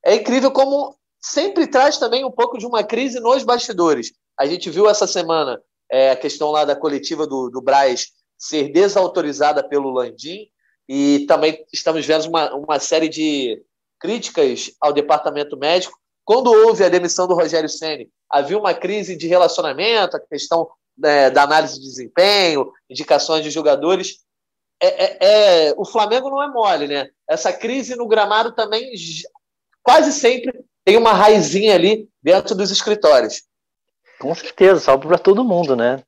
é 0.05 0.15
incrível 0.15 0.51
como 0.51 0.95
sempre 1.21 1.67
traz 1.67 1.97
também 1.97 2.25
um 2.25 2.31
pouco 2.31 2.57
de 2.57 2.65
uma 2.65 2.83
crise 2.83 3.19
nos 3.19 3.43
bastidores. 3.43 4.11
A 4.39 4.45
gente 4.45 4.69
viu 4.69 4.89
essa 4.89 5.07
semana 5.07 5.61
é, 5.91 6.11
a 6.11 6.15
questão 6.15 6.51
lá 6.51 6.65
da 6.65 6.75
coletiva 6.75 7.25
do, 7.27 7.49
do 7.49 7.61
Braz 7.61 8.07
ser 8.37 8.69
desautorizada 8.71 9.63
pelo 9.63 9.91
Landim, 9.91 10.47
e 10.87 11.25
também 11.27 11.65
estamos 11.71 12.05
vendo 12.05 12.27
uma, 12.27 12.53
uma 12.53 12.79
série 12.79 13.07
de 13.07 13.61
críticas 13.99 14.71
ao 14.81 14.91
departamento 14.91 15.57
médico. 15.57 15.97
Quando 16.25 16.51
houve 16.51 16.83
a 16.83 16.89
demissão 16.89 17.27
do 17.27 17.35
Rogério 17.35 17.69
Ceni, 17.69 18.09
havia 18.29 18.57
uma 18.57 18.73
crise 18.73 19.15
de 19.15 19.27
relacionamento, 19.27 20.17
a 20.17 20.19
questão 20.19 20.67
é, 21.03 21.29
da 21.29 21.43
análise 21.43 21.75
de 21.75 21.85
desempenho, 21.85 22.71
indicações 22.89 23.43
de 23.43 23.49
jogadores. 23.49 24.17
É, 24.81 25.05
é, 25.05 25.17
é, 25.69 25.73
o 25.77 25.85
Flamengo 25.85 26.29
não 26.29 26.43
é 26.43 26.47
mole, 26.47 26.87
né? 26.87 27.07
Essa 27.29 27.53
crise 27.53 27.95
no 27.95 28.07
gramado 28.07 28.53
também 28.53 28.91
quase 29.81 30.11
sempre 30.11 30.53
tem 30.85 30.97
uma 30.97 31.13
raizinha 31.13 31.75
ali 31.75 32.09
dentro 32.21 32.55
dos 32.55 32.71
escritórios. 32.71 33.43
Com 34.19 34.33
certeza, 34.33 34.79
salvo 34.79 35.07
para 35.07 35.17
todo 35.17 35.43
mundo, 35.43 35.75
né? 35.75 36.01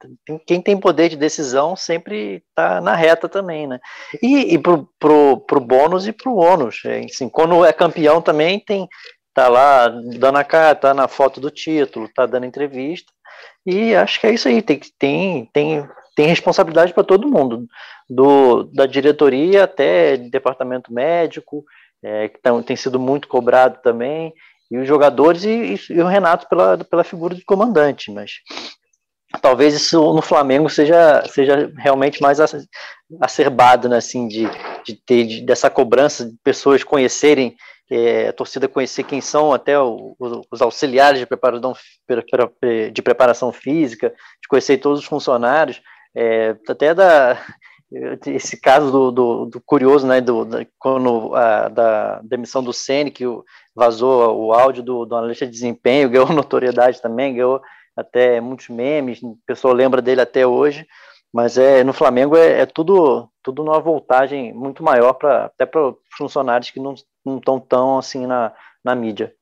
Quem 0.45 0.61
tem 0.61 0.79
poder 0.79 1.09
de 1.09 1.17
decisão 1.17 1.75
sempre 1.75 2.43
está 2.49 2.79
na 2.79 2.95
reta 2.95 3.27
também, 3.27 3.67
né? 3.67 3.79
E, 4.21 4.53
e 4.53 4.57
pro, 4.57 4.89
pro, 4.97 5.41
pro 5.41 5.59
bônus 5.59 6.07
e 6.07 6.13
pro 6.13 6.35
ônus. 6.35 6.81
Assim, 6.85 7.27
quando 7.27 7.65
é 7.65 7.73
campeão 7.73 8.21
também 8.21 8.59
tem 8.59 8.87
tá 9.33 9.49
lá 9.49 9.89
dando 9.89 10.37
a 10.37 10.45
cara, 10.45 10.73
tá 10.75 10.93
na 10.93 11.09
foto 11.09 11.41
do 11.41 11.51
título, 11.51 12.07
tá 12.07 12.25
dando 12.25 12.45
entrevista. 12.45 13.11
E 13.65 13.93
acho 13.93 14.21
que 14.21 14.27
é 14.27 14.33
isso 14.33 14.47
aí, 14.47 14.61
tem 14.61 14.79
tem 14.97 15.49
tem, 15.51 15.87
tem 16.15 16.27
responsabilidade 16.27 16.93
para 16.93 17.03
todo 17.03 17.29
mundo, 17.29 17.67
do 18.09 18.63
da 18.63 18.85
diretoria 18.85 19.65
até 19.65 20.17
departamento 20.17 20.93
médico, 20.93 21.65
é, 22.03 22.29
que 22.29 22.39
tem 22.65 22.75
sido 22.75 22.99
muito 22.99 23.27
cobrado 23.27 23.79
também 23.83 24.33
e 24.69 24.77
os 24.77 24.87
jogadores 24.87 25.43
e, 25.43 25.49
e, 25.49 25.79
e, 25.93 26.01
o 26.01 26.07
Renato 26.07 26.47
pela, 26.47 26.77
pela 26.77 27.03
figura 27.03 27.35
de 27.35 27.43
comandante, 27.43 28.11
mas 28.11 28.39
talvez 29.41 29.75
isso 29.75 29.99
no 30.13 30.21
Flamengo 30.21 30.69
seja, 30.69 31.23
seja 31.27 31.71
realmente 31.77 32.21
mais 32.21 32.39
acerbado, 33.21 33.89
né, 33.89 33.97
assim, 33.97 34.27
de, 34.27 34.47
de 34.85 34.95
ter 34.95 35.25
de, 35.25 35.41
dessa 35.41 35.69
cobrança 35.69 36.25
de 36.25 36.35
pessoas 36.43 36.83
conhecerem, 36.83 37.55
é, 37.91 38.29
a 38.29 38.33
torcida 38.33 38.67
conhecer 38.67 39.03
quem 39.03 39.21
são 39.21 39.53
até 39.53 39.79
o, 39.79 40.15
os 40.51 40.61
auxiliares 40.61 41.19
de 41.19 41.25
preparação, 41.25 41.75
de 42.91 43.01
preparação 43.01 43.51
física, 43.51 44.09
de 44.41 44.47
conhecer 44.47 44.77
todos 44.77 45.01
os 45.01 45.05
funcionários, 45.05 45.81
é, 46.15 46.55
até 46.67 46.93
da 46.93 47.37
esse 48.25 48.59
caso 48.59 48.91
do, 48.91 49.11
do, 49.11 49.45
do 49.45 49.61
curioso, 49.61 50.07
né, 50.07 50.19
do, 50.19 50.45
da, 50.45 50.65
quando 50.79 51.35
a, 51.35 51.69
da 51.69 52.21
demissão 52.23 52.63
do 52.63 52.73
Ceni 52.73 53.11
que 53.11 53.25
vazou 53.75 54.47
o 54.47 54.53
áudio 54.53 54.81
do, 54.81 55.05
do 55.05 55.15
analista 55.15 55.45
de 55.45 55.51
desempenho, 55.51 56.09
ganhou 56.09 56.29
notoriedade 56.29 57.01
também, 57.01 57.35
ganhou 57.35 57.61
até 57.95 58.41
muitos 58.41 58.69
memes, 58.69 59.21
o 59.21 59.37
pessoal 59.45 59.73
lembra 59.73 60.01
dele 60.01 60.19
até 60.19 60.45
hoje, 60.45 60.85
Mas 61.33 61.57
é, 61.57 61.83
no 61.83 61.93
Flamengo 61.93 62.35
é, 62.35 62.61
é 62.61 62.65
tudo, 62.65 63.29
tudo 63.41 63.63
numa 63.63 63.79
voltagem 63.79 64.53
muito 64.53 64.83
maior, 64.83 65.13
pra, 65.13 65.45
até 65.45 65.65
para 65.65 65.93
funcionários 66.17 66.71
que 66.71 66.79
não 66.79 66.93
estão 66.93 67.59
tão 67.59 67.97
assim 67.97 68.25
na, 68.25 68.53
na 68.83 68.95
mídia. 68.95 69.33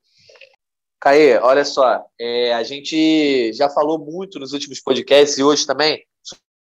Caê, 1.00 1.38
olha 1.38 1.66
só, 1.66 2.06
é, 2.20 2.54
a 2.54 2.64
gente 2.64 3.52
já 3.54 3.70
falou 3.70 4.00
muito 4.00 4.40
nos 4.40 4.54
últimos 4.54 4.80
podcasts 4.80 5.38
e 5.38 5.44
hoje 5.44 5.66
também 5.66 6.02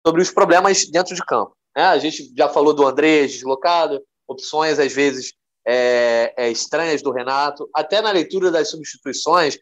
sobre 0.06 0.22
os 0.22 0.30
problemas 0.30 0.86
dentro 0.86 1.14
de 1.14 1.24
campo. 1.24 1.56
Né? 1.76 1.84
A 1.84 1.98
gente 1.98 2.32
já 2.36 2.48
falou 2.48 2.74
do 2.74 2.86
André 2.86 3.26
deslocado, 3.26 4.02
opções 4.26 4.78
às 4.78 4.92
vezes 4.92 5.32
é, 5.66 6.34
é, 6.36 6.50
estranhas 6.50 7.02
do 7.02 7.12
Renato, 7.12 7.68
até 7.74 8.00
na 8.00 8.10
leitura 8.10 8.50
das 8.50 8.70
substituições, 8.70 9.58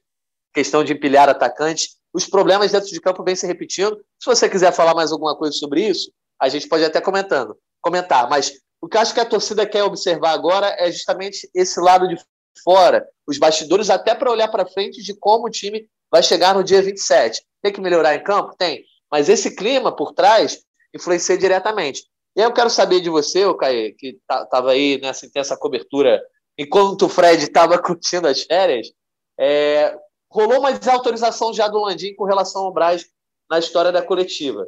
questão 0.52 0.82
de 0.82 0.92
empilhar 0.92 1.28
atacantes, 1.28 1.96
os 2.12 2.26
problemas 2.26 2.72
dentro 2.72 2.88
de 2.88 3.00
campo 3.00 3.22
vêm 3.22 3.36
se 3.36 3.46
repetindo. 3.46 3.96
Se 4.18 4.26
você 4.26 4.48
quiser 4.48 4.72
falar 4.72 4.94
mais 4.94 5.12
alguma 5.12 5.36
coisa 5.36 5.56
sobre 5.56 5.86
isso, 5.86 6.10
a 6.40 6.48
gente 6.48 6.68
pode 6.68 6.84
até 6.84 7.00
comentando, 7.00 7.56
comentar. 7.80 8.28
Mas 8.28 8.52
o 8.80 8.88
que 8.88 8.96
eu 8.96 9.00
acho 9.00 9.14
que 9.14 9.20
a 9.20 9.24
torcida 9.24 9.66
quer 9.66 9.84
observar 9.84 10.32
agora 10.32 10.74
é 10.78 10.90
justamente 10.90 11.48
esse 11.54 11.78
lado 11.78 12.08
de 12.08 12.16
fora, 12.64 13.06
os 13.26 13.38
bastidores, 13.38 13.90
até 13.90 14.14
para 14.14 14.30
olhar 14.30 14.48
para 14.48 14.66
frente 14.66 15.02
de 15.02 15.14
como 15.14 15.46
o 15.46 15.50
time 15.50 15.88
vai 16.10 16.22
chegar 16.22 16.54
no 16.54 16.64
dia 16.64 16.82
27. 16.82 17.42
Tem 17.62 17.72
que 17.72 17.80
melhorar 17.80 18.14
em 18.14 18.24
campo? 18.24 18.56
Tem. 18.56 18.84
Mas 19.10 19.28
esse 19.28 19.54
clima 19.54 19.94
por 19.94 20.12
trás 20.12 20.64
influencia 20.94 21.36
diretamente. 21.36 22.04
E 22.36 22.40
aí 22.40 22.46
eu 22.46 22.52
quero 22.52 22.70
saber 22.70 23.00
de 23.00 23.10
você, 23.10 23.44
o 23.44 23.56
Caê, 23.56 23.92
que 23.92 24.18
estava 24.30 24.70
aí 24.70 25.00
nessa 25.00 25.26
intensa 25.26 25.56
cobertura, 25.56 26.22
enquanto 26.56 27.06
o 27.06 27.08
Fred 27.08 27.42
estava 27.42 27.78
curtindo 27.82 28.28
as 28.28 28.42
férias, 28.42 28.92
é, 29.38 29.96
rolou 30.30 30.60
uma 30.60 30.72
desautorização 30.72 31.52
já 31.52 31.66
do 31.66 31.80
Landim 31.80 32.14
com 32.14 32.24
relação 32.24 32.64
ao 32.64 32.72
Braz 32.72 33.06
na 33.48 33.58
história 33.58 33.90
da 33.90 34.02
coletiva. 34.02 34.66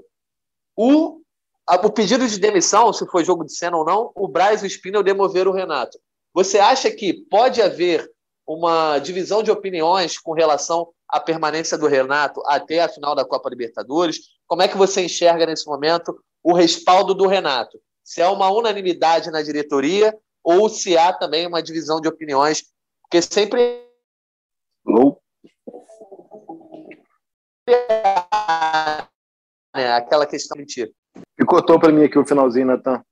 O, 0.76 1.20
a, 1.66 1.76
o 1.76 1.92
pedido 1.92 2.26
de 2.26 2.38
demissão, 2.38 2.92
se 2.92 3.06
foi 3.06 3.24
jogo 3.24 3.44
de 3.44 3.54
cena 3.54 3.76
ou 3.76 3.84
não, 3.84 4.10
o 4.16 4.26
Braz 4.26 4.62
e 4.62 4.66
o 4.66 4.70
Spinel 4.70 5.02
demoveram 5.02 5.52
o 5.52 5.54
Renato. 5.54 5.98
Você 6.34 6.58
acha 6.58 6.90
que 6.90 7.12
pode 7.12 7.60
haver 7.62 8.10
uma 8.46 8.98
divisão 8.98 9.42
de 9.42 9.50
opiniões 9.50 10.18
com 10.18 10.32
relação 10.32 10.88
à 11.12 11.20
permanência 11.20 11.76
do 11.76 11.86
Renato 11.86 12.42
até 12.46 12.80
a 12.80 12.88
final 12.88 13.14
da 13.14 13.24
Copa 13.24 13.50
Libertadores? 13.50 14.18
Como 14.46 14.62
é 14.62 14.68
que 14.68 14.78
você 14.78 15.04
enxerga 15.04 15.44
nesse 15.44 15.66
momento 15.66 16.18
o 16.42 16.54
respaldo 16.54 17.12
do 17.14 17.26
Renato? 17.26 17.78
Se 18.02 18.22
é 18.22 18.26
uma 18.26 18.50
unanimidade 18.50 19.30
na 19.30 19.42
diretoria 19.42 20.18
ou 20.42 20.68
se 20.70 20.96
há 20.96 21.12
também 21.12 21.46
uma 21.46 21.62
divisão 21.62 22.00
de 22.00 22.08
opiniões? 22.08 22.64
Porque 23.02 23.20
sempre. 23.20 23.86
É, 29.74 29.92
aquela 29.92 30.26
questão 30.26 30.56
mentira. 30.56 30.90
Picotou 31.36 31.78
para 31.78 31.92
mim 31.92 32.04
aqui 32.04 32.18
o 32.18 32.26
finalzinho, 32.26 32.66
Natan. 32.66 33.04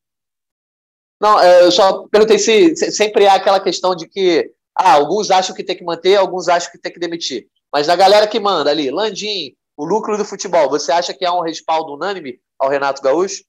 Não, 1.20 1.38
é, 1.38 1.62
eu 1.62 1.70
só 1.70 2.09
perguntei 2.09 2.38
se, 2.38 2.74
sempre 2.76 3.26
há 3.26 3.34
aquela 3.34 3.61
questão 3.61 3.94
de 3.94 4.09
que 4.09 4.51
ah, 4.74 4.94
alguns 4.94 5.30
acham 5.30 5.55
que 5.55 5.62
tem 5.62 5.76
que 5.76 5.84
manter, 5.84 6.16
alguns 6.16 6.48
acham 6.48 6.72
que 6.72 6.78
tem 6.78 6.90
que 6.90 6.98
demitir. 6.98 7.46
Mas 7.73 7.87
da 7.87 7.97
galera 7.97 8.27
que 8.27 8.41
manda 8.41 8.71
ali, 8.71 8.91
Landim, 8.91 9.55
o 9.77 9.85
lucro 9.85 10.16
do 10.16 10.25
futebol, 10.25 10.68
você 10.68 10.93
acha 10.93 11.14
que 11.14 11.25
há 11.25 11.33
um 11.33 11.43
respaldo 11.43 11.95
unânime 11.95 12.41
ao 12.59 12.68
Renato 12.68 13.03
Gaúcho? 13.03 13.43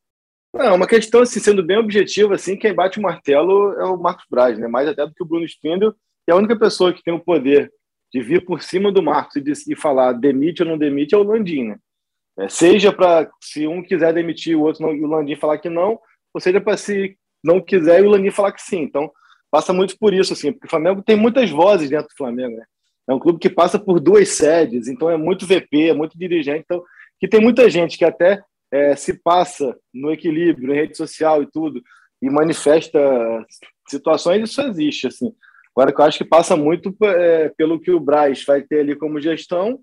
Não, 0.54 0.76
uma 0.76 0.88
questão, 0.88 1.22
assim, 1.22 1.40
sendo 1.40 1.64
bem 1.64 1.78
objetiva, 1.78 2.36
assim, 2.36 2.58
quem 2.58 2.74
bate 2.74 3.00
o 3.00 3.02
martelo 3.02 3.74
é 3.74 3.86
o 3.86 3.98
Marcos 3.98 4.26
Braz, 4.30 4.60
né? 4.60 4.68
mais 4.68 4.88
até 4.88 5.06
do 5.06 5.14
que 5.14 5.24
o 5.24 5.26
Bruno 5.26 5.46
Spindel, 5.46 5.94
que 5.94 6.30
é 6.30 6.34
a 6.34 6.36
única 6.36 6.58
pessoa 6.58 6.94
que 6.94 7.04
tem 7.04 7.14
o 7.14 7.24
poder 7.24 7.72
de 8.14 8.22
vir 8.22 8.44
por 8.46 8.62
cima 8.62 8.92
do 8.92 9.02
Marcos 9.02 9.38
e, 9.38 9.42
de, 9.42 9.54
e 9.70 9.76
falar 9.76 10.12
demite 10.12 10.62
ou 10.62 10.68
não 10.68 10.78
demite 10.78 11.16
é 11.16 11.18
o 11.18 11.24
Landim, 11.24 11.70
né? 11.70 11.78
É, 12.38 12.50
seja 12.50 12.92
para, 12.92 13.30
se 13.42 13.68
um 13.68 13.82
quiser 13.82 14.14
demitir 14.14 14.58
o 14.58 14.62
outro 14.62 14.94
e 14.94 15.04
o 15.04 15.08
Landim 15.08 15.36
falar 15.36 15.58
que 15.58 15.70
não, 15.70 16.00
ou 16.34 16.42
seja 16.42 16.60
para 16.60 16.78
se 16.78 17.18
não 17.44 17.62
quiser 17.62 18.02
e 18.02 18.06
o 18.06 18.10
Landim 18.10 18.32
falar 18.32 18.52
que 18.52 18.62
sim. 18.62 18.82
Então, 18.82 19.12
passa 19.50 19.74
muito 19.74 19.98
por 19.98 20.14
isso, 20.14 20.34
assim, 20.34 20.52
porque 20.52 20.68
o 20.68 20.70
Flamengo 20.70 21.02
tem 21.02 21.16
muitas 21.16 21.50
vozes 21.50 21.90
dentro 21.90 22.08
do 22.08 22.16
Flamengo, 22.18 22.58
né? 22.58 22.66
É 23.12 23.14
um 23.14 23.20
clube 23.20 23.39
que 23.39 23.49
passa 23.49 23.78
por 23.78 23.99
duas 23.99 24.30
sedes, 24.30 24.88
então 24.88 25.09
é 25.09 25.18
muito 25.18 25.45
VP, 25.45 25.89
é 25.89 25.93
muito 25.93 26.18
dirigente, 26.18 26.64
então 26.64 26.82
que 27.20 27.28
tem 27.28 27.41
muita 27.41 27.70
gente 27.70 27.97
que 27.97 28.05
até 28.05 28.41
é, 28.72 28.95
se 28.95 29.22
passa 29.22 29.76
no 29.93 30.12
equilíbrio, 30.12 30.74
em 30.74 30.78
rede 30.78 30.95
social 30.95 31.43
e 31.43 31.51
tudo, 31.51 31.82
e 32.22 32.30
manifesta 32.30 32.99
situações, 33.88 34.49
isso 34.49 34.62
existe, 34.62 35.07
assim. 35.07 35.34
Agora, 35.76 35.93
eu 35.97 36.05
acho 36.05 36.18
que 36.18 36.26
passa 36.26 36.55
muito 36.55 36.95
é, 37.03 37.49
pelo 37.49 37.80
que 37.80 37.91
o 37.91 37.99
Braz 37.99 38.45
vai 38.45 38.62
ter 38.62 38.80
ali 38.80 38.95
como 38.95 39.20
gestão 39.20 39.80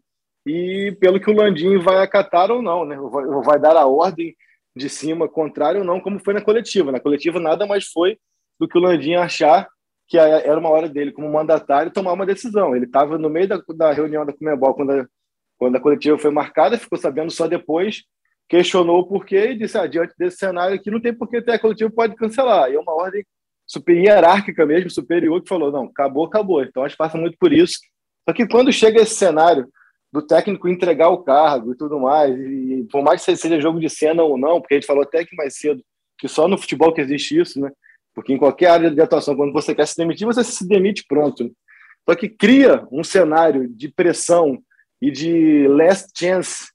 e 0.46 0.96
pelo 0.98 1.20
que 1.20 1.30
o 1.30 1.34
Landim 1.34 1.76
vai 1.78 2.02
acatar 2.02 2.50
ou 2.50 2.62
não, 2.62 2.84
né? 2.84 2.96
Vai, 2.96 3.24
vai 3.42 3.60
dar 3.60 3.76
a 3.76 3.86
ordem 3.86 4.34
de 4.74 4.88
cima 4.88 5.28
contrária 5.28 5.80
ou 5.80 5.86
não, 5.86 6.00
como 6.00 6.18
foi 6.18 6.32
na 6.32 6.40
coletiva. 6.40 6.92
Na 6.92 7.00
coletiva, 7.00 7.38
nada 7.38 7.66
mais 7.66 7.86
foi 7.86 8.18
do 8.58 8.66
que 8.66 8.78
o 8.78 8.80
Landim 8.80 9.14
achar 9.14 9.68
que 10.08 10.16
era 10.16 10.58
uma 10.58 10.70
hora 10.70 10.88
dele, 10.88 11.12
como 11.12 11.30
mandatário, 11.30 11.92
tomar 11.92 12.14
uma 12.14 12.24
decisão. 12.24 12.74
Ele 12.74 12.86
estava 12.86 13.18
no 13.18 13.28
meio 13.28 13.46
da, 13.46 13.62
da, 13.76 13.92
reunião 13.92 14.24
da 14.24 14.32
Comebol, 14.32 14.74
quando 14.74 14.92
a, 14.92 15.06
quando 15.58 15.76
a 15.76 15.80
coletiva 15.80 16.18
foi 16.18 16.30
marcada, 16.30 16.78
ficou 16.78 16.98
sabendo 16.98 17.30
só 17.30 17.46
depois, 17.46 18.04
questionou 18.48 19.00
o 19.00 19.06
porquê 19.06 19.50
e 19.50 19.58
disse: 19.58 19.76
ah, 19.76 19.86
diante 19.86 20.14
desse 20.18 20.38
cenário 20.38 20.74
aqui, 20.74 20.90
não 20.90 21.00
tem 21.00 21.12
por 21.12 21.28
que 21.28 21.42
ter 21.42 21.52
a 21.52 21.58
coletiva, 21.58 21.90
pode 21.90 22.16
cancelar. 22.16 22.70
E 22.70 22.76
é 22.76 22.80
uma 22.80 22.94
ordem 22.94 23.24
super 23.66 23.94
hierárquica 23.94 24.64
mesmo, 24.64 24.88
superior, 24.88 25.42
que 25.42 25.48
falou: 25.48 25.70
não, 25.70 25.84
acabou, 25.84 26.24
acabou. 26.24 26.62
Então, 26.62 26.84
acho 26.84 26.94
que 26.94 26.98
passa 26.98 27.18
muito 27.18 27.36
por 27.38 27.52
isso. 27.52 27.78
Só 28.26 28.32
que 28.32 28.48
quando 28.48 28.72
chega 28.72 29.02
esse 29.02 29.14
cenário 29.14 29.68
do 30.10 30.22
técnico 30.22 30.68
entregar 30.68 31.10
o 31.10 31.22
cargo 31.22 31.72
e 31.72 31.76
tudo 31.76 32.00
mais, 32.00 32.34
e 32.34 32.88
por 32.90 33.02
mais 33.02 33.22
que 33.22 33.36
seja 33.36 33.60
jogo 33.60 33.78
de 33.78 33.90
cena 33.90 34.22
ou 34.22 34.38
não, 34.38 34.58
porque 34.58 34.74
a 34.74 34.76
gente 34.78 34.86
falou 34.86 35.02
até 35.02 35.22
que 35.22 35.36
mais 35.36 35.58
cedo 35.58 35.82
que 36.18 36.26
só 36.26 36.48
no 36.48 36.58
futebol 36.58 36.92
que 36.94 37.00
existe 37.02 37.38
isso, 37.38 37.60
né? 37.60 37.70
Porque 38.18 38.32
em 38.32 38.36
qualquer 38.36 38.70
área 38.70 38.90
de 38.90 39.00
atuação, 39.00 39.36
quando 39.36 39.52
você 39.52 39.72
quer 39.72 39.86
se 39.86 39.96
demitir, 39.96 40.26
você 40.26 40.42
se 40.42 40.66
demite 40.66 41.04
pronto. 41.06 41.54
Só 42.04 42.16
que 42.16 42.28
cria 42.28 42.84
um 42.90 43.04
cenário 43.04 43.68
de 43.68 43.88
pressão 43.88 44.58
e 45.00 45.08
de 45.08 45.68
last 45.68 46.10
chance 46.18 46.68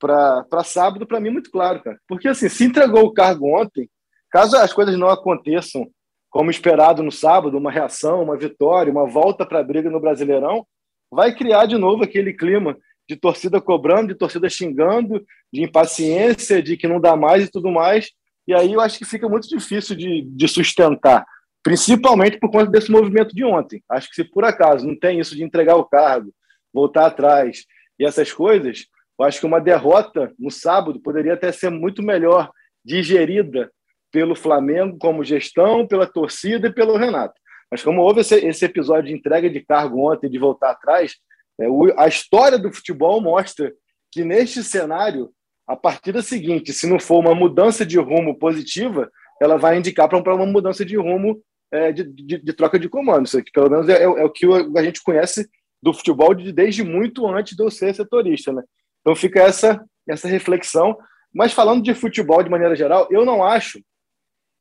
para 0.00 0.64
sábado, 0.64 1.06
para 1.06 1.20
mim, 1.20 1.28
muito 1.28 1.50
claro, 1.50 1.82
cara. 1.82 1.98
Porque, 2.08 2.28
assim, 2.28 2.48
se 2.48 2.64
entregou 2.64 3.04
o 3.04 3.12
cargo 3.12 3.60
ontem, 3.60 3.90
caso 4.30 4.56
as 4.56 4.72
coisas 4.72 4.96
não 4.96 5.10
aconteçam 5.10 5.86
como 6.30 6.50
esperado 6.50 7.02
no 7.02 7.12
sábado, 7.12 7.58
uma 7.58 7.70
reação, 7.70 8.22
uma 8.22 8.38
vitória, 8.38 8.90
uma 8.90 9.06
volta 9.06 9.44
para 9.44 9.60
a 9.60 9.64
briga 9.64 9.90
no 9.90 10.00
Brasileirão, 10.00 10.66
vai 11.12 11.34
criar 11.34 11.66
de 11.66 11.76
novo 11.76 12.04
aquele 12.04 12.32
clima 12.32 12.74
de 13.06 13.16
torcida 13.16 13.60
cobrando, 13.60 14.08
de 14.08 14.14
torcida 14.14 14.48
xingando, 14.48 15.22
de 15.52 15.62
impaciência, 15.62 16.62
de 16.62 16.74
que 16.74 16.88
não 16.88 16.98
dá 16.98 17.14
mais 17.14 17.44
e 17.44 17.50
tudo 17.50 17.70
mais. 17.70 18.12
E 18.46 18.54
aí 18.54 18.72
eu 18.72 18.80
acho 18.80 18.98
que 18.98 19.04
fica 19.04 19.28
muito 19.28 19.48
difícil 19.48 19.96
de, 19.96 20.22
de 20.22 20.48
sustentar, 20.48 21.26
principalmente 21.62 22.38
por 22.38 22.50
conta 22.50 22.70
desse 22.70 22.90
movimento 22.90 23.34
de 23.34 23.44
ontem. 23.44 23.82
Acho 23.90 24.08
que 24.08 24.14
se 24.14 24.24
por 24.24 24.44
acaso 24.44 24.86
não 24.86 24.98
tem 24.98 25.18
isso 25.18 25.34
de 25.34 25.42
entregar 25.42 25.76
o 25.76 25.84
cargo, 25.84 26.32
voltar 26.72 27.06
atrás 27.06 27.64
e 27.98 28.04
essas 28.04 28.32
coisas, 28.32 28.86
eu 29.18 29.24
acho 29.24 29.40
que 29.40 29.46
uma 29.46 29.60
derrota 29.60 30.32
no 30.38 30.50
sábado 30.50 31.00
poderia 31.00 31.34
até 31.34 31.50
ser 31.50 31.70
muito 31.70 32.02
melhor 32.02 32.50
digerida 32.84 33.70
pelo 34.12 34.36
Flamengo 34.36 34.96
como 34.98 35.24
gestão, 35.24 35.86
pela 35.86 36.06
torcida 36.06 36.68
e 36.68 36.72
pelo 36.72 36.96
Renato. 36.96 37.34
Mas 37.70 37.82
como 37.82 38.02
houve 38.02 38.20
esse, 38.20 38.36
esse 38.46 38.64
episódio 38.64 39.10
de 39.10 39.14
entrega 39.14 39.50
de 39.50 39.60
cargo 39.60 40.10
ontem, 40.10 40.30
de 40.30 40.38
voltar 40.38 40.70
atrás, 40.70 41.16
é, 41.58 41.68
o, 41.68 41.92
a 41.98 42.06
história 42.06 42.58
do 42.58 42.72
futebol 42.72 43.20
mostra 43.20 43.72
que 44.12 44.24
neste 44.24 44.62
cenário 44.62 45.30
a 45.66 45.74
partida 45.74 46.22
seguinte, 46.22 46.72
se 46.72 46.86
não 46.86 47.00
for 47.00 47.18
uma 47.18 47.34
mudança 47.34 47.84
de 47.84 47.98
rumo 47.98 48.38
positiva, 48.38 49.10
ela 49.40 49.56
vai 49.56 49.76
indicar 49.76 50.08
para 50.08 50.34
uma 50.34 50.46
mudança 50.46 50.84
de 50.84 50.96
rumo 50.96 51.42
é, 51.72 51.92
de, 51.92 52.04
de, 52.04 52.38
de, 52.38 52.52
troca 52.52 52.78
de 52.78 52.88
comando. 52.88 53.26
Isso 53.26 53.38
aqui, 53.38 53.50
pelo 53.50 53.70
menos, 53.70 53.88
é, 53.88 54.02
é, 54.02 54.06
o 54.06 54.30
que 54.30 54.46
a 54.76 54.82
gente 54.82 55.02
conhece 55.02 55.48
do 55.82 55.92
futebol 55.92 56.34
de, 56.34 56.52
desde 56.52 56.84
muito 56.84 57.26
antes 57.26 57.56
de 57.56 57.62
eu 57.62 57.70
ser 57.70 57.94
setorista. 57.94 58.52
Né? 58.52 58.62
Então 59.00 59.14
fica 59.14 59.42
essa, 59.42 59.84
essa 60.08 60.28
reflexão. 60.28 60.96
Mas 61.34 61.52
falando 61.52 61.82
de 61.82 61.94
futebol 61.94 62.42
de 62.42 62.48
maneira 62.48 62.76
geral, 62.76 63.08
eu 63.10 63.24
não 63.24 63.42
acho 63.42 63.80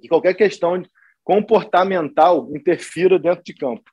que 0.02 0.10
qualquer 0.10 0.34
questão 0.34 0.84
comportamental 1.24 2.50
interfira 2.54 3.18
dentro 3.18 3.44
de 3.44 3.54
campo. 3.54 3.84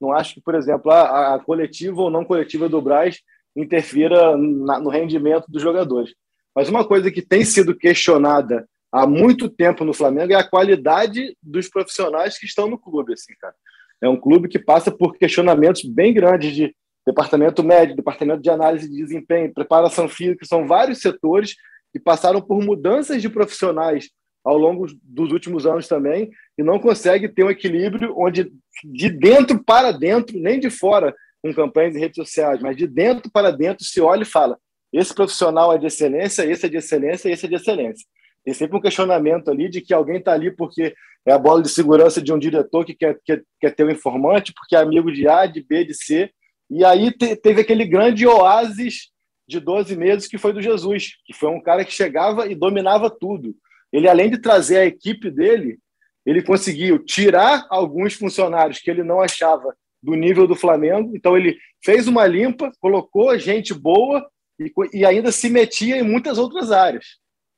Não 0.00 0.12
acho 0.12 0.34
que, 0.34 0.40
por 0.40 0.54
exemplo, 0.54 0.90
a, 0.90 1.34
a 1.34 1.38
coletiva 1.38 2.02
ou 2.02 2.10
não 2.10 2.24
coletiva 2.24 2.68
do 2.68 2.82
Braz 2.82 3.20
interfira 3.54 4.36
na, 4.36 4.80
no 4.80 4.90
rendimento 4.90 5.44
dos 5.48 5.62
jogadores. 5.62 6.12
Mas 6.54 6.68
uma 6.68 6.86
coisa 6.86 7.10
que 7.10 7.22
tem 7.22 7.44
sido 7.44 7.76
questionada 7.76 8.66
há 8.92 9.06
muito 9.06 9.48
tempo 9.48 9.84
no 9.84 9.94
Flamengo 9.94 10.32
é 10.32 10.36
a 10.36 10.48
qualidade 10.48 11.36
dos 11.42 11.68
profissionais 11.68 12.38
que 12.38 12.46
estão 12.46 12.68
no 12.68 12.78
clube, 12.78 13.14
assim, 13.14 13.32
cara. 13.40 13.54
É 14.02 14.08
um 14.08 14.20
clube 14.20 14.48
que 14.48 14.58
passa 14.58 14.90
por 14.90 15.16
questionamentos 15.16 15.82
bem 15.84 16.12
grandes 16.12 16.54
de 16.54 16.74
departamento 17.06 17.62
médico, 17.62 17.96
departamento 17.96 18.42
de 18.42 18.50
análise 18.50 18.88
de 18.88 18.96
desempenho, 18.96 19.52
preparação 19.52 20.08
física, 20.08 20.44
são 20.44 20.66
vários 20.66 21.00
setores 21.00 21.56
que 21.92 21.98
passaram 21.98 22.40
por 22.40 22.62
mudanças 22.62 23.20
de 23.20 23.28
profissionais 23.28 24.10
ao 24.44 24.58
longo 24.58 24.86
dos 25.02 25.30
últimos 25.30 25.66
anos 25.66 25.86
também 25.86 26.30
e 26.58 26.62
não 26.62 26.78
consegue 26.78 27.28
ter 27.28 27.44
um 27.44 27.50
equilíbrio 27.50 28.12
onde 28.16 28.52
de 28.84 29.08
dentro 29.08 29.62
para 29.62 29.92
dentro, 29.92 30.38
nem 30.38 30.58
de 30.58 30.68
fora 30.68 31.14
com 31.40 31.54
campanhas 31.54 31.94
em 31.94 32.00
redes 32.00 32.16
sociais, 32.16 32.60
mas 32.60 32.76
de 32.76 32.86
dentro 32.86 33.30
para 33.30 33.50
dentro 33.50 33.84
se 33.84 34.00
olha 34.00 34.22
e 34.22 34.26
fala 34.26 34.58
esse 34.92 35.14
profissional 35.14 35.72
é 35.72 35.78
de 35.78 35.86
excelência, 35.86 36.44
esse 36.44 36.66
é 36.66 36.68
de 36.68 36.76
excelência, 36.76 37.30
esse 37.30 37.46
é 37.46 37.48
de 37.48 37.54
excelência. 37.54 38.06
tem 38.44 38.52
sempre 38.52 38.76
um 38.76 38.80
questionamento 38.80 39.50
ali 39.50 39.68
de 39.68 39.80
que 39.80 39.94
alguém 39.94 40.18
está 40.18 40.32
ali 40.32 40.50
porque 40.50 40.94
é 41.24 41.32
a 41.32 41.38
bola 41.38 41.62
de 41.62 41.68
segurança 41.68 42.20
de 42.20 42.32
um 42.32 42.38
diretor 42.38 42.84
que 42.84 42.94
quer, 42.94 43.18
quer, 43.24 43.42
quer 43.60 43.74
ter 43.74 43.84
um 43.84 43.90
informante, 43.90 44.52
porque 44.52 44.74
é 44.74 44.80
amigo 44.80 45.10
de 45.12 45.28
A, 45.28 45.46
de 45.46 45.62
B, 45.62 45.84
de 45.84 45.94
C. 45.94 46.30
E 46.68 46.84
aí 46.84 47.12
te, 47.12 47.36
teve 47.36 47.60
aquele 47.60 47.86
grande 47.86 48.26
oásis 48.26 49.10
de 49.48 49.60
12 49.60 49.96
meses 49.96 50.26
que 50.26 50.38
foi 50.38 50.52
do 50.52 50.60
Jesus, 50.60 51.12
que 51.24 51.32
foi 51.32 51.48
um 51.48 51.62
cara 51.62 51.84
que 51.84 51.92
chegava 51.92 52.48
e 52.48 52.54
dominava 52.54 53.08
tudo. 53.08 53.54
Ele, 53.92 54.08
além 54.08 54.30
de 54.30 54.38
trazer 54.38 54.78
a 54.78 54.86
equipe 54.86 55.30
dele, 55.30 55.78
ele 56.26 56.42
conseguiu 56.42 56.98
tirar 56.98 57.66
alguns 57.70 58.14
funcionários 58.14 58.78
que 58.78 58.90
ele 58.90 59.04
não 59.04 59.20
achava 59.20 59.74
do 60.02 60.14
nível 60.14 60.46
do 60.46 60.56
Flamengo. 60.56 61.14
Então, 61.14 61.36
ele 61.36 61.56
fez 61.84 62.08
uma 62.08 62.26
limpa, 62.26 62.72
colocou 62.80 63.36
gente 63.38 63.72
boa 63.74 64.26
e, 64.66 64.98
e 64.98 65.06
ainda 65.06 65.32
se 65.32 65.48
metia 65.48 65.96
em 65.96 66.02
muitas 66.02 66.38
outras 66.38 66.70
áreas. 66.70 67.04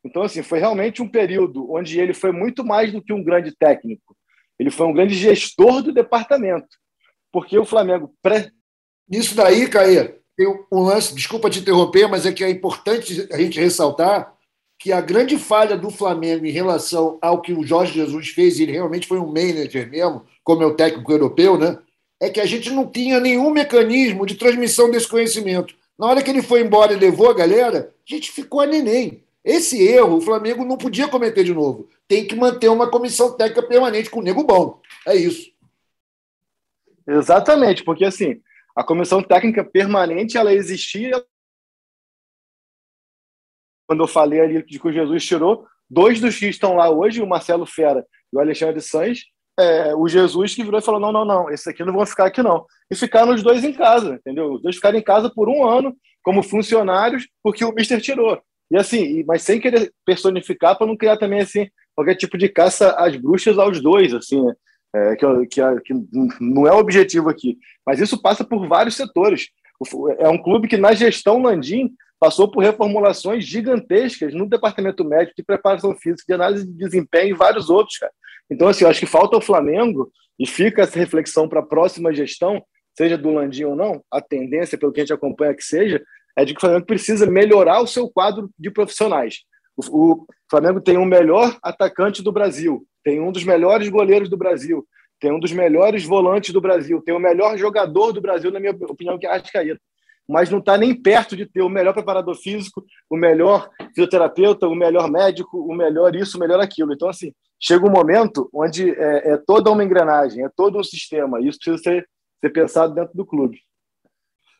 Então, 0.05 0.23
assim, 0.23 0.43
foi 0.43 0.59
realmente 0.59 1.01
um 1.01 1.09
período 1.09 1.71
onde 1.73 1.99
ele 1.99 2.13
foi 2.13 2.31
muito 2.31 2.63
mais 2.65 2.93
do 2.93 3.03
que 3.03 3.13
um 3.13 3.25
grande 3.25 3.57
técnico. 3.57 4.15
Ele 4.59 4.71
foi 4.71 4.87
um 4.87 4.93
grande 4.93 5.15
gestor 5.15 5.83
do 5.83 5.93
departamento. 5.93 6.69
Porque 7.33 7.59
o 7.59 7.65
Flamengo. 7.65 8.15
Pré... 8.23 8.51
Nisso 9.09 9.35
daí, 9.35 9.69
Caê, 9.69 10.15
tem 10.37 10.47
um 10.71 10.83
lance, 10.83 11.15
desculpa 11.15 11.51
te 11.51 11.61
interromper, 11.61 12.07
mas 12.07 12.27
é 12.27 12.33
que 12.33 12.45
é 12.45 12.51
importante 12.51 13.27
a 13.33 13.39
gente 13.39 13.59
ressaltar 13.59 14.35
que 14.79 14.93
a 14.93 15.01
grande 15.01 15.39
falha 15.39 15.77
do 15.77 15.91
Flamengo 15.91 16.45
em 16.45 16.51
relação 16.51 17.19
ao 17.23 17.41
que 17.41 17.53
o 17.53 17.65
Jorge 17.65 17.95
Jesus 17.95 18.29
fez, 18.29 18.61
ele 18.61 18.73
realmente 18.73 19.07
foi 19.07 19.19
um 19.19 19.27
manager 19.27 19.89
mesmo, 19.89 20.25
como 20.43 20.63
é 20.63 20.67
o 20.67 20.75
técnico 20.75 21.11
europeu, 21.11 21.59
né? 21.59 21.79
É 22.21 22.29
que 22.29 22.41
a 22.41 22.47
gente 22.47 22.71
não 22.71 22.87
tinha 22.91 23.21
nenhum 23.21 23.51
mecanismo 23.51 24.27
de 24.27 24.35
transmissão 24.35 24.91
desse 24.91 25.09
conhecimento. 25.09 25.75
Na 25.99 26.07
hora 26.07 26.23
que 26.23 26.31
ele 26.31 26.43
foi 26.43 26.61
embora 26.61 26.93
e 26.93 26.97
levou 26.97 27.31
a 27.31 27.35
galera, 27.35 27.95
a 27.97 28.15
gente 28.15 28.33
ficou 28.33 28.61
a 28.61 28.67
neném. 28.67 29.25
Esse 29.45 29.83
erro 29.87 30.17
o 30.17 30.21
Flamengo 30.21 30.65
não 30.65 30.77
podia 30.77 31.09
cometer 31.09 31.45
de 31.45 31.55
novo. 31.55 31.89
Tem 32.09 32.27
que 32.27 32.35
manter 32.35 32.69
uma 32.69 32.91
comissão 32.91 33.37
técnica 33.37 33.63
permanente 33.63 34.11
com 34.11 34.21
o 34.21 34.23
nego 34.23 34.43
bom. 34.43 34.81
É 35.07 35.15
isso. 35.15 35.53
Exatamente, 37.07 37.85
porque 37.85 38.05
assim, 38.05 38.43
a 38.75 38.83
comissão 38.83 39.23
técnica 39.23 39.63
permanente 39.63 40.37
ela 40.37 40.53
existia. 40.53 41.25
Quando 43.87 44.03
eu 44.03 44.09
falei 44.09 44.41
ali 44.41 44.63
de 44.65 44.79
que 44.81 44.89
o 44.89 44.93
Jesus 44.93 45.25
tirou, 45.25 45.67
dois 45.89 46.21
dos 46.21 46.39
que 46.39 46.47
estão 46.47 46.75
lá 46.75 46.89
hoje, 46.89 47.21
o 47.21 47.27
Marcelo 47.27 47.67
Fera 47.67 48.07
e 48.33 48.37
o 48.37 48.41
Alexandre 48.41 48.81
Sanz, 48.81 49.27
é, 49.59 49.95
o 49.95 50.09
Jesus 50.09 50.55
que 50.55 50.65
virou 50.65 50.81
e 50.81 50.83
falou: 50.83 51.01
não, 51.01 51.13
não, 51.13 51.25
não, 51.25 51.51
esses 51.51 51.67
aqui 51.67 51.85
não 51.85 51.93
vão 51.93 52.07
ficar 52.07 52.27
aqui 52.27 52.43
não. 52.43 52.65
E 52.91 52.97
ficaram 52.97 53.35
os 53.35 53.43
dois 53.43 53.65
em 53.65 53.73
casa, 53.73 54.15
entendeu? 54.15 54.55
Os 54.55 54.63
dois 54.63 54.77
ficaram 54.77 54.99
em 54.99 55.03
casa 55.03 55.31
por 55.31 55.49
um 55.49 55.67
ano 55.67 55.95
como 56.23 56.43
funcionários, 56.43 57.29
porque 57.43 57.65
o 57.65 57.73
Mister 57.73 58.01
tirou. 58.01 58.41
E 58.71 58.77
assim, 58.77 59.23
mas 59.27 59.43
sem 59.43 59.61
querer 59.61 59.93
personificar 60.05 60.77
para 60.77 60.87
não 60.87 60.97
criar 60.97 61.17
também 61.17 61.41
assim 61.41 61.69
qualquer 61.95 62.17
tipo 62.17 62.37
de 62.37 62.49
caça 62.49 62.91
às 62.93 63.17
bruxas 63.17 63.59
aos 63.59 63.81
dois, 63.81 64.13
assim, 64.13 64.45
né? 64.45 64.55
É, 64.97 65.17
que, 65.17 65.27
que, 65.47 65.81
que, 65.81 65.95
não 66.41 66.69
é 66.69 66.73
o 66.73 66.79
objetivo 66.79 67.29
aqui. 67.29 67.59
Mas 67.85 68.01
isso 68.01 68.21
passa 68.21 68.45
por 68.45 68.69
vários 68.69 68.95
setores. 68.95 69.49
É 70.19 70.29
um 70.29 70.41
clube 70.41 70.69
que, 70.69 70.77
na 70.77 70.93
gestão 70.93 71.43
Landim, 71.43 71.93
passou 72.19 72.49
por 72.49 72.63
reformulações 72.63 73.45
gigantescas 73.45 74.33
no 74.33 74.49
departamento 74.49 75.05
médico 75.05 75.35
de 75.37 75.43
preparação 75.43 75.97
física, 75.97 76.25
de 76.29 76.33
análise 76.33 76.65
de 76.65 76.73
desempenho 76.73 77.35
e 77.35 77.37
vários 77.37 77.69
outros, 77.69 77.99
cara. 77.99 78.13
Então, 78.51 78.69
assim, 78.69 78.85
eu 78.85 78.91
acho 78.91 79.01
que 79.01 79.07
falta 79.07 79.37
o 79.37 79.41
Flamengo, 79.41 80.11
e 80.39 80.47
fica 80.47 80.83
essa 80.83 80.99
reflexão 80.99 81.49
para 81.49 81.61
a 81.61 81.67
próxima 81.67 82.13
gestão, 82.13 82.63
seja 82.97 83.17
do 83.17 83.31
Landim 83.31 83.65
ou 83.65 83.77
não, 83.77 84.03
a 84.11 84.21
tendência, 84.21 84.79
pelo 84.79 84.93
que 84.93 85.01
a 85.01 85.05
gente 85.05 85.13
acompanha 85.13 85.55
que 85.55 85.65
seja, 85.65 86.03
é 86.37 86.45
de 86.45 86.53
que 86.53 86.59
o 86.59 86.61
Flamengo 86.61 86.87
precisa 86.87 87.27
melhorar 87.27 87.81
o 87.81 87.87
seu 87.87 88.09
quadro 88.09 88.51
de 88.59 88.71
profissionais. 88.71 89.41
O, 89.77 90.15
o 90.15 90.27
Flamengo 90.51 90.81
tem 90.81 90.97
o 90.97 91.05
melhor 91.05 91.57
atacante 91.63 92.23
do 92.23 92.33
Brasil, 92.33 92.85
tem 93.03 93.21
um 93.21 93.31
dos 93.31 93.45
melhores 93.45 93.89
goleiros 93.89 94.29
do 94.29 94.37
Brasil, 94.37 94.85
tem 95.21 95.33
um 95.33 95.39
dos 95.39 95.53
melhores 95.53 96.05
volantes 96.05 96.53
do 96.53 96.61
Brasil, 96.61 97.01
tem 97.03 97.15
o 97.15 97.21
melhor 97.21 97.57
jogador 97.57 98.13
do 98.13 98.21
Brasil, 98.21 98.51
na 98.51 98.61
minha 98.61 98.73
opinião, 98.73 99.19
que 99.19 99.27
é 99.27 99.31
Arrascaeta. 99.31 99.81
Mas 100.29 100.49
não 100.49 100.59
está 100.59 100.77
nem 100.79 100.95
perto 100.95 101.37
de 101.37 101.45
ter 101.45 101.63
o 101.63 101.69
melhor 101.69 101.93
preparador 101.93 102.35
físico, 102.35 102.83
o 103.11 103.17
melhor 103.17 103.71
fisioterapeuta, 103.95 104.67
o 104.67 104.75
melhor 104.75 105.11
médico, 105.11 105.59
o 105.59 105.75
melhor 105.75 106.17
isso, 106.17 106.39
o 106.39 106.41
melhor 106.41 106.61
aquilo. 106.61 106.95
Então, 106.95 107.09
assim, 107.09 107.33
chega 107.65 107.87
um 107.87 107.91
momento 107.91 108.51
onde 108.53 108.91
é, 108.91 109.33
é 109.33 109.37
toda 109.39 109.71
uma 109.71 109.83
engrenagem, 109.83 110.45
é 110.45 110.51
todo 110.55 110.79
um 110.79 110.85
sistema. 110.85 111.41
E 111.41 111.49
isso 111.49 111.59
precisa 111.59 111.83
ser, 111.83 112.09
ser 112.39 112.51
pensado 112.51 112.95
dentro 112.95 113.17
do 113.17 113.25
clube. 113.25 113.59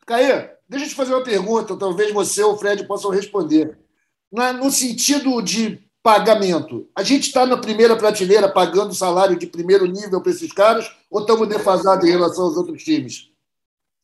Caê, 0.07 0.49
deixa 0.67 0.85
eu 0.85 0.89
te 0.89 0.95
fazer 0.95 1.13
uma 1.13 1.23
pergunta, 1.23 1.77
talvez 1.77 2.11
você 2.11 2.41
ou 2.41 2.53
o 2.53 2.57
Fred 2.57 2.87
possam 2.87 3.11
responder. 3.11 3.77
no 4.31 4.71
sentido 4.71 5.39
de 5.43 5.85
pagamento, 6.01 6.89
a 6.95 7.03
gente 7.03 7.27
está 7.27 7.45
na 7.45 7.57
primeira 7.57 7.95
prateleira 7.95 8.51
pagando 8.51 8.93
salário 8.93 9.37
de 9.37 9.47
primeiro 9.47 9.85
nível 9.85 10.21
para 10.21 10.31
esses 10.31 10.51
caras 10.51 10.91
ou 11.09 11.21
estamos 11.21 11.47
defasados 11.47 12.07
em 12.07 12.11
relação 12.11 12.45
aos 12.45 12.57
outros 12.57 12.83
times? 12.83 13.31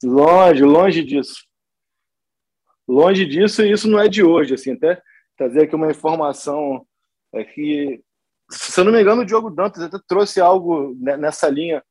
Longe, 0.04 0.64
longe 0.64 1.04
disso. 1.04 1.44
Longe 2.88 3.26
disso, 3.26 3.64
e 3.64 3.72
isso 3.72 3.88
não 3.88 4.00
é 4.00 4.08
de 4.08 4.24
hoje. 4.24 4.54
Assim, 4.54 4.74
até 4.74 5.02
trazer 5.36 5.64
aqui 5.64 5.76
uma 5.76 5.90
informação 5.90 6.86
é 7.34 7.44
que, 7.44 8.04
se 8.52 8.80
eu 8.80 8.84
não 8.84 8.92
me 8.92 9.02
engano, 9.02 9.22
o 9.22 9.26
Diogo 9.26 9.50
Dantas 9.50 9.84
até 9.84 9.98
trouxe 10.08 10.40
algo 10.42 10.96
nessa 11.00 11.50
linha 11.50 11.84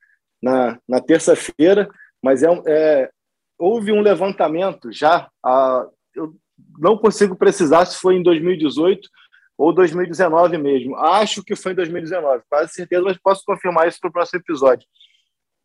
na, 0.43 0.79
na 0.89 1.01
terça-feira, 1.01 1.89
mas 2.23 2.43
é, 2.43 2.49
é, 2.67 3.11
houve 3.59 3.93
um 3.93 4.01
levantamento 4.01 4.93
já, 4.93 5.29
a, 5.45 5.87
eu 6.15 6.35
não 6.79 6.97
consigo 6.97 7.37
precisar 7.37 7.85
se 7.87 7.99
foi 7.99 8.17
em 8.17 8.23
2018 8.23 9.09
ou 9.57 9.75
2019 9.75 10.57
mesmo. 10.59 10.97
Acho 10.97 11.43
que 11.43 11.55
foi 11.55 11.73
em 11.73 11.75
2019, 11.75 12.43
quase 12.49 12.73
certeza, 12.73 13.03
mas 13.03 13.19
posso 13.19 13.43
confirmar 13.45 13.89
isso 13.89 13.99
para 14.01 14.09
o 14.09 14.13
próximo 14.13 14.41
episódio. 14.41 14.87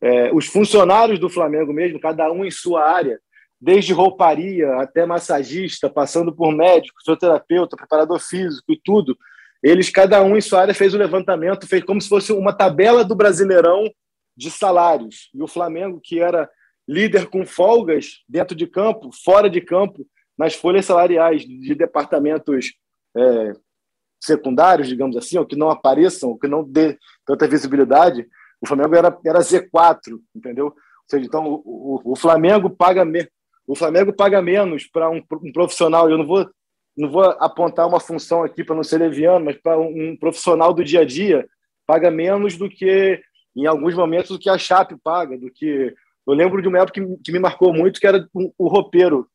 É, 0.01 0.33
os 0.33 0.45
funcionários 0.45 1.19
do 1.19 1.29
Flamengo 1.29 1.71
mesmo, 1.73 1.99
cada 1.99 2.31
um 2.31 2.43
em 2.43 2.51
sua 2.51 2.83
área, 2.83 3.19
desde 3.59 3.93
rouparia 3.93 4.75
até 4.75 5.05
massagista, 5.05 5.89
passando 5.89 6.35
por 6.35 6.51
médico, 6.51 6.99
fisioterapeuta, 6.99 7.77
preparador 7.77 8.19
físico 8.19 8.71
e 8.71 8.79
tudo, 8.83 9.17
eles, 9.65 9.89
cada 9.89 10.21
um 10.23 10.37
em 10.37 10.41
sua 10.41 10.61
área, 10.61 10.75
fez 10.75 10.93
o 10.93 10.97
levantamento, 10.97 11.67
fez 11.67 11.83
como 11.83 11.99
se 11.99 12.07
fosse 12.07 12.31
uma 12.31 12.53
tabela 12.53 13.03
do 13.03 13.15
Brasileirão 13.15 13.91
de 14.37 14.51
salários. 14.51 15.31
E 15.33 15.41
o 15.41 15.47
Flamengo, 15.47 15.99
que 16.03 16.19
era 16.19 16.47
líder 16.87 17.25
com 17.27 17.47
folgas 17.47 18.23
dentro 18.29 18.55
de 18.55 18.67
campo, 18.67 19.09
fora 19.23 19.49
de 19.49 19.59
campo, 19.59 20.05
nas 20.37 20.53
folhas 20.53 20.85
salariais 20.85 21.41
de 21.41 21.73
departamentos 21.73 22.73
é, 23.17 23.53
secundários, 24.21 24.87
digamos 24.87 25.17
assim, 25.17 25.39
ou 25.39 25.47
que 25.47 25.55
não 25.55 25.71
apareçam, 25.71 26.29
ou 26.29 26.37
que 26.37 26.47
não 26.47 26.63
dê 26.63 26.95
tanta 27.25 27.47
visibilidade, 27.47 28.27
o 28.61 28.67
Flamengo 28.67 28.95
era, 28.95 29.17
era 29.25 29.39
Z4, 29.39 30.19
entendeu? 30.35 30.65
Ou 30.67 30.75
seja, 31.09 31.25
então 31.25 31.43
o, 31.47 32.01
o, 32.05 32.11
o 32.11 32.15
Flamengo 32.15 32.69
paga 32.69 33.03
me, 33.03 33.27
o 33.65 33.75
Flamengo 33.75 34.13
paga 34.13 34.43
menos 34.43 34.85
para 34.85 35.09
um, 35.09 35.23
um, 35.41 35.51
profissional. 35.51 36.07
Eu 36.07 36.19
não 36.19 36.27
vou 36.27 36.47
não 36.97 37.09
vou 37.09 37.23
apontar 37.23 37.87
uma 37.87 37.99
função 37.99 38.43
aqui 38.43 38.63
para 38.63 38.75
não 38.75 38.83
ser 38.83 38.99
leviano, 38.99 39.45
mas 39.45 39.57
para 39.57 39.77
um, 39.79 40.15
profissional 40.15 40.73
do 40.73 40.83
dia 40.83 41.01
a 41.01 41.05
dia 41.05 41.47
paga 41.85 42.09
menos 42.09 42.57
do 42.57 42.69
que 42.69 43.21
em 43.55 43.65
alguns 43.65 43.93
momentos 43.93 44.31
do 44.31 44.39
que 44.39 44.49
a 44.49 44.57
Chape 44.57 44.95
paga, 45.03 45.37
do 45.37 45.51
que 45.51 45.93
eu 46.27 46.33
lembro 46.33 46.61
de 46.61 46.67
uma 46.67 46.79
época 46.79 47.01
que, 47.01 47.17
que 47.23 47.31
me 47.31 47.39
marcou 47.39 47.73
muito, 47.73 47.99
que 47.99 48.07
era 48.07 48.27
o, 48.33 48.51
o 48.57 48.67
roupeiro. 48.67 49.27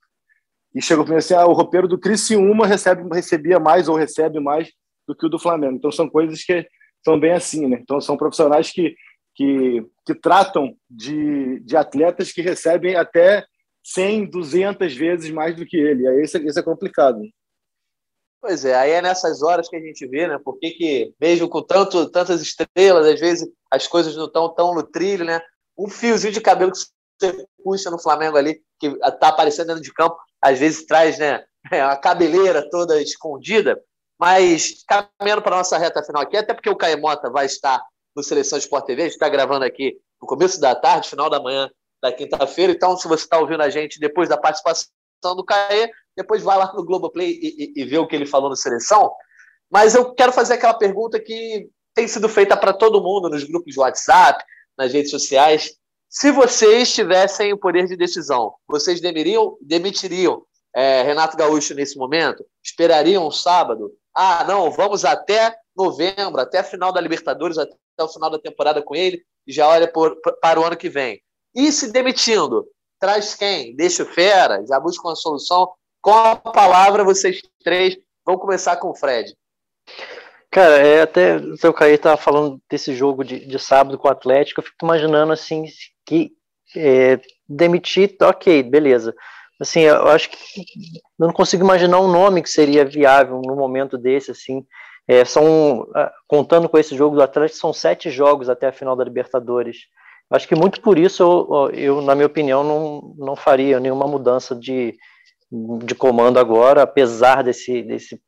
E 0.75 0.83
chegou 0.83 1.05
para 1.05 1.15
mim 1.15 1.19
assim, 1.19 1.35
ah, 1.35 1.47
o 1.47 1.53
roupeiro 1.53 1.87
do 1.87 1.99
Criciúma 1.99 2.67
recebe, 2.67 3.03
recebia 3.13 3.59
mais 3.59 3.89
ou 3.89 3.97
recebe 3.97 4.41
mais 4.41 4.71
do 5.07 5.15
que 5.15 5.27
o 5.27 5.29
do 5.29 5.39
Flamengo. 5.39 5.77
Então 5.77 5.93
são 5.93 6.09
coisas 6.09 6.43
que 6.43 6.67
são 7.05 7.19
bem 7.19 7.33
assim, 7.33 7.67
né? 7.67 7.79
Então 7.81 8.01
são 8.01 8.17
profissionais 8.17 8.71
que, 8.71 8.95
que, 9.35 9.85
que 10.07 10.15
tratam 10.15 10.75
de, 10.89 11.61
de 11.61 11.77
atletas 11.77 12.33
que 12.33 12.43
recebem 12.43 12.97
até 12.97 13.45
100, 13.85 14.31
200 14.31 14.95
vezes 14.95 15.31
mais 15.31 15.57
do 15.57 15.67
que 15.67 15.77
ele. 15.77 16.07
Aí 16.07 16.23
isso, 16.23 16.39
isso 16.39 16.59
é 16.59 16.63
complicado. 16.63 17.21
Pois 18.41 18.65
é, 18.65 18.75
aí 18.75 18.93
é 18.93 19.03
nessas 19.03 19.43
horas 19.43 19.69
que 19.69 19.77
a 19.77 19.81
gente 19.81 20.07
vê, 20.07 20.27
né? 20.27 20.39
Por 20.43 20.59
que, 20.59 21.15
mesmo 21.21 21.49
com 21.49 21.63
tanto, 21.63 22.09
tantas 22.11 22.41
estrelas, 22.41 23.07
às 23.07 23.21
vezes 23.21 23.49
as 23.71 23.87
coisas 23.87 24.17
não 24.17 24.27
estão 24.27 24.49
tão 24.55 24.75
no 24.75 24.83
trilho, 24.83 25.25
né? 25.25 25.41
um 25.81 25.89
fiozinho 25.89 26.33
de 26.33 26.41
cabelo 26.41 26.73
que 26.73 26.79
você 26.79 27.47
puxa 27.65 27.91
no 27.91 27.99
Flamengo 27.99 28.37
ali, 28.37 28.61
que 28.79 28.89
está 28.89 29.29
aparecendo 29.29 29.69
dentro 29.69 29.83
de 29.83 29.93
campo, 29.93 30.17
às 30.43 30.59
vezes 30.59 30.87
traz 30.87 31.19
né, 31.19 31.45
a 31.73 31.97
cabeleira 31.97 32.69
toda 32.69 33.01
escondida. 33.01 33.81
Mas 34.19 34.85
caminhando 34.87 35.41
para 35.41 35.55
a 35.55 35.59
nossa 35.59 35.79
reta 35.79 36.03
final 36.03 36.23
aqui, 36.23 36.37
até 36.37 36.53
porque 36.53 36.69
o 36.69 36.77
Caemota 36.77 37.31
vai 37.31 37.47
estar 37.47 37.83
no 38.15 38.23
Seleção 38.23 38.59
Sport 38.59 38.85
TV, 38.85 39.03
a 39.03 39.05
gente 39.07 39.15
está 39.15 39.29
gravando 39.31 39.65
aqui 39.65 39.97
no 40.21 40.29
começo 40.29 40.61
da 40.61 40.75
tarde, 40.75 41.09
final 41.09 41.31
da 41.31 41.41
manhã 41.41 41.71
da 42.03 42.13
quinta-feira. 42.13 42.73
Então, 42.73 42.97
se 42.99 43.09
você 43.09 43.25
está 43.25 43.39
ouvindo 43.39 43.63
a 43.63 43.71
gente 43.71 43.99
depois 43.99 44.29
da 44.29 44.37
participação 44.37 44.91
do 45.35 45.45
Caê, 45.45 45.91
depois 46.21 46.43
vai 46.43 46.59
lá 46.59 46.73
no 46.75 46.85
Globoplay 46.85 47.31
e, 47.31 47.73
e, 47.77 47.83
e 47.83 47.85
vê 47.85 47.99
o 47.99 48.07
que 48.07 48.15
ele 48.15 48.27
falou 48.27 48.51
no 48.51 48.57
Seleção. 48.57 49.13
Mas 49.71 49.95
eu 49.95 50.15
quero 50.15 50.33
fazer 50.33 50.55
aquela 50.55 50.75
pergunta 50.75 51.19
que 51.19 51.69
tem 51.95 52.07
sido 52.07 52.29
feita 52.29 52.57
para 52.57 52.73
todo 52.73 53.03
mundo 53.03 53.29
nos 53.29 53.45
grupos 53.45 53.73
de 53.73 53.81
WhatsApp, 53.81 54.45
nas 54.77 54.93
redes 54.93 55.11
sociais. 55.11 55.75
Se 56.09 56.31
vocês 56.31 56.93
tivessem 56.93 57.53
o 57.53 57.59
poder 57.59 57.87
de 57.87 57.97
decisão, 57.97 58.55
vocês 58.67 59.01
demitiriam, 59.01 59.57
demitiriam 59.61 60.43
é, 60.75 61.03
Renato 61.03 61.37
Gaúcho 61.37 61.75
nesse 61.75 61.97
momento? 61.97 62.45
Esperariam 62.63 63.27
um 63.27 63.31
sábado? 63.31 63.93
Ah, 64.15 64.45
não, 64.45 64.71
vamos 64.71 65.05
até 65.05 65.57
novembro, 65.77 66.41
até 66.41 66.59
a 66.59 66.65
final 66.65 66.93
da 66.93 67.01
Libertadores, 67.01 67.57
até 67.57 67.75
o 68.01 68.09
final 68.09 68.29
da 68.29 68.39
temporada 68.39 68.83
com 68.83 68.95
ele, 68.95 69.23
e 69.47 69.53
já 69.53 69.69
olha 69.69 69.91
por, 69.91 70.17
para 70.41 70.61
o 70.61 70.65
ano 70.65 70.77
que 70.77 70.89
vem. 70.89 71.23
E 71.55 71.71
se 71.73 71.91
demitindo, 71.93 72.67
traz 72.99 73.35
quem? 73.35 73.75
Deixa 73.75 74.03
o 74.03 74.07
fera, 74.07 74.65
já 74.67 74.79
busca 74.79 75.09
uma 75.09 75.17
solução. 75.17 75.73
Com 76.01 76.13
a 76.13 76.37
palavra, 76.37 77.05
vocês 77.05 77.41
três 77.63 77.97
vão 78.25 78.39
começar 78.39 78.77
com 78.77 78.91
o 78.91 78.95
Fred. 78.95 79.35
Cara, 80.51 80.79
é, 80.79 81.03
até 81.03 81.37
o 81.37 81.57
seu 81.57 81.73
Caí 81.73 81.95
estava 81.95 82.17
falando 82.17 82.61
desse 82.69 82.95
jogo 82.95 83.23
de, 83.23 83.47
de 83.47 83.59
sábado 83.59 83.97
com 83.97 84.09
o 84.09 84.11
Atlético, 84.11 84.61
eu 84.61 84.65
fico 84.65 84.85
imaginando 84.85 85.33
assim 85.33 85.65
que 86.05 86.33
é, 86.75 87.21
demitir, 87.49 88.17
ok, 88.21 88.63
beleza. 88.63 89.15
Assim, 89.61 89.81
eu 89.83 90.09
acho 90.09 90.31
que 90.31 90.37
eu 91.19 91.27
não 91.27 91.33
consigo 91.33 91.63
imaginar 91.63 92.01
um 92.01 92.11
nome 92.11 92.43
que 92.43 92.49
seria 92.49 92.85
viável 92.85 93.41
no 93.45 93.55
momento 93.55 93.99
desse, 93.99 94.31
assim. 94.31 94.65
É, 95.07 95.25
são, 95.25 95.87
ah, 95.95 96.11
contando 96.27 96.69
com 96.69 96.79
esse 96.79 96.97
jogo 96.97 97.17
do 97.17 97.23
Atlético, 97.23 97.59
são 97.59 97.73
sete 97.73 98.11
jogos 98.11 98.49
até 98.49 98.69
a 98.69 98.73
final 98.73 98.97
da 98.97 99.05
Libertadores. 99.05 99.77
Acho 100.31 100.49
que 100.49 100.55
muito 100.55 100.81
por 100.81 100.99
isso 100.99 101.23
eu, 101.23 101.71
eu 101.73 102.03
na 102.03 102.15
minha 102.15 102.27
opinião, 102.27 102.65
não, 102.65 103.15
não 103.19 103.37
faria 103.37 103.79
nenhuma 103.81 104.07
mudança 104.07 104.55
de, 104.55 104.97
de 105.51 105.95
comando 105.95 106.39
agora, 106.39 106.83
apesar 106.83 107.43
desse, 107.43 107.83
desse, 107.83 108.21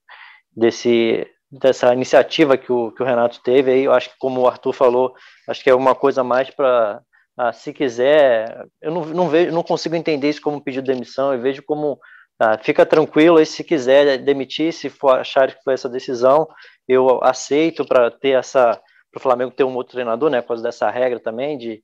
desse, 0.54 1.26
dessa 1.50 1.92
iniciativa 1.92 2.56
que 2.56 2.72
o, 2.72 2.90
que 2.92 3.02
o 3.02 3.06
Renato 3.06 3.40
teve. 3.42 3.70
Aí, 3.70 3.84
eu 3.84 3.92
acho 3.92 4.10
que, 4.10 4.16
como 4.18 4.40
o 4.40 4.48
Arthur 4.48 4.72
falou, 4.72 5.14
acho 5.48 5.62
que 5.62 5.70
é 5.70 5.74
uma 5.74 5.94
coisa 5.94 6.24
mais 6.24 6.50
para 6.50 7.00
ah, 7.36 7.52
se 7.52 7.72
quiser, 7.72 8.66
eu 8.80 8.90
não, 8.92 9.04
não, 9.06 9.28
vejo, 9.28 9.52
não 9.52 9.62
consigo 9.62 9.96
entender 9.96 10.28
isso 10.28 10.42
como 10.42 10.62
pedido 10.62 10.84
de 10.84 10.92
demissão, 10.92 11.32
eu 11.32 11.40
vejo 11.40 11.62
como 11.62 11.98
ah, 12.38 12.58
fica 12.58 12.84
tranquilo 12.84 13.40
e 13.40 13.46
se 13.46 13.64
quiser 13.64 14.18
demitir, 14.18 14.72
se 14.72 14.90
for 14.90 15.18
achar 15.18 15.54
que 15.54 15.62
foi 15.62 15.74
essa 15.74 15.88
decisão, 15.88 16.46
eu 16.86 17.22
aceito 17.22 17.86
para 17.86 18.10
ter 18.10 18.30
essa 18.30 18.80
para 19.10 19.18
o 19.18 19.22
Flamengo 19.22 19.50
ter 19.50 19.64
um 19.64 19.74
outro 19.74 19.92
treinador, 19.92 20.30
né, 20.30 20.40
por 20.40 20.48
causa 20.48 20.62
dessa 20.62 20.90
regra 20.90 21.20
também 21.20 21.58
de, 21.58 21.82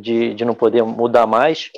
de, 0.00 0.34
de 0.34 0.44
não 0.44 0.54
poder 0.54 0.84
mudar 0.84 1.26
mais. 1.26 1.68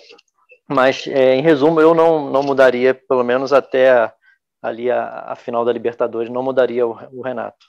Mas, 0.72 1.06
é, 1.06 1.34
em 1.34 1.42
resumo, 1.42 1.80
eu 1.80 1.94
não, 1.94 2.30
não 2.30 2.42
mudaria, 2.42 2.94
pelo 2.94 3.22
menos 3.22 3.52
até 3.52 3.90
a, 3.90 4.14
ali 4.62 4.90
a, 4.90 5.32
a, 5.32 5.36
final 5.36 5.64
da 5.64 5.72
Libertadores, 5.72 6.30
não 6.30 6.42
mudaria 6.42 6.86
o, 6.86 6.92
o 7.12 7.22
Renato. 7.22 7.66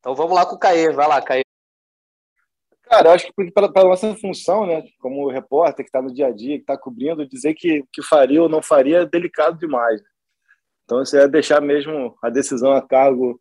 Então 0.00 0.14
vamos 0.14 0.34
lá 0.34 0.44
com 0.44 0.56
o 0.56 0.58
Caê, 0.58 0.90
vai 0.92 1.08
lá, 1.08 1.22
Caê. 1.22 1.42
Cara, 2.82 3.08
eu 3.08 3.12
acho 3.12 3.26
que 3.26 3.50
para 3.50 3.66
a 3.66 3.84
nossa 3.84 4.14
função, 4.16 4.66
né, 4.66 4.82
como 5.00 5.30
repórter 5.30 5.84
que 5.84 5.88
está 5.88 6.02
no 6.02 6.12
dia 6.12 6.26
a 6.26 6.30
dia, 6.30 6.56
que 6.56 6.62
está 6.62 6.76
cobrindo, 6.76 7.26
dizer 7.26 7.54
que, 7.54 7.82
que 7.92 8.02
faria 8.02 8.42
ou 8.42 8.48
não 8.48 8.62
faria 8.62 8.98
é 8.98 9.06
delicado 9.06 9.58
demais. 9.58 10.02
Então, 10.84 11.02
isso 11.02 11.16
é 11.16 11.26
deixar 11.26 11.62
mesmo 11.62 12.16
a 12.22 12.28
decisão 12.28 12.72
a 12.72 12.82
cargo 12.82 13.40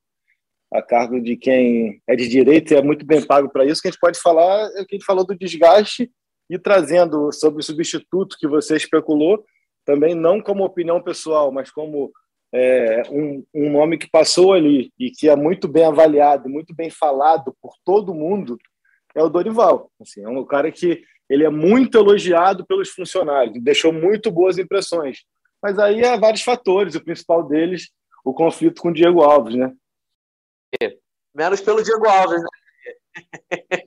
a 0.73 0.81
cargo 0.81 1.21
de 1.21 1.37
quem 1.37 2.01
é 2.07 2.15
de 2.15 2.27
direito 2.27 2.73
e 2.73 2.75
é 2.75 2.81
muito 2.81 3.05
bem 3.05 3.23
pago 3.23 3.47
para 3.47 3.63
isso. 3.63 3.79
O 3.79 3.81
que 3.83 3.89
a 3.89 3.91
gente 3.91 3.99
pode 3.99 4.19
falar 4.19 4.71
é 4.75 4.81
o 4.81 4.85
que 4.87 4.95
a 4.95 4.97
gente 4.97 5.05
falou 5.05 5.23
do 5.23 5.37
desgaste 5.37 6.09
e 6.49 6.59
trazendo 6.59 7.31
sobre 7.31 7.61
o 7.61 7.63
substituto 7.63 8.37
que 8.39 8.47
você 8.47 8.75
especulou, 8.75 9.43
também 9.85 10.15
não 10.15 10.41
como 10.41 10.63
opinião 10.63 11.01
pessoal, 11.01 11.51
mas 11.51 11.71
como 11.71 12.11
é, 12.53 13.01
um, 13.09 13.43
um 13.53 13.71
nome 13.71 13.97
que 13.97 14.09
passou 14.09 14.53
ali 14.53 14.91
e 14.99 15.09
que 15.09 15.27
é 15.27 15.35
muito 15.35 15.67
bem 15.67 15.85
avaliado, 15.85 16.47
muito 16.47 16.73
bem 16.73 16.89
falado 16.89 17.55
por 17.61 17.73
todo 17.83 18.13
mundo, 18.13 18.57
é 19.15 19.23
o 19.23 19.29
Dorival. 19.29 19.91
Assim, 19.99 20.23
é 20.23 20.29
um 20.29 20.45
cara 20.45 20.71
que 20.71 21.03
ele 21.29 21.43
é 21.43 21.49
muito 21.49 21.97
elogiado 21.97 22.65
pelos 22.65 22.89
funcionários, 22.89 23.61
deixou 23.61 23.91
muito 23.91 24.31
boas 24.31 24.57
impressões. 24.57 25.23
Mas 25.61 25.79
aí 25.79 26.05
há 26.05 26.17
vários 26.17 26.41
fatores, 26.41 26.95
o 26.95 27.03
principal 27.03 27.43
deles, 27.47 27.89
o 28.23 28.33
conflito 28.33 28.81
com 28.81 28.89
o 28.89 28.93
Diego 28.93 29.21
Alves, 29.21 29.55
né? 29.55 29.73
Menos 31.33 31.61
pelo 31.61 31.83
Diego 31.83 32.07
Alves, 32.07 32.41
né? 32.41 32.49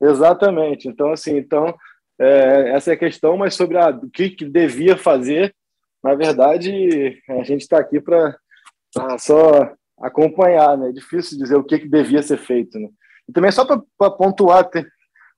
Exatamente. 0.00 0.88
Então, 0.88 1.12
assim, 1.12 1.36
então, 1.36 1.74
é, 2.18 2.70
essa 2.74 2.90
é 2.90 2.94
a 2.94 2.98
questão, 2.98 3.36
mas 3.36 3.54
sobre 3.54 3.78
a, 3.78 3.90
o 3.90 4.10
que, 4.10 4.30
que 4.30 4.44
devia 4.44 4.96
fazer, 4.96 5.54
na 6.02 6.14
verdade, 6.14 7.20
a 7.28 7.42
gente 7.42 7.62
está 7.62 7.78
aqui 7.78 8.00
para 8.00 8.36
só 9.18 9.72
acompanhar, 10.00 10.76
né? 10.76 10.88
É 10.90 10.92
difícil 10.92 11.38
dizer 11.38 11.56
o 11.56 11.64
que, 11.64 11.78
que 11.80 11.88
devia 11.88 12.22
ser 12.22 12.38
feito, 12.38 12.78
né? 12.78 12.88
E 13.28 13.32
também 13.32 13.50
só 13.50 13.64
para 13.64 14.10
pontuar 14.10 14.68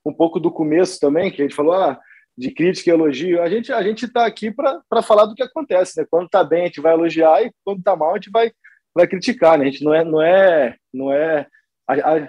um 0.04 0.12
pouco 0.12 0.38
do 0.38 0.50
começo 0.50 1.00
também, 1.00 1.30
que 1.30 1.42
a 1.42 1.44
gente 1.44 1.56
falou 1.56 1.74
ah, 1.74 1.98
de 2.36 2.50
crítica 2.50 2.90
e 2.90 2.92
elogio, 2.92 3.42
a 3.42 3.48
gente 3.48 3.72
a 3.72 3.82
gente 3.82 4.06
está 4.06 4.24
aqui 4.24 4.50
para 4.50 5.02
falar 5.02 5.26
do 5.26 5.34
que 5.34 5.42
acontece, 5.42 6.00
né? 6.00 6.06
Quando 6.10 6.26
está 6.26 6.44
bem 6.44 6.62
a 6.62 6.66
gente 6.66 6.80
vai 6.80 6.92
elogiar 6.92 7.42
e 7.42 7.52
quando 7.64 7.80
está 7.80 7.96
mal 7.96 8.12
a 8.12 8.14
gente 8.14 8.30
vai 8.30 8.52
vai 8.94 9.06
criticar, 9.06 9.58
né? 9.58 9.66
A 9.66 9.70
gente 9.70 9.84
não 9.84 9.94
é 9.94 10.04
não 10.04 10.22
é 10.22 10.76
não 10.92 11.12
é 11.12 11.46
a, 11.86 11.94
a, 11.94 12.28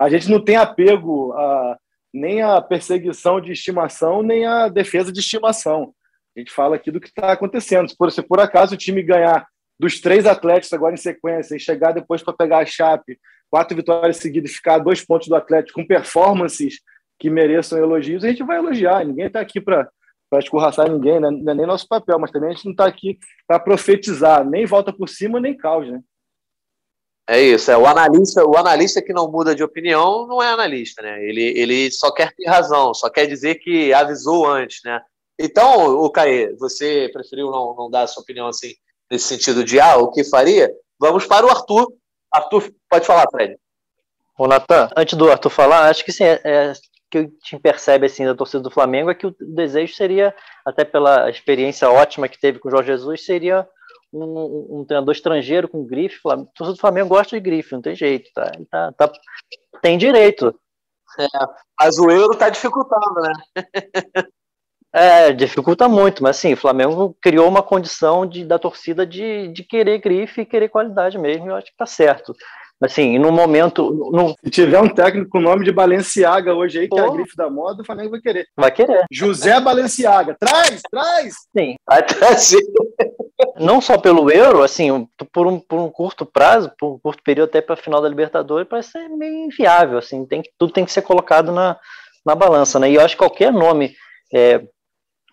a 0.00 0.08
gente 0.08 0.30
não 0.30 0.42
tem 0.42 0.56
apego 0.56 1.32
a 1.34 1.76
nem 2.12 2.42
a 2.42 2.60
perseguição 2.60 3.40
de 3.40 3.52
estimação 3.52 4.20
nem 4.22 4.44
a 4.44 4.68
defesa 4.68 5.12
de 5.12 5.20
estimação. 5.20 5.94
A 6.34 6.40
gente 6.40 6.50
fala 6.50 6.74
aqui 6.74 6.90
do 6.90 7.00
que 7.00 7.08
está 7.08 7.30
acontecendo. 7.30 7.88
Se 7.88 7.96
por, 7.96 8.10
se 8.10 8.22
por 8.22 8.40
acaso 8.40 8.74
o 8.74 8.78
time 8.78 9.02
ganhar 9.02 9.46
dos 9.78 10.00
três 10.00 10.26
atletas 10.26 10.72
agora 10.72 10.94
em 10.94 10.96
sequência 10.96 11.54
e 11.54 11.60
chegar 11.60 11.92
depois 11.92 12.22
para 12.22 12.34
pegar 12.34 12.58
a 12.58 12.66
Chape, 12.66 13.18
quatro 13.50 13.76
vitórias 13.76 14.16
seguidas, 14.16 14.52
ficar 14.52 14.76
a 14.76 14.78
dois 14.78 15.04
pontos 15.04 15.28
do 15.28 15.36
Atlético 15.36 15.80
com 15.80 15.86
performances 15.86 16.80
que 17.18 17.28
mereçam 17.28 17.78
elogios, 17.78 18.24
a 18.24 18.28
gente 18.28 18.42
vai 18.42 18.56
elogiar. 18.56 19.04
Ninguém 19.04 19.26
está 19.26 19.40
aqui 19.40 19.60
para 19.60 19.88
para 20.30 20.38
escorraçar 20.38 20.88
ninguém, 20.88 21.18
né? 21.18 21.28
não 21.28 21.52
é 21.52 21.54
nem 21.56 21.66
nosso 21.66 21.88
papel, 21.88 22.16
mas 22.16 22.30
também 22.30 22.50
a 22.50 22.52
gente 22.52 22.64
não 22.64 22.70
está 22.70 22.86
aqui 22.86 23.18
para 23.48 23.58
profetizar, 23.58 24.48
nem 24.48 24.64
volta 24.64 24.92
por 24.92 25.08
cima, 25.08 25.40
nem 25.40 25.56
caos, 25.56 25.90
né? 25.90 26.00
É 27.32 27.40
isso, 27.40 27.70
é 27.70 27.78
o 27.78 27.86
analista, 27.86 28.44
o 28.44 28.56
analista 28.56 29.00
que 29.00 29.12
não 29.12 29.30
muda 29.30 29.54
de 29.54 29.62
opinião 29.62 30.26
não 30.26 30.42
é 30.42 30.48
analista, 30.48 31.00
né? 31.00 31.24
Ele, 31.24 31.56
ele 31.56 31.88
só 31.88 32.10
quer 32.10 32.34
ter 32.34 32.44
razão, 32.48 32.92
só 32.92 33.08
quer 33.08 33.24
dizer 33.26 33.54
que 33.54 33.94
avisou 33.94 34.48
antes, 34.48 34.80
né? 34.84 35.00
Então, 35.38 35.94
o 35.94 36.10
Caê, 36.10 36.52
você 36.56 37.08
preferiu 37.12 37.52
não, 37.52 37.72
não 37.76 37.88
dar 37.88 38.02
a 38.02 38.06
sua 38.08 38.24
opinião 38.24 38.48
assim 38.48 38.74
nesse 39.08 39.28
sentido 39.28 39.62
de 39.62 39.78
ah, 39.78 39.96
o 39.96 40.10
que 40.10 40.24
faria? 40.24 40.72
Vamos 40.98 41.24
para 41.24 41.46
o 41.46 41.50
Arthur. 41.50 41.86
Arthur, 42.34 42.68
pode 42.90 43.06
falar, 43.06 43.30
Fred. 43.30 43.56
Ô, 44.36 44.48
Natan, 44.48 44.90
antes 44.96 45.16
do 45.16 45.30
Arthur 45.30 45.50
falar, 45.50 45.88
acho 45.88 46.04
que 46.04 46.10
sim, 46.10 46.24
é, 46.24 46.40
é, 46.44 46.72
que 47.08 47.18
a 47.18 47.22
gente 47.22 47.60
percebe 47.62 48.06
assim 48.06 48.24
da 48.24 48.34
torcida 48.34 48.64
do 48.64 48.72
Flamengo 48.72 49.08
é 49.08 49.14
que 49.14 49.28
o 49.28 49.36
desejo 49.38 49.94
seria, 49.94 50.34
até 50.66 50.84
pela 50.84 51.30
experiência 51.30 51.88
ótima 51.88 52.28
que 52.28 52.40
teve 52.40 52.58
com 52.58 52.66
o 52.66 52.72
Jorge 52.72 52.88
Jesus, 52.88 53.24
seria 53.24 53.68
um, 54.12 54.80
um 54.80 54.84
treinador 54.84 55.12
estrangeiro 55.12 55.68
com 55.68 55.86
grife. 55.86 56.18
A 56.26 56.36
torcida 56.36 56.72
do 56.72 56.80
Flamengo 56.80 57.08
gosta 57.08 57.36
de 57.36 57.40
grife, 57.40 57.72
não 57.72 57.82
tem 57.82 57.94
jeito, 57.94 58.30
tá? 58.34 58.50
tá, 58.70 58.92
tá 58.92 59.12
tem 59.82 59.96
direito. 59.96 60.54
É, 61.18 61.26
mas 61.80 61.98
o 61.98 62.10
euro 62.10 62.36
tá 62.36 62.48
dificultando, 62.48 63.20
né? 63.20 63.32
É, 64.92 65.32
dificulta 65.32 65.88
muito, 65.88 66.20
mas 66.20 66.36
assim, 66.36 66.52
o 66.52 66.56
Flamengo 66.56 67.16
criou 67.22 67.48
uma 67.48 67.62
condição 67.62 68.26
de, 68.26 68.44
da 68.44 68.58
torcida 68.58 69.06
de, 69.06 69.46
de 69.52 69.62
querer 69.62 70.00
grife 70.00 70.40
e 70.40 70.46
querer 70.46 70.68
qualidade 70.68 71.16
mesmo, 71.16 71.46
e 71.46 71.48
eu 71.48 71.54
acho 71.54 71.68
que 71.68 71.76
tá 71.76 71.86
certo. 71.86 72.34
Assim, 72.82 73.18
no 73.18 73.30
momento. 73.30 73.90
No... 74.10 74.34
Se 74.42 74.50
tiver 74.50 74.80
um 74.80 74.88
técnico 74.88 75.30
com 75.30 75.38
o 75.38 75.42
nome 75.42 75.64
de 75.64 75.72
Balenciaga 75.72 76.54
hoje 76.54 76.78
aí, 76.78 76.88
Pô. 76.88 76.96
que 76.96 77.02
é 77.02 77.04
a 77.04 77.10
grife 77.10 77.36
da 77.36 77.50
moda, 77.50 77.82
o 77.82 77.84
Flamengo 77.84 78.12
vai 78.12 78.20
querer. 78.20 78.46
Vai 78.56 78.70
querer. 78.70 79.04
José 79.10 79.60
Balenciaga. 79.60 80.34
Traz, 80.40 80.80
traz! 80.90 81.34
Sim. 81.56 81.74
Vai 81.86 82.02
trazer. 82.02 82.62
Não 83.58 83.80
só 83.80 83.98
pelo 83.98 84.30
euro, 84.30 84.62
assim, 84.62 85.06
por 85.32 85.46
um, 85.46 85.60
por 85.60 85.78
um 85.78 85.90
curto 85.90 86.24
prazo, 86.24 86.72
por 86.78 86.94
um 86.94 86.98
curto 86.98 87.22
período 87.22 87.50
até 87.50 87.60
para 87.60 87.74
a 87.74 87.78
final 87.78 88.00
da 88.00 88.08
Libertadores, 88.08 88.68
parece 88.68 88.92
ser 88.92 89.08
meio 89.10 89.44
inviável. 89.44 89.98
Assim, 89.98 90.24
tem, 90.24 90.42
tudo 90.58 90.72
tem 90.72 90.84
que 90.84 90.92
ser 90.92 91.02
colocado 91.02 91.52
na, 91.52 91.78
na 92.24 92.34
balança. 92.34 92.78
Né? 92.78 92.90
E 92.90 92.94
eu 92.94 93.02
acho 93.02 93.14
que 93.14 93.18
qualquer 93.18 93.52
nome 93.52 93.94
é, 94.32 94.62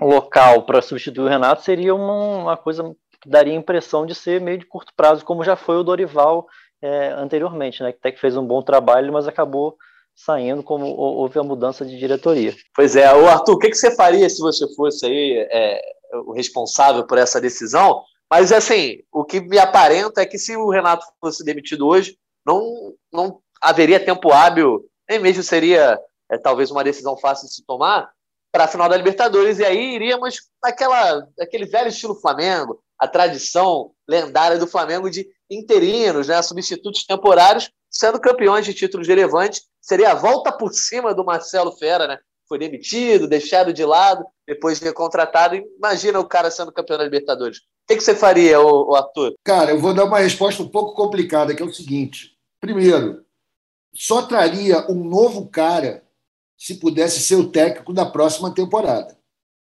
local 0.01 0.63
para 0.63 0.81
substituir 0.81 1.23
o 1.23 1.29
Renato 1.29 1.63
seria 1.63 1.95
uma, 1.95 2.37
uma 2.39 2.57
coisa 2.57 2.83
que 3.21 3.29
daria 3.29 3.53
a 3.53 3.57
impressão 3.57 4.05
de 4.05 4.13
ser 4.13 4.41
meio 4.41 4.57
de 4.57 4.65
curto 4.65 4.91
prazo, 4.95 5.23
como 5.23 5.45
já 5.45 5.55
foi 5.55 5.77
o 5.77 5.83
Dorival 5.83 6.45
é, 6.87 7.11
anteriormente, 7.13 7.83
né? 7.83 7.91
Que 7.91 7.99
até 7.99 8.11
que 8.11 8.19
fez 8.19 8.35
um 8.37 8.45
bom 8.45 8.61
trabalho, 8.61 9.11
mas 9.11 9.27
acabou 9.27 9.77
saindo 10.15 10.63
como 10.63 10.87
houve 10.87 11.37
a 11.37 11.43
mudança 11.43 11.85
de 11.85 11.97
diretoria. 11.97 12.55
Pois 12.75 12.95
é, 12.95 13.13
o 13.13 13.27
Arthur, 13.27 13.53
o 13.53 13.59
que, 13.59 13.69
que 13.69 13.77
você 13.77 13.95
faria 13.95 14.27
se 14.29 14.39
você 14.39 14.65
fosse 14.73 15.05
aí 15.05 15.47
é, 15.51 15.79
o 16.25 16.33
responsável 16.33 17.05
por 17.05 17.17
essa 17.19 17.39
decisão? 17.39 18.03
Mas 18.29 18.51
assim, 18.51 18.97
o 19.11 19.23
que 19.23 19.39
me 19.39 19.59
aparenta 19.59 20.21
é 20.21 20.25
que 20.25 20.39
se 20.39 20.55
o 20.55 20.69
Renato 20.69 21.05
fosse 21.21 21.45
demitido 21.45 21.87
hoje, 21.87 22.17
não, 22.45 22.93
não 23.13 23.39
haveria 23.61 24.03
tempo 24.03 24.31
hábil, 24.31 24.83
nem 25.07 25.19
mesmo 25.19 25.43
seria 25.43 25.99
é, 26.31 26.37
talvez 26.37 26.71
uma 26.71 26.83
decisão 26.83 27.15
fácil 27.15 27.47
de 27.47 27.53
se 27.53 27.65
tomar 27.65 28.09
para 28.51 28.63
a 28.63 28.67
final 28.67 28.89
da 28.89 28.97
Libertadores. 28.97 29.59
E 29.59 29.65
aí 29.65 29.95
iríamos 29.95 30.39
naquela, 30.63 31.27
aquele 31.39 31.65
velho 31.65 31.89
estilo 31.89 32.19
Flamengo, 32.19 32.81
a 32.97 33.07
tradição 33.07 33.91
lendária 34.07 34.57
do 34.57 34.67
Flamengo 34.67 35.09
de 35.09 35.27
interinos, 35.49 36.27
né, 36.27 36.41
substitutos 36.41 37.05
temporários, 37.05 37.71
sendo 37.89 38.19
campeões 38.19 38.65
de 38.65 38.73
títulos 38.73 39.07
relevantes. 39.07 39.63
Seria 39.81 40.11
a 40.11 40.15
volta 40.15 40.51
por 40.51 40.73
cima 40.73 41.13
do 41.13 41.23
Marcelo 41.23 41.71
Fera, 41.71 42.07
né? 42.07 42.17
Foi 42.47 42.57
demitido, 42.57 43.27
deixado 43.27 43.73
de 43.73 43.83
lado, 43.83 44.25
depois 44.47 44.79
recontratado. 44.79 45.55
Imagina 45.77 46.19
o 46.19 46.27
cara 46.27 46.49
sendo 46.49 46.71
campeão 46.71 46.97
da 46.97 47.03
Libertadores. 47.03 47.59
que, 47.87 47.95
que 47.97 48.03
você 48.03 48.15
faria, 48.15 48.59
o, 48.61 48.95
Arthur? 48.95 49.33
Cara, 49.43 49.71
eu 49.71 49.79
vou 49.79 49.93
dar 49.93 50.05
uma 50.05 50.19
resposta 50.19 50.63
um 50.63 50.69
pouco 50.69 50.93
complicada, 50.93 51.53
que 51.53 51.61
é 51.61 51.65
o 51.65 51.73
seguinte. 51.73 52.37
Primeiro, 52.59 53.25
só 53.93 54.21
traria 54.21 54.85
um 54.89 55.03
novo 55.03 55.47
cara 55.47 56.03
se 56.57 56.75
pudesse 56.75 57.19
ser 57.19 57.35
o 57.35 57.49
técnico 57.49 57.93
da 57.93 58.05
próxima 58.05 58.53
temporada. 58.53 59.17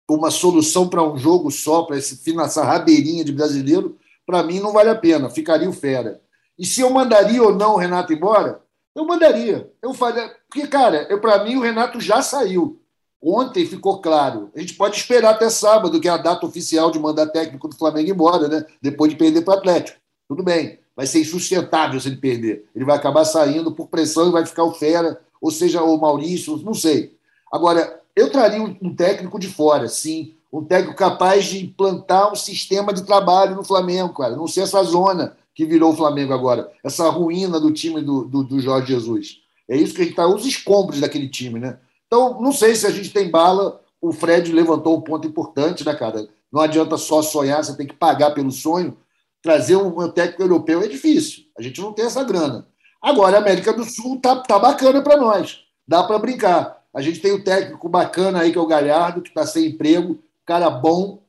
Uma 0.08 0.30
solução 0.30 0.88
para 0.88 1.04
um 1.04 1.16
jogo 1.16 1.50
só, 1.50 1.82
para 1.82 1.96
essa 1.96 2.64
rabeirinha 2.64 3.24
de 3.24 3.32
brasileiro, 3.32 3.96
para 4.30 4.44
mim 4.44 4.60
não 4.60 4.72
vale 4.72 4.90
a 4.90 4.94
pena, 4.94 5.28
ficaria 5.28 5.68
o 5.68 5.72
fera. 5.72 6.20
E 6.56 6.64
se 6.64 6.80
eu 6.80 6.90
mandaria 6.90 7.42
ou 7.42 7.52
não 7.52 7.74
o 7.74 7.76
Renato 7.76 8.12
embora, 8.12 8.62
eu 8.94 9.04
mandaria. 9.04 9.68
Eu 9.82 9.92
faria, 9.92 10.30
porque, 10.48 10.68
cara, 10.68 11.04
para 11.18 11.42
mim 11.42 11.56
o 11.56 11.60
Renato 11.60 12.00
já 12.00 12.22
saiu. 12.22 12.80
Ontem 13.20 13.66
ficou 13.66 14.00
claro. 14.00 14.48
A 14.54 14.60
gente 14.60 14.74
pode 14.74 14.96
esperar 14.96 15.30
até 15.30 15.50
sábado, 15.50 16.00
que 16.00 16.06
é 16.06 16.12
a 16.12 16.16
data 16.16 16.46
oficial 16.46 16.92
de 16.92 16.98
mandar 17.00 17.26
técnico 17.26 17.66
do 17.66 17.76
Flamengo 17.76 18.08
embora, 18.08 18.46
né? 18.46 18.64
Depois 18.80 19.10
de 19.10 19.18
perder 19.18 19.42
para 19.42 19.54
o 19.54 19.58
Atlético. 19.58 19.98
Tudo 20.28 20.44
bem. 20.44 20.78
Vai 20.94 21.08
ser 21.08 21.20
insustentável 21.20 21.98
se 22.00 22.06
ele 22.06 22.16
perder. 22.16 22.66
Ele 22.72 22.84
vai 22.84 22.96
acabar 22.96 23.24
saindo 23.24 23.72
por 23.72 23.88
pressão 23.88 24.28
e 24.28 24.32
vai 24.32 24.46
ficar 24.46 24.62
o 24.62 24.72
Fera, 24.72 25.20
ou 25.42 25.50
seja, 25.50 25.82
o 25.82 25.98
Maurício, 25.98 26.56
não 26.58 26.74
sei. 26.74 27.16
Agora, 27.52 28.00
eu 28.14 28.30
traria 28.30 28.62
um 28.62 28.94
técnico 28.94 29.40
de 29.40 29.48
fora, 29.48 29.88
sim. 29.88 30.36
Um 30.52 30.64
técnico 30.64 30.96
capaz 30.96 31.44
de 31.44 31.64
implantar 31.64 32.32
um 32.32 32.34
sistema 32.34 32.92
de 32.92 33.02
trabalho 33.02 33.54
no 33.54 33.64
Flamengo, 33.64 34.14
cara. 34.14 34.36
Não 34.36 34.46
ser 34.46 34.62
essa 34.62 34.82
zona 34.82 35.36
que 35.54 35.64
virou 35.64 35.92
o 35.92 35.96
Flamengo 35.96 36.32
agora. 36.32 36.70
Essa 36.82 37.08
ruína 37.08 37.60
do 37.60 37.72
time 37.72 38.00
do, 38.00 38.24
do, 38.24 38.42
do 38.42 38.60
Jorge 38.60 38.92
Jesus. 38.92 39.38
É 39.68 39.76
isso 39.76 39.94
que 39.94 40.00
a 40.00 40.04
gente 40.04 40.12
está. 40.12 40.26
Os 40.26 40.44
escombros 40.44 41.00
daquele 41.00 41.28
time, 41.28 41.60
né? 41.60 41.78
Então, 42.06 42.40
não 42.40 42.52
sei 42.52 42.74
se 42.74 42.86
a 42.86 42.90
gente 42.90 43.10
tem 43.10 43.30
bala. 43.30 43.80
O 44.00 44.12
Fred 44.12 44.50
levantou 44.50 44.96
um 44.96 45.00
ponto 45.00 45.28
importante, 45.28 45.84
né, 45.84 45.94
cara? 45.94 46.28
Não 46.52 46.60
adianta 46.60 46.96
só 46.96 47.22
sonhar, 47.22 47.62
você 47.62 47.76
tem 47.76 47.86
que 47.86 47.94
pagar 47.94 48.32
pelo 48.32 48.50
sonho. 48.50 48.96
Trazer 49.42 49.76
um 49.76 50.08
técnico 50.10 50.42
europeu 50.42 50.82
é 50.82 50.88
difícil. 50.88 51.44
A 51.56 51.62
gente 51.62 51.80
não 51.80 51.92
tem 51.92 52.06
essa 52.06 52.24
grana. 52.24 52.66
Agora, 53.00 53.36
a 53.36 53.40
América 53.40 53.72
do 53.72 53.84
Sul 53.84 54.20
tá, 54.20 54.36
tá 54.36 54.58
bacana 54.58 55.00
para 55.00 55.16
nós. 55.16 55.60
Dá 55.86 56.02
para 56.02 56.18
brincar. 56.18 56.82
A 56.92 57.00
gente 57.00 57.20
tem 57.20 57.32
o 57.32 57.36
um 57.36 57.44
técnico 57.44 57.88
bacana 57.88 58.40
aí, 58.40 58.52
que 58.52 58.58
é 58.58 58.60
o 58.60 58.66
Galhardo, 58.66 59.22
que 59.22 59.28
está 59.28 59.46
sem 59.46 59.66
emprego, 59.66 60.18
cara 60.50 60.68
bom, 60.68 61.22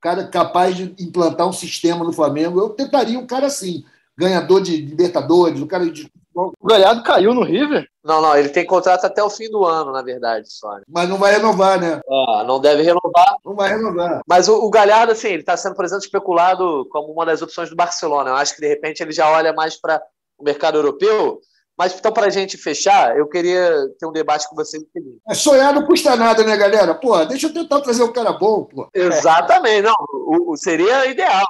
cara 0.00 0.28
capaz 0.28 0.76
de 0.76 0.94
implantar 1.00 1.48
um 1.48 1.52
sistema 1.52 2.04
no 2.04 2.12
Flamengo. 2.12 2.60
Eu 2.60 2.70
tentaria 2.70 3.18
um 3.18 3.26
cara 3.26 3.46
assim, 3.46 3.84
ganhador 4.16 4.62
de 4.62 4.76
Libertadores, 4.76 5.60
um 5.60 5.66
cara 5.66 5.90
de 5.90 6.08
o 6.32 6.68
Galhardo 6.68 7.02
caiu 7.02 7.34
no 7.34 7.42
River? 7.42 7.88
Não, 8.04 8.22
não, 8.22 8.36
ele 8.36 8.50
tem 8.50 8.64
contrato 8.64 9.04
até 9.04 9.20
o 9.20 9.28
fim 9.28 9.50
do 9.50 9.64
ano, 9.64 9.90
na 9.90 10.02
verdade, 10.02 10.48
só. 10.52 10.76
Né? 10.76 10.82
Mas 10.88 11.08
não 11.08 11.16
vai 11.16 11.32
renovar, 11.32 11.80
né? 11.80 12.00
Ah, 12.08 12.44
não 12.46 12.60
deve 12.60 12.84
renovar. 12.84 13.34
Não 13.44 13.56
vai 13.56 13.70
renovar. 13.70 14.20
Mas 14.24 14.48
o, 14.48 14.54
o 14.64 14.70
Galhardo, 14.70 15.10
assim, 15.10 15.30
ele 15.30 15.40
está 15.40 15.56
sendo, 15.56 15.74
por 15.74 15.84
exemplo, 15.84 16.04
especulado 16.04 16.86
como 16.92 17.12
uma 17.12 17.26
das 17.26 17.42
opções 17.42 17.68
do 17.68 17.74
Barcelona. 17.74 18.30
Eu 18.30 18.36
acho 18.36 18.54
que, 18.54 18.60
de 18.60 18.68
repente, 18.68 19.02
ele 19.02 19.10
já 19.10 19.28
olha 19.28 19.52
mais 19.52 19.74
para 19.74 20.00
o 20.38 20.44
mercado 20.44 20.78
europeu. 20.78 21.40
Mas 21.78 21.96
então, 21.96 22.12
para 22.12 22.26
a 22.26 22.30
gente 22.30 22.58
fechar, 22.58 23.16
eu 23.16 23.28
queria 23.28 23.70
ter 24.00 24.06
um 24.06 24.12
debate 24.12 24.48
com 24.48 24.56
vocês. 24.56 24.82
É, 25.28 25.34
sonhar 25.34 25.72
não 25.72 25.86
custa 25.86 26.16
nada, 26.16 26.42
né, 26.42 26.56
galera? 26.56 26.92
Pô, 26.92 27.24
deixa 27.24 27.46
eu 27.46 27.54
tentar 27.54 27.80
trazer 27.80 28.02
um 28.02 28.12
cara 28.12 28.32
bom, 28.32 28.64
pô. 28.64 28.90
Exatamente, 28.92 29.82
não. 29.82 29.94
O, 30.10 30.52
o, 30.52 30.56
seria 30.56 31.06
ideal. 31.06 31.46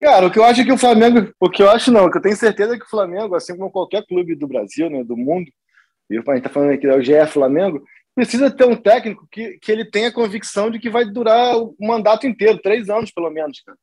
Cara, 0.00 0.26
o 0.26 0.30
que 0.32 0.38
eu 0.40 0.44
acho 0.44 0.62
é 0.62 0.64
que 0.64 0.72
o 0.72 0.78
Flamengo. 0.78 1.32
O 1.38 1.48
que 1.48 1.62
eu 1.62 1.70
acho 1.70 1.92
não, 1.92 2.06
o 2.06 2.10
que 2.10 2.18
eu 2.18 2.22
tenho 2.22 2.36
certeza 2.36 2.74
é 2.74 2.78
que 2.78 2.84
o 2.84 2.90
Flamengo, 2.90 3.36
assim 3.36 3.56
como 3.56 3.70
qualquer 3.70 4.04
clube 4.04 4.34
do 4.34 4.48
Brasil, 4.48 4.90
né, 4.90 5.04
do 5.04 5.16
mundo, 5.16 5.48
e 6.10 6.18
a 6.18 6.34
gente 6.34 6.42
tá 6.42 6.50
falando 6.50 6.72
aqui 6.72 6.88
do 6.88 7.00
GE 7.00 7.26
Flamengo, 7.28 7.80
precisa 8.16 8.50
ter 8.50 8.64
um 8.64 8.74
técnico 8.74 9.28
que, 9.30 9.58
que 9.62 9.70
ele 9.70 9.84
tenha 9.84 10.12
convicção 10.12 10.72
de 10.72 10.80
que 10.80 10.90
vai 10.90 11.04
durar 11.04 11.56
o 11.56 11.76
mandato 11.78 12.26
inteiro, 12.26 12.58
três 12.58 12.88
anos 12.90 13.12
pelo 13.12 13.30
menos, 13.30 13.60
cara. 13.60 13.78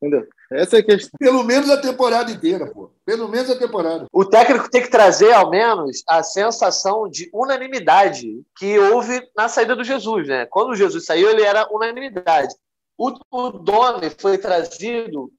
Entendeu? 0.00 0.28
Essa 0.52 0.76
é 0.76 0.80
a 0.80 0.84
questão. 0.84 1.10
Pelo 1.18 1.44
menos 1.44 1.70
a 1.70 1.80
temporada 1.80 2.30
inteira, 2.30 2.66
pô. 2.72 2.90
Pelo 3.04 3.28
menos 3.28 3.48
a 3.50 3.58
temporada. 3.58 4.06
O 4.12 4.24
técnico 4.24 4.68
tem 4.68 4.82
que 4.82 4.90
trazer, 4.90 5.32
ao 5.32 5.48
menos, 5.48 6.02
a 6.08 6.22
sensação 6.22 7.08
de 7.08 7.30
unanimidade 7.32 8.42
que 8.56 8.78
houve 8.78 9.22
na 9.36 9.48
saída 9.48 9.76
do 9.76 9.84
Jesus, 9.84 10.26
né? 10.26 10.46
Quando 10.46 10.70
o 10.70 10.76
Jesus 10.76 11.04
saiu, 11.04 11.30
ele 11.30 11.42
era 11.42 11.68
unanimidade. 11.72 12.54
O, 12.98 13.12
o 13.30 13.50
Domi 13.50 14.10
foi 14.18 14.36
trazido 14.36 15.30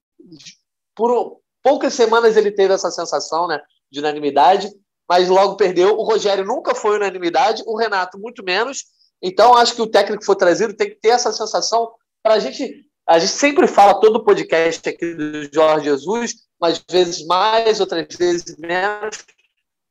por 0.95 1.41
poucas 1.61 1.93
semanas 1.93 2.37
ele 2.37 2.51
teve 2.51 2.73
essa 2.73 2.89
sensação, 2.89 3.47
né, 3.47 3.61
de 3.91 3.99
unanimidade, 3.99 4.69
mas 5.07 5.29
logo 5.29 5.57
perdeu. 5.57 5.97
O 5.97 6.03
Rogério 6.03 6.45
nunca 6.45 6.73
foi 6.73 6.95
unanimidade, 6.95 7.63
o 7.65 7.77
Renato 7.77 8.19
muito 8.19 8.43
menos. 8.43 8.85
Então 9.21 9.55
acho 9.55 9.75
que 9.75 9.81
o 9.81 9.87
técnico 9.87 10.21
que 10.21 10.25
foi 10.25 10.35
trazido 10.35 10.73
tem 10.73 10.89
que 10.89 10.95
ter 10.95 11.09
essa 11.09 11.31
sensação 11.31 11.91
para 12.23 12.35
a 12.35 12.39
gente 12.39 12.85
a 13.11 13.19
gente 13.19 13.33
sempre 13.33 13.67
fala 13.67 13.99
todo 13.99 14.15
o 14.15 14.23
podcast 14.23 14.87
aqui 14.87 15.13
do 15.13 15.53
Jorge 15.53 15.85
Jesus, 15.85 16.33
mas 16.59 16.81
vezes 16.89 17.25
mais, 17.25 17.81
outras 17.81 18.07
vezes 18.15 18.55
menos, 18.57 19.25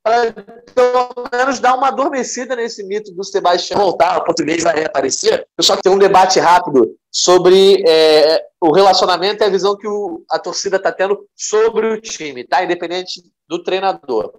para 0.02 0.32
pelo 0.74 1.28
menos 1.30 1.60
dar 1.60 1.74
uma 1.74 1.88
adormecida 1.88 2.56
nesse 2.56 2.82
mito 2.82 3.12
do 3.12 3.22
Sebastião 3.22 3.78
voltar, 3.78 4.16
o 4.16 4.24
português 4.24 4.62
vai 4.62 4.74
reaparecer. 4.74 5.46
Eu 5.58 5.62
só 5.62 5.76
tem 5.76 5.92
um 5.92 5.98
debate 5.98 6.40
rápido 6.40 6.96
sobre 7.12 7.84
é, 7.86 8.42
o 8.58 8.72
relacionamento 8.72 9.44
e 9.44 9.46
a 9.46 9.50
visão 9.50 9.76
que 9.76 9.86
o, 9.86 10.24
a 10.30 10.38
torcida 10.38 10.78
está 10.78 10.90
tendo 10.90 11.28
sobre 11.36 11.88
o 11.88 12.00
time, 12.00 12.44
tá? 12.44 12.64
Independente 12.64 13.20
do 13.46 13.62
treinador. 13.62 14.32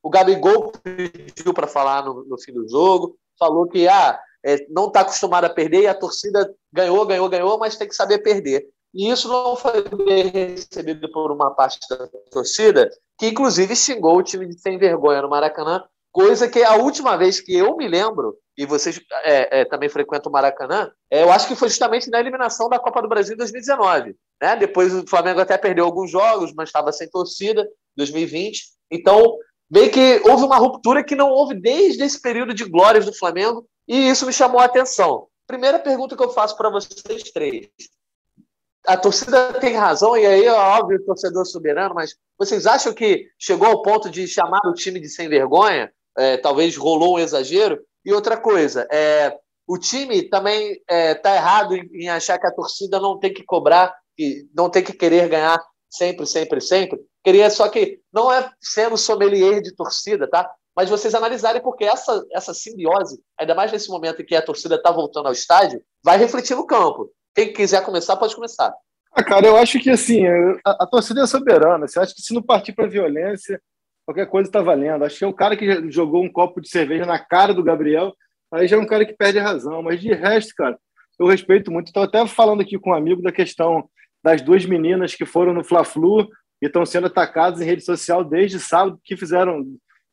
O 0.00 0.08
Gabigol 0.08 0.70
pediu 0.84 1.52
para 1.52 1.66
falar 1.66 2.04
no, 2.04 2.24
no, 2.24 2.38
fim 2.38 2.52
do 2.52 2.68
jogo, 2.68 3.16
falou 3.36 3.66
que 3.66 3.88
ah, 3.88 4.16
é, 4.44 4.66
não 4.68 4.86
está 4.86 5.00
acostumado 5.00 5.44
a 5.44 5.50
perder 5.50 5.82
e 5.82 5.86
a 5.86 5.94
torcida 5.94 6.52
ganhou, 6.72 7.04
ganhou, 7.06 7.28
ganhou, 7.28 7.58
mas 7.58 7.76
tem 7.76 7.88
que 7.88 7.94
saber 7.94 8.18
perder. 8.18 8.66
E 8.94 9.10
isso 9.10 9.28
não 9.28 9.56
foi 9.56 9.82
bem 10.04 10.28
recebido 10.28 11.10
por 11.10 11.32
uma 11.32 11.50
parte 11.54 11.78
da 11.88 12.06
torcida, 12.30 12.90
que 13.18 13.28
inclusive 13.28 13.74
xingou 13.74 14.18
o 14.18 14.22
time 14.22 14.46
de 14.46 14.58
sem 14.58 14.78
vergonha 14.78 15.22
no 15.22 15.30
Maracanã, 15.30 15.82
coisa 16.12 16.46
que 16.46 16.62
a 16.62 16.76
última 16.76 17.16
vez 17.16 17.40
que 17.40 17.56
eu 17.56 17.74
me 17.76 17.88
lembro, 17.88 18.36
e 18.56 18.66
vocês 18.66 19.00
é, 19.24 19.60
é, 19.60 19.64
também 19.64 19.88
frequentam 19.88 20.28
o 20.28 20.32
Maracanã, 20.32 20.90
é, 21.10 21.22
eu 21.22 21.32
acho 21.32 21.48
que 21.48 21.56
foi 21.56 21.68
justamente 21.68 22.10
na 22.10 22.20
eliminação 22.20 22.68
da 22.68 22.78
Copa 22.78 23.00
do 23.00 23.08
Brasil 23.08 23.34
em 23.34 23.38
2019. 23.38 24.14
Né? 24.40 24.56
Depois 24.56 24.94
o 24.94 25.06
Flamengo 25.06 25.40
até 25.40 25.56
perdeu 25.56 25.86
alguns 25.86 26.10
jogos, 26.10 26.52
mas 26.54 26.68
estava 26.68 26.92
sem 26.92 27.08
torcida, 27.08 27.66
2020. 27.96 28.62
Então, 28.90 29.36
bem 29.70 29.88
que 29.88 30.20
houve 30.28 30.44
uma 30.44 30.58
ruptura 30.58 31.02
que 31.02 31.16
não 31.16 31.30
houve 31.30 31.54
desde 31.54 32.04
esse 32.04 32.20
período 32.20 32.52
de 32.52 32.64
glórias 32.64 33.06
do 33.06 33.14
Flamengo, 33.14 33.66
e 33.86 34.08
isso 34.08 34.26
me 34.26 34.32
chamou 34.32 34.60
a 34.60 34.64
atenção. 34.64 35.28
Primeira 35.46 35.78
pergunta 35.78 36.16
que 36.16 36.22
eu 36.22 36.30
faço 36.30 36.56
para 36.56 36.70
vocês 36.70 37.24
três. 37.32 37.68
A 38.86 38.96
torcida 38.96 39.52
tem 39.60 39.76
razão, 39.76 40.16
e 40.16 40.26
aí 40.26 40.48
óbvio 40.48 40.98
o 40.98 41.04
torcedor 41.04 41.46
soberano, 41.46 41.94
mas 41.94 42.16
vocês 42.38 42.66
acham 42.66 42.92
que 42.92 43.28
chegou 43.38 43.68
ao 43.68 43.82
ponto 43.82 44.10
de 44.10 44.26
chamar 44.26 44.60
o 44.66 44.74
time 44.74 44.98
de 44.98 45.08
sem 45.08 45.28
vergonha? 45.28 45.92
É, 46.18 46.36
talvez 46.36 46.76
rolou 46.76 47.14
um 47.14 47.18
exagero? 47.18 47.80
E 48.04 48.12
outra 48.12 48.36
coisa, 48.36 48.86
é, 48.90 49.36
o 49.66 49.78
time 49.78 50.28
também 50.28 50.72
está 50.72 50.94
é, 50.94 51.14
tá 51.14 51.36
errado 51.36 51.76
em, 51.76 51.88
em, 51.92 52.08
achar 52.08 52.38
que 52.38 52.46
a 52.46 52.52
torcida 52.52 52.98
não 52.98 53.18
tem 53.18 53.32
que 53.32 53.44
cobrar, 53.44 53.94
que 54.16 54.48
não 54.54 54.68
tem 54.68 54.82
que 54.82 54.92
querer 54.92 55.28
ganhar 55.28 55.62
sempre, 55.88 56.26
sempre, 56.26 56.60
sempre. 56.60 57.00
Queria 57.22 57.48
só 57.50 57.68
que 57.68 58.00
não 58.12 58.32
é 58.32 58.50
sendo 58.60 58.96
sommelier 58.96 59.62
de 59.62 59.74
torcida, 59.74 60.28
tá? 60.28 60.50
Mas 60.76 60.88
vocês 60.88 61.14
analisarem, 61.14 61.62
porque 61.62 61.84
essa, 61.84 62.24
essa 62.32 62.54
simbiose, 62.54 63.20
ainda 63.38 63.54
mais 63.54 63.70
nesse 63.70 63.90
momento 63.90 64.22
em 64.22 64.24
que 64.24 64.34
a 64.34 64.42
torcida 64.42 64.76
está 64.76 64.90
voltando 64.90 65.26
ao 65.26 65.32
estádio, 65.32 65.82
vai 66.02 66.16
refletir 66.16 66.56
no 66.56 66.66
campo. 66.66 67.10
Quem 67.34 67.52
quiser 67.52 67.84
começar, 67.84 68.16
pode 68.16 68.34
começar. 68.34 68.74
Ah, 69.14 69.22
cara, 69.22 69.46
eu 69.46 69.56
acho 69.56 69.78
que 69.78 69.90
assim, 69.90 70.26
a, 70.64 70.84
a 70.84 70.86
torcida 70.86 71.22
é 71.22 71.26
soberana. 71.26 71.86
Você 71.86 72.00
acha 72.00 72.14
que 72.14 72.22
se 72.22 72.32
não 72.32 72.42
partir 72.42 72.72
para 72.72 72.86
violência, 72.86 73.60
qualquer 74.06 74.26
coisa 74.26 74.48
está 74.48 74.62
valendo. 74.62 75.04
Acho 75.04 75.18
que 75.18 75.24
é 75.24 75.28
o 75.28 75.34
cara 75.34 75.56
que 75.56 75.90
jogou 75.90 76.22
um 76.22 76.32
copo 76.32 76.60
de 76.60 76.68
cerveja 76.68 77.04
na 77.04 77.18
cara 77.18 77.52
do 77.52 77.62
Gabriel, 77.62 78.14
aí 78.52 78.66
já 78.66 78.76
é 78.76 78.80
um 78.80 78.86
cara 78.86 79.04
que 79.04 79.14
perde 79.14 79.38
a 79.38 79.42
razão. 79.42 79.82
Mas 79.82 80.00
de 80.00 80.12
resto, 80.12 80.54
cara, 80.56 80.78
eu 81.18 81.26
respeito 81.26 81.70
muito. 81.70 81.88
Estou 81.88 82.02
até 82.02 82.26
falando 82.26 82.62
aqui 82.62 82.78
com 82.78 82.90
um 82.90 82.94
amigo 82.94 83.22
da 83.22 83.30
questão 83.30 83.88
das 84.24 84.40
duas 84.40 84.64
meninas 84.64 85.14
que 85.14 85.26
foram 85.26 85.52
no 85.52 85.64
Fla-Flu 85.64 86.28
e 86.62 86.66
estão 86.66 86.86
sendo 86.86 87.08
atacadas 87.08 87.60
em 87.60 87.64
rede 87.64 87.84
social 87.84 88.24
desde 88.24 88.58
sábado, 88.58 89.00
que 89.04 89.16
fizeram 89.16 89.64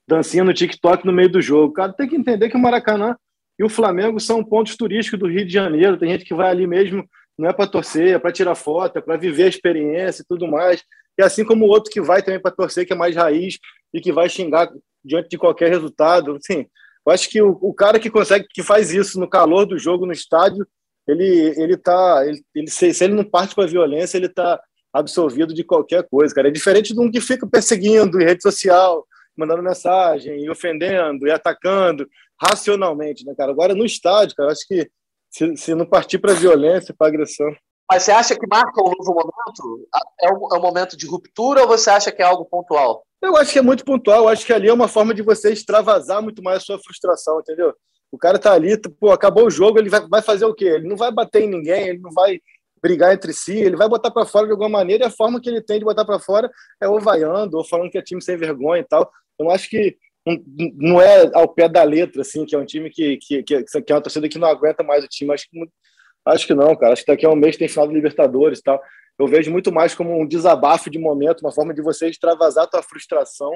dancinha 0.09 0.43
no 0.43 0.53
TikTok 0.53 1.05
no 1.05 1.13
meio 1.13 1.29
do 1.29 1.41
jogo. 1.41 1.73
Cara, 1.73 1.93
tem 1.93 2.09
que 2.09 2.15
entender 2.15 2.49
que 2.49 2.57
o 2.57 2.59
Maracanã 2.59 3.15
e 3.57 3.63
o 3.63 3.69
Flamengo 3.69 4.19
são 4.19 4.43
pontos 4.43 4.75
turísticos 4.75 5.19
do 5.19 5.27
Rio 5.27 5.45
de 5.45 5.53
Janeiro. 5.53 5.97
Tem 5.97 6.09
gente 6.09 6.25
que 6.25 6.33
vai 6.33 6.49
ali 6.49 6.65
mesmo, 6.65 7.07
não 7.37 7.47
é 7.47 7.53
para 7.53 7.69
torcer, 7.69 8.15
é 8.15 8.19
para 8.19 8.31
tirar 8.31 8.55
foto, 8.55 8.97
é 8.97 9.01
para 9.01 9.17
viver 9.17 9.43
a 9.43 9.49
experiência 9.49 10.23
e 10.23 10.25
tudo 10.25 10.47
mais. 10.47 10.83
E 11.17 11.21
assim 11.21 11.45
como 11.45 11.65
o 11.65 11.69
outro 11.69 11.91
que 11.91 12.01
vai 12.01 12.23
também 12.23 12.39
para 12.39 12.51
torcer, 12.51 12.85
que 12.85 12.93
é 12.93 12.95
mais 12.95 13.15
raiz 13.15 13.59
e 13.93 14.01
que 14.01 14.11
vai 14.11 14.27
xingar 14.27 14.69
diante 15.05 15.29
de 15.29 15.37
qualquer 15.37 15.69
resultado. 15.69 16.35
Assim, 16.35 16.65
eu 17.05 17.13
acho 17.13 17.29
que 17.29 17.41
o, 17.41 17.57
o 17.61 17.73
cara 17.73 17.99
que 17.99 18.09
consegue, 18.09 18.47
que 18.51 18.63
faz 18.63 18.91
isso 18.91 19.19
no 19.19 19.29
calor 19.29 19.65
do 19.65 19.77
jogo 19.77 20.05
no 20.05 20.13
estádio, 20.13 20.65
ele, 21.07 21.53
ele 21.57 21.77
tá, 21.77 22.23
ele, 22.25 22.41
ele 22.55 22.69
se, 22.69 22.93
se 22.93 23.03
ele 23.03 23.13
não 23.13 23.23
parte 23.23 23.53
para 23.53 23.65
a 23.65 23.67
violência, 23.67 24.17
ele 24.17 24.27
está 24.27 24.59
absolvido 24.93 25.53
de 25.53 25.63
qualquer 25.63 26.07
coisa, 26.09 26.33
cara. 26.33 26.47
É 26.47 26.51
diferente 26.51 26.93
de 26.93 26.99
um 26.99 27.11
que 27.11 27.21
fica 27.21 27.47
perseguindo 27.47 28.19
em 28.19 28.25
rede 28.25 28.41
social, 28.41 29.05
mandando 29.39 29.63
mensagem, 29.63 30.43
e 30.43 30.49
ofendendo, 30.49 31.27
e 31.27 31.31
atacando 31.31 32.07
racionalmente, 32.39 33.25
né, 33.25 33.33
cara? 33.35 33.51
Agora, 33.51 33.73
no 33.73 33.85
estádio, 33.85 34.35
cara, 34.35 34.51
acho 34.51 34.67
que 34.67 34.89
se, 35.29 35.55
se 35.57 35.75
não 35.75 35.85
partir 35.85 36.19
para 36.19 36.33
violência, 36.33 36.93
para 36.97 37.07
agressão. 37.07 37.53
Mas 37.91 38.03
você 38.03 38.11
acha 38.11 38.35
que 38.35 38.47
marca 38.47 38.81
um 38.81 38.91
novo 38.97 39.13
momento? 39.13 39.87
É 40.21 40.31
um, 40.31 40.55
é 40.55 40.57
um 40.59 40.61
momento 40.61 40.95
de 40.95 41.07
ruptura 41.07 41.61
ou 41.61 41.67
você 41.67 41.89
acha 41.89 42.11
que 42.11 42.21
é 42.21 42.25
algo 42.25 42.45
pontual? 42.45 43.03
Eu 43.21 43.35
acho 43.35 43.51
que 43.51 43.59
é 43.59 43.63
muito 43.63 43.83
pontual. 43.83 44.23
Eu 44.23 44.29
acho 44.29 44.45
que 44.45 44.53
ali 44.53 44.69
é 44.69 44.73
uma 44.73 44.87
forma 44.87 45.13
de 45.13 45.21
você 45.21 45.51
extravasar 45.51 46.21
muito 46.21 46.43
mais 46.43 46.57
a 46.57 46.65
sua 46.65 46.79
frustração, 46.79 47.39
entendeu? 47.39 47.73
O 48.11 48.17
cara 48.17 48.39
tá 48.39 48.53
ali, 48.53 48.79
pô, 48.99 49.11
acabou 49.11 49.45
o 49.45 49.51
jogo, 49.51 49.79
ele 49.79 49.89
vai, 49.89 50.07
vai 50.07 50.21
fazer 50.21 50.45
o 50.45 50.53
quê? 50.53 50.65
Ele 50.65 50.87
não 50.87 50.95
vai 50.95 51.11
bater 51.11 51.43
em 51.43 51.49
ninguém, 51.49 51.89
ele 51.89 51.99
não 51.99 52.11
vai 52.11 52.39
brigar 52.81 53.13
entre 53.13 53.33
si, 53.33 53.57
ele 53.57 53.75
vai 53.75 53.89
botar 53.89 54.09
para 54.09 54.25
fora 54.25 54.45
de 54.45 54.51
alguma 54.51 54.69
maneira 54.69 55.03
e 55.03 55.07
a 55.07 55.11
forma 55.11 55.39
que 55.41 55.49
ele 55.49 55.61
tem 55.61 55.79
de 55.79 55.85
botar 55.85 56.05
para 56.05 56.19
fora 56.19 56.49
é 56.81 56.87
ou 56.87 56.99
vaiando, 56.99 57.57
ou 57.57 57.63
falando 57.63 57.91
que 57.91 57.97
é 57.97 58.01
time 58.01 58.21
sem 58.21 58.37
vergonha 58.37 58.81
e 58.81 58.85
tal. 58.85 59.11
Eu 59.39 59.49
acho 59.49 59.69
que 59.69 59.97
não 60.75 61.01
é 61.01 61.31
ao 61.33 61.47
pé 61.47 61.67
da 61.67 61.83
letra, 61.83 62.21
assim, 62.21 62.45
que 62.45 62.55
é 62.55 62.59
um 62.59 62.65
time 62.65 62.89
que, 62.89 63.17
que, 63.17 63.43
que, 63.43 63.55
é 63.55 63.95
uma 63.95 64.01
torcida 64.01 64.27
que 64.27 64.37
não 64.37 64.47
aguenta 64.47 64.83
mais 64.83 65.03
o 65.03 65.07
time. 65.07 65.33
Acho 65.33 65.49
que, 65.49 65.59
acho 66.25 66.47
que 66.47 66.53
não, 66.53 66.75
cara. 66.75 66.93
Acho 66.93 67.03
que 67.03 67.11
daqui 67.11 67.25
a 67.25 67.29
um 67.29 67.35
mês 67.35 67.57
tem 67.57 67.67
final 67.67 67.87
do 67.87 67.93
Libertadores 67.93 68.59
e 68.59 68.63
tal. 68.63 68.81
Eu 69.17 69.27
vejo 69.27 69.51
muito 69.51 69.71
mais 69.71 69.95
como 69.95 70.19
um 70.19 70.27
desabafo 70.27 70.89
de 70.89 70.99
momento, 70.99 71.41
uma 71.41 71.51
forma 71.51 71.73
de 71.73 71.81
você 71.81 72.09
extravasar 72.09 72.65
a 72.65 72.67
tua 72.67 72.83
frustração 72.83 73.51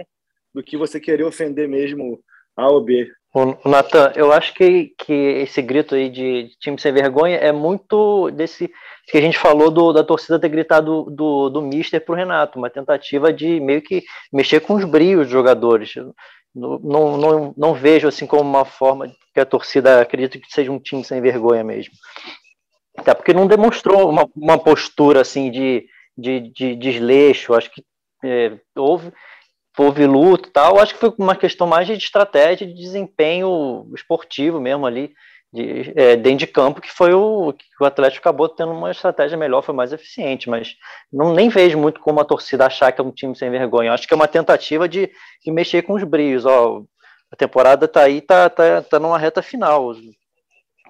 do 0.54 0.64
que 0.64 0.78
você 0.78 1.00
querer 1.00 1.24
ofender 1.24 1.68
mesmo 1.68 2.22
A 2.56 2.70
ou 2.70 2.84
B. 2.84 3.10
O 3.34 3.68
Natan, 3.68 4.12
eu 4.16 4.32
acho 4.32 4.54
que, 4.54 4.94
que 4.96 5.12
esse 5.12 5.60
grito 5.60 5.96
aí 5.96 6.08
de, 6.08 6.52
time 6.60 6.80
sem 6.80 6.94
vergonha 6.94 7.38
é 7.38 7.52
muito 7.52 8.30
desse 8.30 8.72
que 9.08 9.18
a 9.18 9.22
gente 9.22 9.40
falou 9.40 9.72
do, 9.72 9.92
da 9.92 10.04
torcida 10.04 10.40
ter 10.40 10.50
gritado 10.50 11.06
do, 11.10 11.50
do, 11.50 11.62
Mister 11.62 12.00
pro 12.00 12.14
Renato, 12.14 12.60
uma 12.60 12.70
tentativa 12.70 13.34
de 13.34 13.60
meio 13.60 13.82
que 13.82 14.04
mexer 14.32 14.60
com 14.60 14.76
os 14.76 14.86
brios 14.86 15.24
dos 15.24 15.32
jogadores. 15.32 15.96
Não, 16.54 16.80
não, 16.80 17.18
não, 17.18 17.54
não 17.58 17.74
vejo 17.74 18.08
assim 18.08 18.28
como 18.28 18.48
uma 18.48 18.66
forma 18.66 19.12
que 19.34 19.40
a 19.40 19.46
torcida 19.46 20.00
acredita 20.00 20.38
que 20.38 20.54
seja 20.54 20.72
um 20.72 20.80
time 20.80 21.04
sem 21.04 21.20
vergonha 21.20 21.64
mesmo. 21.64 21.94
Até 22.96 23.16
porque 23.16 23.34
não 23.34 23.48
demonstrou 23.48 24.12
uma, 24.12 24.30
uma 24.36 24.60
postura 24.60 25.22
assim 25.22 25.50
de, 25.50 25.88
de, 26.16 26.40
de 26.40 26.76
desleixo. 26.76 27.56
Acho 27.56 27.72
que 27.72 27.84
é, 28.24 28.60
houve 28.76 29.12
houve 29.78 30.06
luta 30.06 30.48
e 30.48 30.52
tal, 30.52 30.80
acho 30.80 30.94
que 30.94 31.00
foi 31.00 31.14
uma 31.18 31.36
questão 31.36 31.66
mais 31.66 31.88
de 31.88 31.94
estratégia, 31.94 32.68
de 32.68 32.74
desempenho 32.74 33.90
esportivo 33.96 34.60
mesmo 34.60 34.86
ali, 34.86 35.14
de, 35.52 35.94
é, 35.96 36.16
dentro 36.16 36.40
de 36.40 36.48
campo, 36.48 36.82
que 36.82 36.92
foi 36.92 37.14
o 37.14 37.54
que 37.54 37.66
o 37.80 37.86
Atlético 37.86 38.22
acabou 38.28 38.50
tendo 38.50 38.72
uma 38.72 38.92
estratégia 38.92 39.38
melhor, 39.38 39.62
foi 39.62 39.74
mais 39.74 39.94
eficiente, 39.94 40.50
mas 40.50 40.76
não 41.12 41.34
nem 41.34 41.50
vejo 41.50 41.78
muito 41.78 42.00
como 42.00 42.20
a 42.20 42.26
torcida 42.26 42.66
achar 42.66 42.92
que 42.92 43.00
é 43.00 43.04
um 43.04 43.12
time 43.12 43.36
sem 43.36 43.50
vergonha, 43.50 43.94
acho 43.94 44.08
que 44.08 44.14
é 44.14 44.18
uma 44.18 44.28
tentativa 44.28 44.88
de, 44.88 45.12
de 45.44 45.52
mexer 45.52 45.84
com 45.84 45.94
os 45.94 46.04
brios, 46.04 46.46
ó, 46.46 46.82
a 47.32 47.36
temporada 47.36 47.88
tá 47.88 48.02
aí, 48.02 48.22
tá, 48.22 48.50
tá, 48.50 48.82
tá 48.82 49.00
numa 49.00 49.18
reta 49.18 49.42
final, 49.42 49.94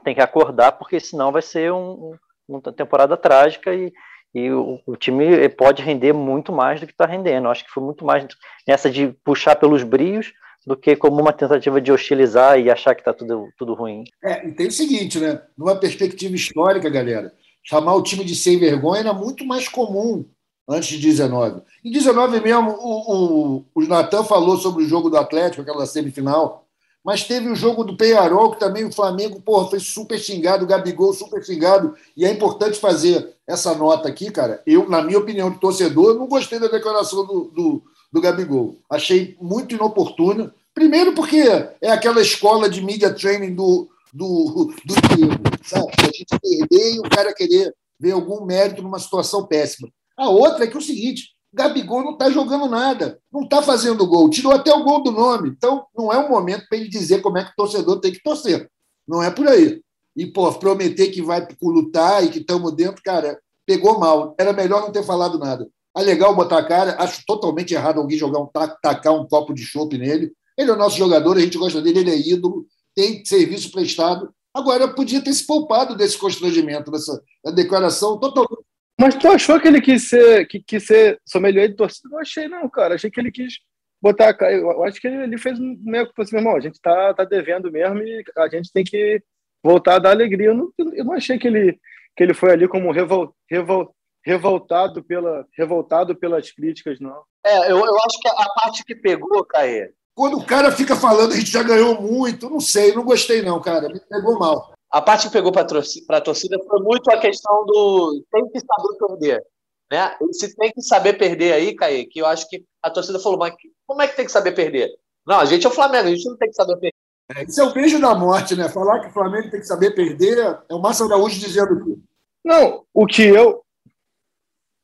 tem 0.04 0.16
que 0.16 0.22
acordar, 0.22 0.74
porque 0.74 1.00
senão 1.00 1.32
vai 1.32 1.42
ser 1.42 1.72
um, 1.72 2.14
uma 2.48 2.62
temporada 2.62 3.16
trágica 3.16 3.74
e, 3.74 3.92
e 4.34 4.50
o, 4.50 4.80
o, 4.86 4.96
time 4.96 5.48
pode 5.50 5.84
render 5.84 6.12
muito 6.12 6.52
mais 6.52 6.80
do 6.80 6.88
que 6.88 6.92
está 6.92 7.06
rendendo. 7.06 7.48
Acho 7.48 7.64
que 7.64 7.72
foi 7.72 7.84
muito 7.84 8.04
mais 8.04 8.26
nessa 8.68 8.90
de 8.90 9.10
puxar 9.24 9.56
pelos 9.56 9.84
brios 9.84 10.34
do 10.66 10.76
que 10.76 10.96
como 10.96 11.22
uma 11.22 11.34
tentativa 11.34 11.80
de 11.80 11.92
hostilizar 11.92 12.60
e 12.60 12.72
achar 12.72 12.96
que 12.96 13.02
está 13.02 13.14
tudo, 13.14 13.50
tudo 13.58 13.74
ruim. 13.74 14.06
É, 14.24 14.48
e 14.48 14.52
tem 14.54 14.68
o 14.68 14.72
seguinte, 14.72 15.20
né? 15.20 15.42
Numa 15.58 15.76
perspectiva 15.76 16.36
histórica, 16.36 16.90
galera, 16.90 17.34
chamar 17.62 17.96
o 17.96 18.02
time 18.02 18.24
de 18.24 18.36
sem 18.36 18.58
vergonha 18.58 19.02
era 19.02 19.14
muito 19.14 19.46
mais 19.46 19.68
comum 19.68 20.26
antes 20.68 20.90
de 20.90 21.00
19. 21.00 21.62
Em 21.84 21.92
19 21.92 22.40
mesmo, 22.40 22.72
o, 22.72 23.58
o, 23.58 23.66
o 23.76 23.82
Natan 23.88 24.24
falou 24.24 24.58
sobre 24.58 24.84
o 24.84 24.88
jogo 24.88 25.10
do 25.10 25.18
Atlético, 25.18 25.62
aquela 25.62 25.86
semifinal, 25.86 26.63
mas 27.04 27.26
teve 27.26 27.50
o 27.50 27.56
jogo 27.56 27.84
do 27.84 27.98
Penharol, 27.98 28.52
que 28.52 28.60
também 28.60 28.86
o 28.86 28.92
Flamengo 28.92 29.42
porra, 29.42 29.70
foi 29.70 29.80
super 29.80 30.18
xingado, 30.18 30.64
o 30.64 30.68
Gabigol 30.68 31.14
super 31.14 31.44
xingado, 31.44 31.96
e 32.16 32.26
é 32.26 32.32
importante 32.32 32.80
fazer 32.80 33.36
essa 33.46 33.76
nota 33.76 34.08
aqui, 34.08 34.32
cara. 34.32 34.62
Eu, 34.66 34.90
na 34.90 35.02
minha 35.02 35.20
opinião 35.20 35.52
de 35.52 35.60
torcedor, 35.60 36.16
não 36.16 36.28
gostei 36.28 36.60
da 36.60 36.68
declaração 36.68 37.26
do, 37.26 37.52
do, 37.54 37.84
do 38.12 38.22
Gabigol. 38.22 38.78
Achei 38.90 39.36
muito 39.42 39.76
inoportuna. 39.76 40.54
Primeiro, 40.74 41.14
porque 41.14 41.42
é 41.82 41.92
aquela 41.92 42.22
escola 42.22 42.70
de 42.70 42.82
media 42.82 43.14
training 43.14 43.54
do, 43.54 43.90
do, 44.14 44.74
do 44.86 45.16
Diego, 45.16 45.44
sabe? 45.64 45.92
A 46.00 46.06
gente 46.06 46.40
perder 46.42 46.96
e 46.96 47.00
o 47.00 47.10
cara 47.10 47.34
querer 47.34 47.76
ver 48.00 48.12
algum 48.12 48.46
mérito 48.46 48.82
numa 48.82 49.00
situação 49.00 49.46
péssima. 49.46 49.90
A 50.18 50.30
outra 50.30 50.64
é 50.64 50.68
que 50.68 50.76
é 50.76 50.80
o 50.80 50.82
seguinte: 50.82 51.33
Gabigol 51.54 52.04
não 52.04 52.14
está 52.14 52.32
jogando 52.32 52.68
nada, 52.68 53.20
não 53.32 53.44
está 53.44 53.62
fazendo 53.62 54.08
gol, 54.08 54.30
tirou 54.30 54.52
até 54.52 54.74
o 54.74 54.84
gol 54.84 55.04
do 55.04 55.12
nome. 55.12 55.50
Então, 55.50 55.86
não 55.96 56.12
é 56.12 56.18
o 56.18 56.30
momento 56.30 56.66
para 56.68 56.80
ele 56.80 56.90
dizer 56.90 57.22
como 57.22 57.38
é 57.38 57.44
que 57.44 57.52
o 57.52 57.56
torcedor 57.56 58.00
tem 58.00 58.12
que 58.12 58.24
torcer. 58.24 58.70
Não 59.08 59.22
é 59.22 59.30
por 59.30 59.48
aí. 59.48 59.82
E, 60.16 60.26
pô, 60.26 60.52
prometer 60.54 61.10
que 61.10 61.22
vai 61.22 61.48
lutar 61.62 62.24
e 62.24 62.30
que 62.30 62.40
estamos 62.40 62.72
dentro, 62.74 63.02
cara, 63.04 63.40
pegou 63.66 64.00
mal. 64.00 64.34
Era 64.40 64.52
melhor 64.52 64.82
não 64.82 64.92
ter 64.92 65.04
falado 65.04 65.38
nada. 65.38 65.68
É 65.96 66.02
legal 66.02 66.36
botar 66.36 66.58
a 66.58 66.66
cara, 66.66 66.96
acho 67.00 67.24
totalmente 67.26 67.74
errado 67.74 68.00
alguém 68.00 68.18
jogar 68.18 68.40
um 68.40 68.50
tacar 68.82 69.14
um 69.14 69.28
copo 69.28 69.54
de 69.54 69.64
chope 69.64 69.98
nele. 69.98 70.32
Ele 70.58 70.72
é 70.72 70.74
o 70.74 70.78
nosso 70.78 70.98
jogador, 70.98 71.38
a 71.38 71.42
gente 71.42 71.58
gosta 71.58 71.82
dele, 71.82 72.00
ele 72.00 72.12
é 72.12 72.18
ídolo, 72.18 72.66
tem 72.96 73.24
serviço 73.24 73.72
prestado. 73.72 74.34
Agora, 74.52 74.88
podia 74.88 75.22
ter 75.22 75.34
se 75.34 75.46
poupado 75.46 75.96
desse 75.96 76.18
constrangimento, 76.18 76.92
dessa 76.92 77.22
declaração 77.54 78.20
totalmente 78.20 78.64
mas 79.00 79.16
tu 79.16 79.28
achou 79.28 79.60
que 79.60 79.68
ele 79.68 79.82
quis 79.82 80.08
ser, 80.08 80.48
que, 80.48 80.62
quis 80.62 80.86
ser 80.86 81.20
sommelier 81.26 81.70
de 81.70 81.76
torcida? 81.76 82.10
Não 82.10 82.20
achei, 82.20 82.48
não, 82.48 82.70
cara. 82.70 82.96
Achei 82.96 83.10
que 83.10 83.20
ele 83.20 83.32
quis 83.32 83.56
botar 84.02 84.30
a 84.30 84.34
cara. 84.34 84.54
Eu 84.54 84.84
acho 84.84 85.02
que 85.02 85.08
ele, 85.08 85.24
ele 85.24 85.38
fez 85.38 85.58
meio 85.60 86.12
que 86.12 86.22
assim, 86.22 86.36
meu 86.36 86.42
irmão, 86.42 86.56
a 86.56 86.60
gente 86.60 86.80
tá, 86.80 87.14
tá 87.14 87.24
devendo 87.24 87.72
mesmo 87.72 88.00
e 88.00 88.24
a 88.38 88.48
gente 88.48 88.72
tem 88.72 88.84
que 88.84 89.22
voltar 89.64 89.96
a 89.96 90.00
dar 90.00 90.12
alegria. 90.12 90.48
Eu 90.48 90.54
não, 90.54 90.72
eu 90.94 91.06
não 91.06 91.14
achei 91.14 91.40
que 91.40 91.48
ele, 91.48 91.80
que 92.16 92.24
ele 92.24 92.34
foi 92.34 92.52
ali 92.52 92.68
como 92.68 92.92
revol, 92.92 93.34
revol, 93.50 93.96
revoltado, 94.24 95.04
pela, 95.04 95.46
revoltado 95.58 96.16
pelas 96.16 96.52
críticas, 96.52 97.00
não. 97.00 97.24
É, 97.46 97.72
eu, 97.72 97.78
eu 97.78 97.98
acho 97.98 98.20
que 98.22 98.28
a 98.28 98.50
parte 98.56 98.86
que 98.86 98.96
pegou, 98.96 99.44
Caê. 99.46 99.92
Quando 100.16 100.38
o 100.38 100.46
cara 100.46 100.72
fica 100.72 100.96
falando 100.96 101.34
a 101.34 101.36
gente 101.36 101.50
já 101.50 101.64
ganhou 101.64 102.00
muito, 102.00 102.48
não 102.48 102.60
sei, 102.60 102.94
não 102.94 103.04
gostei, 103.04 103.42
não, 103.42 103.60
cara. 103.60 103.90
Me 103.90 104.00
pegou 104.00 104.38
mal 104.38 104.73
a 104.94 105.02
parte 105.02 105.26
que 105.26 105.34
pegou 105.34 105.52
para 105.52 105.64
a 105.64 106.22
torcida 106.22 106.60
foi 106.68 106.80
muito 106.82 107.10
a 107.10 107.18
questão 107.18 107.66
do 107.66 108.24
tem 108.32 108.48
que 108.50 108.60
saber 108.60 109.08
perder. 109.08 109.44
Né? 109.92 110.16
Se 110.32 110.56
tem 110.56 110.72
que 110.72 110.84
saber 110.84 111.14
perder 111.14 111.54
aí, 111.54 111.76
Caí, 111.76 112.06
que 112.06 112.20
eu 112.20 112.28
acho 112.28 112.48
que 112.48 112.64
a 112.80 112.92
torcida 112.92 113.18
falou, 113.18 113.40
mas 113.40 113.56
como 113.88 114.04
é 114.04 114.08
que 114.08 114.16
tem 114.16 114.26
que 114.26 114.32
saber 114.32 114.52
perder? 114.52 114.92
Não, 115.26 115.40
a 115.40 115.46
gente 115.46 115.66
é 115.66 115.70
o 115.70 115.74
Flamengo, 115.74 116.08
a 116.08 116.12
gente 116.12 116.30
não 116.30 116.38
tem 116.38 116.48
que 116.48 116.56
saber 116.56 116.74
perder. 116.74 116.94
É, 117.36 117.44
isso 117.44 117.60
é 117.60 117.64
o 117.64 117.74
beijo 117.74 118.00
da 118.00 118.14
morte, 118.14 118.56
né? 118.56 118.70
Falar 118.70 119.00
que 119.00 119.08
o 119.08 119.14
Flamengo 119.14 119.50
tem 119.50 119.60
que 119.60 119.66
saber 119.66 119.96
perder 119.96 120.38
é 120.70 120.76
o 120.76 120.80
Márcio 120.80 121.08
Araújo 121.08 121.40
dizendo 121.40 121.84
que. 121.84 122.00
Não, 122.46 122.86
o 122.94 123.08
que 123.08 123.24
eu 123.24 123.64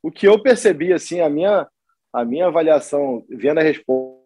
o 0.02 0.10
que 0.10 0.26
eu 0.26 0.42
percebi, 0.42 0.92
assim, 0.92 1.20
a 1.20 1.28
minha, 1.28 1.68
a 2.12 2.24
minha 2.24 2.46
avaliação, 2.46 3.24
vendo 3.28 3.58
a 3.58 3.62
resposta 3.62 4.19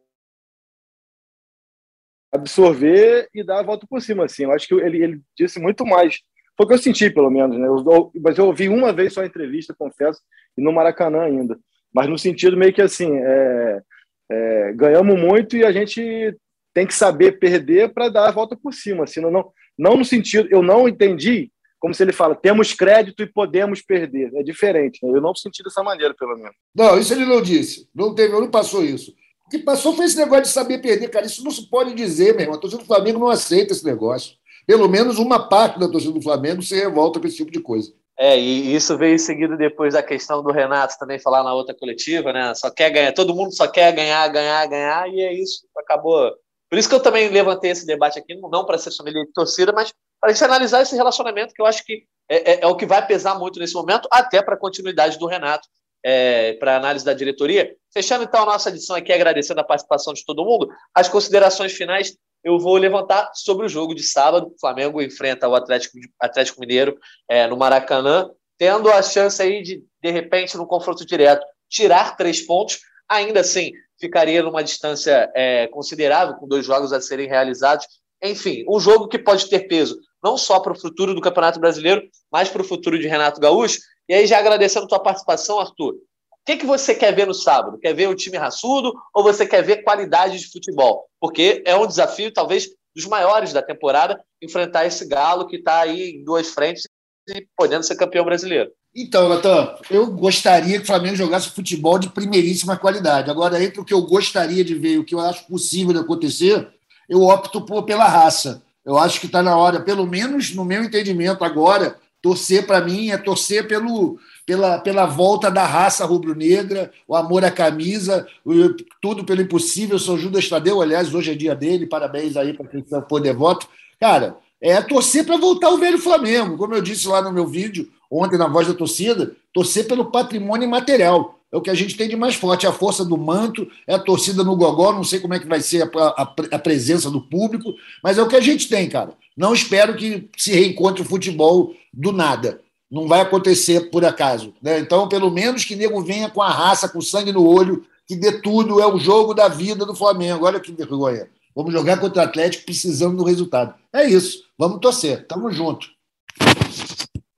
absorver 2.35 3.28
e 3.32 3.45
dar 3.45 3.61
a 3.61 3.62
volta 3.62 3.87
por 3.89 4.03
cima. 4.03 4.24
Assim. 4.24 4.45
Eu 4.45 4.53
acho 4.53 4.66
que 4.66 4.74
ele, 4.74 5.03
ele 5.03 5.20
disse 5.37 5.61
muito 5.61 5.87
mais. 5.87 6.20
Foi 6.57 6.66
o 6.66 6.68
que 6.68 6.74
eu 6.74 6.78
senti, 6.78 7.09
pelo 7.11 7.30
menos. 7.30 7.57
Né? 7.57 7.66
Eu, 7.66 8.12
mas 8.22 8.37
eu 8.37 8.47
ouvi 8.47 8.68
uma 8.68 8.93
vez 8.93 9.12
só 9.12 9.22
a 9.22 9.26
entrevista, 9.26 9.74
confesso, 9.76 10.20
e 10.57 10.62
no 10.62 10.72
Maracanã 10.72 11.22
ainda. 11.22 11.59
Mas 11.93 12.09
no 12.09 12.18
sentido 12.18 12.57
meio 12.57 12.72
que 12.72 12.82
assim, 12.82 13.16
é, 13.16 13.82
é, 14.30 14.72
ganhamos 14.74 15.18
muito 15.20 15.57
e 15.57 15.64
a 15.64 15.72
gente 15.72 16.37
tem 16.72 16.87
que 16.87 16.95
saber 16.95 17.39
perder 17.39 17.93
para 17.93 18.09
dar 18.09 18.28
a 18.28 18.32
volta 18.32 18.57
por 18.57 18.74
cima. 18.74 19.05
Assim, 19.05 19.20
não, 19.20 19.30
não, 19.30 19.53
não 19.78 19.97
no 19.97 20.05
sentido, 20.05 20.49
eu 20.51 20.62
não 20.62 20.89
entendi 20.89 21.53
como 21.78 21.93
se 21.93 22.03
ele 22.03 22.14
fala, 22.14 22.35
temos 22.35 22.72
crédito 22.72 23.22
e 23.22 23.30
podemos 23.30 23.82
perder. 23.82 24.35
É 24.35 24.43
diferente. 24.43 25.01
Né? 25.03 25.11
Eu 25.11 25.20
não 25.20 25.35
senti 25.35 25.62
dessa 25.62 25.82
maneira, 25.82 26.14
pelo 26.14 26.35
menos. 26.35 26.57
Não, 26.74 26.99
isso 26.99 27.12
ele 27.12 27.26
não 27.26 27.43
disse. 27.43 27.87
Não 27.95 28.14
teve, 28.14 28.32
não 28.32 28.51
passou 28.51 28.82
isso. 28.82 29.14
O 29.47 29.51
que 29.51 29.59
passou 29.59 29.95
foi 29.95 30.07
esse 30.07 30.16
negócio 30.16 30.45
de 30.45 30.49
saber 30.49 30.78
perder, 30.78 31.09
cara. 31.09 31.26
Isso 31.26 31.45
não 31.45 31.51
se 31.51 31.68
pode 31.68 31.95
dizer, 31.95 32.32
meu 32.32 32.42
irmão. 32.42 32.57
A 32.57 32.61
torcida 32.61 32.82
do 32.82 32.86
Flamengo 32.86 33.18
não 33.18 33.28
aceita 33.28 33.72
esse 33.72 33.84
negócio. 33.84 34.36
Pelo 34.66 34.88
menos 34.88 35.18
uma 35.18 35.49
parte 35.49 35.78
da 35.78 35.88
torcida 35.88 36.12
do 36.12 36.22
Flamengo 36.22 36.62
se 36.62 36.74
revolta 36.74 37.20
com 37.20 37.26
esse 37.26 37.36
tipo 37.36 37.51
de 37.51 37.61
coisa. 37.61 37.92
É, 38.16 38.38
e 38.38 38.74
isso 38.74 38.97
veio 38.97 39.18
seguido 39.18 39.57
depois 39.57 39.92
da 39.95 40.03
questão 40.03 40.42
do 40.42 40.53
Renato 40.53 40.97
também 40.99 41.18
falar 41.18 41.42
na 41.42 41.53
outra 41.53 41.74
coletiva, 41.74 42.32
né? 42.32 42.55
Só 42.55 42.70
quer 42.70 42.90
ganhar, 42.90 43.12
todo 43.12 43.34
mundo 43.34 43.53
só 43.53 43.66
quer 43.66 43.92
ganhar, 43.92 44.26
ganhar, 44.28 44.66
ganhar, 44.66 45.09
e 45.09 45.20
é 45.20 45.32
isso. 45.32 45.66
Acabou. 45.76 46.32
Por 46.70 46.78
isso 46.78 46.88
que 46.88 46.95
eu 46.95 47.01
também 47.01 47.28
levantei 47.28 47.72
esse 47.72 47.84
debate 47.84 48.18
aqui, 48.18 48.34
não 48.36 48.64
para 48.64 48.78
ser 48.78 48.92
família 48.92 49.24
de 49.24 49.32
torcida, 49.32 49.72
mas 49.72 49.92
para 50.20 50.32
gente 50.32 50.45
analisar 50.45 50.82
esse 50.82 50.95
relacionamento, 50.95 51.53
que 51.53 51.61
eu 51.61 51.66
acho 51.66 51.84
que 51.84 52.05
é, 52.28 52.53
é, 52.53 52.61
é 52.62 52.66
o 52.66 52.76
que 52.76 52.86
vai 52.86 53.05
pesar 53.05 53.38
muito 53.38 53.59
nesse 53.59 53.74
momento, 53.74 54.09
até 54.11 54.40
para 54.40 54.55
a 54.55 54.59
continuidade 54.59 55.18
do 55.18 55.26
Renato 55.26 55.68
é, 56.05 56.52
para 56.55 56.76
análise 56.76 57.05
da 57.05 57.14
diretoria. 57.14 57.74
Fechando 57.92 58.24
então 58.24 58.42
a 58.42 58.46
nossa 58.46 58.68
edição 58.68 58.94
aqui, 58.94 59.12
agradecendo 59.12 59.61
a 59.61 59.64
participação 59.64 60.12
de 60.12 60.24
todo 60.24 60.44
mundo, 60.44 60.68
as 60.94 61.09
considerações 61.09 61.72
finais 61.72 62.14
eu 62.44 62.59
vou 62.59 62.76
levantar 62.76 63.30
sobre 63.32 63.64
o 63.64 63.68
jogo 63.70 63.94
de 63.94 64.02
sábado. 64.02 64.48
O 64.48 64.61
Flamengo 64.61 65.00
enfrenta 65.00 65.48
o 65.48 65.55
Atlético, 65.55 65.96
Atlético 66.20 66.61
Mineiro 66.61 66.98
é, 67.26 67.46
no 67.46 67.57
Maracanã, 67.57 68.30
tendo 68.59 68.90
a 68.90 69.00
chance 69.02 69.40
aí 69.40 69.62
de, 69.62 69.82
de 70.02 70.11
repente, 70.11 70.55
no 70.55 70.66
confronto 70.66 71.07
direto, 71.07 71.44
tirar 71.70 72.16
três 72.18 72.42
pontos. 72.42 72.80
Ainda 73.09 73.40
assim, 73.40 73.72
ficaria 73.98 74.42
numa 74.42 74.62
distância 74.62 75.32
é, 75.34 75.66
considerável, 75.68 76.34
com 76.34 76.46
dois 76.46 76.66
jogos 76.66 76.92
a 76.92 77.00
serem 77.00 77.26
realizados. 77.26 77.86
Enfim, 78.22 78.62
um 78.68 78.78
jogo 78.78 79.09
que 79.09 79.18
pode 79.18 79.48
ter 79.48 79.61
peso 79.61 79.98
não 80.22 80.38
só 80.38 80.59
para 80.59 80.72
o 80.72 80.78
futuro 80.78 81.14
do 81.14 81.20
Campeonato 81.20 81.61
Brasileiro, 81.61 82.02
mas 82.32 82.48
para 82.48 82.62
o 82.62 82.64
futuro 82.64 82.98
de 82.98 83.07
Renato 83.07 83.38
Gaúcho. 83.38 83.78
E 84.09 84.14
aí, 84.14 84.26
já 84.26 84.38
agradecendo 84.38 84.86
a 84.86 84.88
tua 84.88 85.00
participação, 85.00 85.59
Arthur, 85.59 85.94
o 85.94 86.44
que, 86.44 86.59
que 86.59 86.66
você 86.66 86.94
quer 86.94 87.14
ver 87.14 87.26
no 87.26 87.32
sábado? 87.32 87.78
Quer 87.78 87.94
ver 87.94 88.09
o 88.09 88.14
time 88.14 88.36
raçudo 88.36 88.92
ou 89.14 89.22
você 89.22 89.46
quer 89.46 89.62
ver 89.62 89.82
qualidade 89.82 90.38
de 90.38 90.50
futebol? 90.50 91.07
Porque 91.18 91.62
é 91.66 91.74
um 91.74 91.86
desafio, 91.86 92.32
talvez, 92.32 92.68
dos 92.94 93.07
maiores 93.07 93.52
da 93.52 93.62
temporada, 93.62 94.22
enfrentar 94.42 94.84
esse 94.84 95.07
Galo 95.07 95.46
que 95.46 95.57
está 95.57 95.80
aí 95.80 96.11
em 96.11 96.24
duas 96.24 96.50
frentes 96.50 96.86
e 97.28 97.46
podendo 97.57 97.82
ser 97.82 97.96
campeão 97.96 98.24
brasileiro. 98.24 98.70
Então, 98.94 99.28
Natan, 99.28 99.74
eu 99.90 100.07
gostaria 100.12 100.76
que 100.76 100.84
o 100.84 100.86
Flamengo 100.86 101.16
jogasse 101.16 101.50
futebol 101.50 101.98
de 101.98 102.11
primeiríssima 102.11 102.76
qualidade. 102.76 103.28
Agora, 103.28 103.62
entre 103.62 103.80
o 103.80 103.84
que 103.84 103.92
eu 103.92 104.02
gostaria 104.02 104.62
de 104.62 104.74
ver 104.74 104.92
e 104.92 104.98
o 104.98 105.05
que 105.05 105.14
eu 105.14 105.20
acho 105.20 105.46
possível 105.48 105.92
de 105.92 105.98
acontecer, 105.98 106.68
eu 107.09 107.22
opto 107.22 107.62
por, 107.62 107.82
pela 107.84 108.05
raça. 108.05 108.62
Eu 108.84 108.96
acho 108.96 109.18
que 109.18 109.26
está 109.26 109.42
na 109.42 109.57
hora, 109.57 109.80
pelo 109.80 110.07
menos 110.07 110.55
no 110.55 110.64
meu 110.64 110.84
entendimento 110.84 111.42
agora, 111.42 111.96
torcer 112.25 112.66
para 112.66 112.81
mim 112.81 113.11
é 113.11 113.18
torcer 113.18 113.68
pelo, 113.68 114.18
pela, 114.47 114.79
pela 114.79 115.05
volta 115.05 115.51
da 115.51 115.66
raça 115.66 116.07
rubro-negra, 116.07 116.91
o 117.07 117.14
amor 117.14 117.45
à 117.45 117.51
camisa, 117.51 118.27
o, 118.43 118.75
tudo 118.99 119.25
pelo 119.25 119.43
impossível. 119.43 119.99
São 119.99 120.16
Judas 120.16 120.49
Tadeu, 120.49 120.81
aliás, 120.81 121.14
hoje 121.14 121.33
é 121.33 121.35
dia 121.35 121.55
dele, 121.55 121.87
parabéns 121.87 122.35
aí 122.39 122.55
para 122.55 122.66
quem 122.66 122.83
for 123.07 123.20
devoto. 123.20 123.68
Cara, 124.01 124.39
é 124.59 124.81
torcer 124.81 125.27
para 125.27 125.37
voltar 125.37 125.68
o 125.68 125.77
velho 125.77 125.99
Flamengo. 125.99 126.57
Como 126.57 126.75
eu 126.75 126.81
disse 126.81 127.07
lá 127.07 127.20
no 127.20 127.31
meu 127.31 127.47
vídeo, 127.47 127.91
ontem 128.11 128.39
na 128.39 128.49
voz 128.49 128.66
da 128.66 128.72
torcida, 128.72 129.37
torcer 129.53 129.87
pelo 129.87 130.07
patrimônio 130.07 130.66
material. 130.66 131.39
É 131.53 131.59
o 131.59 131.61
que 131.61 131.68
a 131.68 131.75
gente 131.75 131.95
tem 131.95 132.09
de 132.09 132.16
mais 132.16 132.35
forte, 132.35 132.64
é 132.64 132.70
a 132.70 132.72
força 132.72 133.05
do 133.05 133.18
manto, 133.18 133.68
é 133.87 133.95
a 133.95 133.99
torcida 133.99 134.43
no 134.43 134.57
gogó, 134.57 134.95
não 134.95 135.05
sei 135.05 135.20
como 135.20 135.35
é 135.35 135.39
que 135.39 135.47
vai 135.47 135.61
ser 135.61 135.83
a, 135.83 135.87
a, 136.07 136.35
a 136.53 136.59
presença 136.59 137.11
do 137.11 137.20
público, 137.20 137.75
mas 138.03 138.16
é 138.16 138.22
o 138.22 138.29
que 138.29 138.35
a 138.35 138.41
gente 138.41 138.66
tem, 138.66 138.89
cara. 138.89 139.12
Não 139.37 139.53
espero 139.53 139.97
que 139.97 140.28
se 140.37 140.53
reencontre 140.53 141.03
o 141.03 141.05
futebol 141.05 141.74
do 141.93 142.12
nada. 142.12 142.61
Não 142.91 143.09
vai 143.09 143.20
acontecer 143.20 143.91
por 143.91 144.05
acaso. 144.05 144.55
Né? 144.62 144.78
Então, 144.78 145.09
pelo 145.09 145.30
menos 145.30 145.64
que 145.64 145.74
nego 145.74 146.01
venha 146.01 146.30
com 146.30 146.41
a 146.41 146.51
raça, 146.51 146.89
com 146.89 147.01
sangue 147.01 147.32
no 147.32 147.47
olho, 147.47 147.85
que 148.07 148.14
dê 148.14 148.41
tudo, 148.41 148.80
é 148.80 148.87
o 148.87 148.99
jogo 148.99 149.35
da 149.35 149.49
vida 149.49 149.85
do 149.85 149.95
Flamengo. 149.95 150.47
Olha 150.47 150.61
que 150.61 150.72
vergonha. 150.72 151.28
Vamos 151.55 151.72
jogar 151.72 151.99
contra 151.99 152.22
o 152.22 152.24
Atlético 152.24 152.64
precisando 152.64 153.16
do 153.16 153.24
resultado. 153.24 153.74
É 153.93 154.05
isso. 154.05 154.45
Vamos 154.59 154.80
torcer. 154.80 155.26
Tamo 155.26 155.51
junto. 155.51 155.89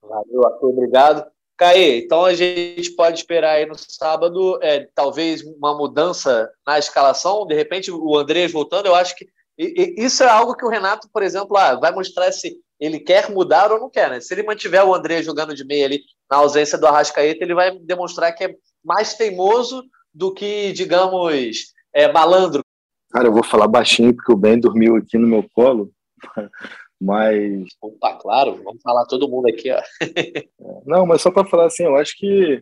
Valeu, 0.01 0.45
Arthur. 0.45 0.69
Obrigado. 0.69 1.25
Caê, 1.57 1.97
então 1.97 2.23
a 2.23 2.35
gente 2.35 2.91
pode 2.91 3.17
esperar 3.17 3.55
aí 3.55 3.65
no 3.65 3.73
sábado, 3.75 4.59
é, 4.61 4.87
talvez 4.93 5.41
uma 5.41 5.75
mudança 5.75 6.51
na 6.65 6.77
escalação, 6.77 7.47
de 7.47 7.55
repente 7.55 7.91
o 7.91 8.15
Andrés 8.15 8.51
voltando, 8.51 8.85
eu 8.85 8.93
acho 8.93 9.15
que 9.15 9.27
isso 9.57 10.23
é 10.23 10.29
algo 10.29 10.55
que 10.55 10.65
o 10.65 10.69
Renato, 10.69 11.09
por 11.11 11.23
exemplo, 11.23 11.57
ah, 11.57 11.75
vai 11.75 11.91
mostrar 11.91 12.31
se 12.31 12.57
ele 12.79 12.99
quer 12.99 13.31
mudar 13.31 13.71
ou 13.71 13.79
não 13.79 13.89
quer, 13.89 14.09
né? 14.09 14.19
Se 14.19 14.33
ele 14.33 14.43
mantiver 14.43 14.85
o 14.85 14.93
André 14.93 15.23
jogando 15.23 15.55
de 15.55 15.65
meia 15.65 15.85
ali 15.85 16.01
na 16.29 16.37
ausência 16.37 16.77
do 16.77 16.85
Arrascaeta, 16.85 17.43
ele 17.43 17.55
vai 17.55 17.77
demonstrar 17.79 18.33
que 18.33 18.43
é 18.43 18.55
mais 18.85 19.15
teimoso 19.15 19.83
do 20.13 20.31
que, 20.33 20.71
digamos, 20.73 21.73
é, 21.93 22.11
malandro. 22.11 22.63
Cara, 23.11 23.27
eu 23.27 23.33
vou 23.33 23.43
falar 23.43 23.67
baixinho 23.67 24.15
porque 24.15 24.31
o 24.31 24.37
Ben 24.37 24.59
dormiu 24.59 24.95
aqui 24.95 25.17
no 25.17 25.27
meu 25.27 25.43
colo, 25.53 25.91
mas. 27.01 27.65
Opa, 27.81 28.13
claro, 28.21 28.61
vamos 28.63 28.81
falar 28.83 29.05
todo 29.05 29.29
mundo 29.29 29.47
aqui, 29.47 29.71
ó. 29.71 29.81
não, 30.85 31.05
mas 31.05 31.21
só 31.21 31.31
para 31.31 31.47
falar 31.47 31.65
assim, 31.65 31.83
eu 31.83 31.95
acho 31.95 32.15
que 32.15 32.61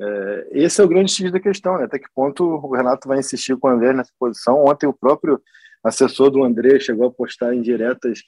é, 0.00 0.48
esse 0.52 0.80
é 0.80 0.84
o 0.84 0.88
grande 0.88 1.12
X 1.12 1.32
da 1.32 1.40
questão, 1.40 1.78
né? 1.78 1.84
Até 1.84 1.98
que 1.98 2.12
ponto 2.14 2.44
o 2.44 2.74
Renato 2.74 3.08
vai 3.08 3.18
insistir 3.18 3.56
com 3.56 3.68
o 3.68 3.70
André 3.70 3.92
nessa 3.92 4.12
posição. 4.18 4.64
Ontem 4.64 4.86
o 4.86 4.92
próprio 4.92 5.40
assessor 5.84 6.30
do 6.30 6.44
André 6.44 6.78
chegou 6.80 7.06
a 7.06 7.12
postar 7.12 7.54
em 7.54 7.62
diretas 7.62 8.20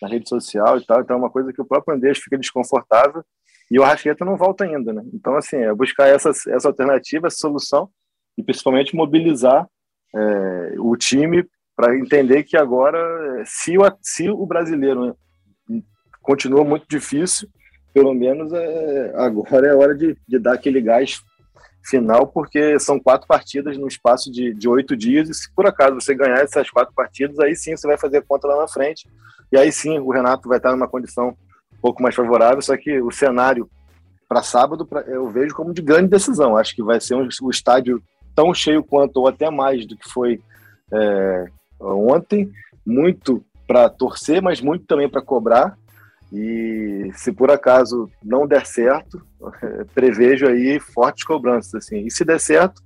na 0.00 0.08
rede 0.08 0.28
social 0.28 0.78
e 0.78 0.84
tal, 0.84 1.00
então 1.00 1.16
é 1.16 1.18
uma 1.18 1.30
coisa 1.30 1.52
que 1.52 1.60
o 1.60 1.64
próprio 1.64 1.96
André 1.96 2.14
fica 2.14 2.36
desconfortável 2.36 3.24
e 3.70 3.78
o 3.78 3.82
Arrascaeta 3.82 4.24
não 4.24 4.36
volta 4.36 4.64
ainda, 4.64 4.92
né? 4.92 5.02
Então, 5.12 5.36
assim, 5.36 5.56
é 5.56 5.74
buscar 5.74 6.06
essa, 6.08 6.30
essa 6.30 6.68
alternativa, 6.68 7.26
essa 7.26 7.38
solução 7.38 7.88
e 8.36 8.42
principalmente 8.42 8.94
mobilizar 8.94 9.66
é, 10.14 10.74
o 10.78 10.96
time 10.96 11.46
para 11.74 11.96
entender 11.96 12.44
que 12.44 12.56
agora, 12.56 13.42
se 13.44 13.76
o, 13.76 13.82
se 14.00 14.30
o 14.30 14.46
brasileiro 14.46 15.16
continua 16.22 16.64
muito 16.64 16.86
difícil, 16.88 17.48
pelo 17.92 18.14
menos 18.14 18.52
é, 18.52 19.12
agora 19.16 19.66
é 19.66 19.74
hora 19.74 19.94
de, 19.94 20.16
de 20.28 20.38
dar 20.38 20.54
aquele 20.54 20.80
gás 20.80 21.20
final, 21.86 22.26
porque 22.26 22.78
são 22.78 22.98
quatro 22.98 23.26
partidas 23.26 23.78
no 23.78 23.86
espaço 23.86 24.30
de, 24.30 24.52
de 24.52 24.68
oito 24.68 24.96
dias, 24.96 25.28
e 25.28 25.34
se 25.34 25.50
por 25.54 25.66
acaso 25.66 25.94
você 25.94 26.14
ganhar 26.14 26.38
essas 26.38 26.68
quatro 26.70 26.92
partidas, 26.94 27.38
aí 27.38 27.54
sim 27.54 27.76
você 27.76 27.86
vai 27.86 27.96
fazer 27.96 28.24
conta 28.26 28.48
lá 28.48 28.56
na 28.56 28.68
frente, 28.68 29.08
e 29.52 29.56
aí 29.56 29.70
sim 29.70 29.98
o 29.98 30.10
Renato 30.10 30.48
vai 30.48 30.58
estar 30.58 30.72
numa 30.72 30.88
condição 30.88 31.28
um 31.28 31.80
pouco 31.80 32.02
mais 32.02 32.14
favorável, 32.14 32.60
só 32.60 32.76
que 32.76 33.00
o 33.00 33.10
cenário 33.10 33.70
para 34.28 34.42
sábado 34.42 34.88
eu 35.06 35.30
vejo 35.30 35.54
como 35.54 35.72
de 35.72 35.80
grande 35.80 36.08
decisão, 36.08 36.56
acho 36.56 36.74
que 36.74 36.82
vai 36.82 37.00
ser 37.00 37.14
um, 37.14 37.28
um 37.42 37.50
estádio 37.50 38.02
tão 38.34 38.52
cheio 38.52 38.82
quanto, 38.82 39.18
ou 39.18 39.28
até 39.28 39.48
mais 39.48 39.86
do 39.86 39.96
que 39.96 40.08
foi 40.10 40.40
é, 40.92 41.46
ontem, 41.80 42.50
muito 42.84 43.44
para 43.66 43.88
torcer, 43.88 44.42
mas 44.42 44.60
muito 44.60 44.84
também 44.86 45.08
para 45.08 45.22
cobrar, 45.22 45.76
e 46.32 47.10
se 47.14 47.32
por 47.32 47.50
acaso 47.50 48.10
não 48.22 48.46
der 48.46 48.66
certo, 48.66 49.22
prevejo 49.94 50.46
aí 50.46 50.80
fortes 50.80 51.24
cobranças. 51.24 51.74
Assim. 51.74 52.04
E 52.06 52.10
se 52.10 52.24
der 52.24 52.40
certo, 52.40 52.82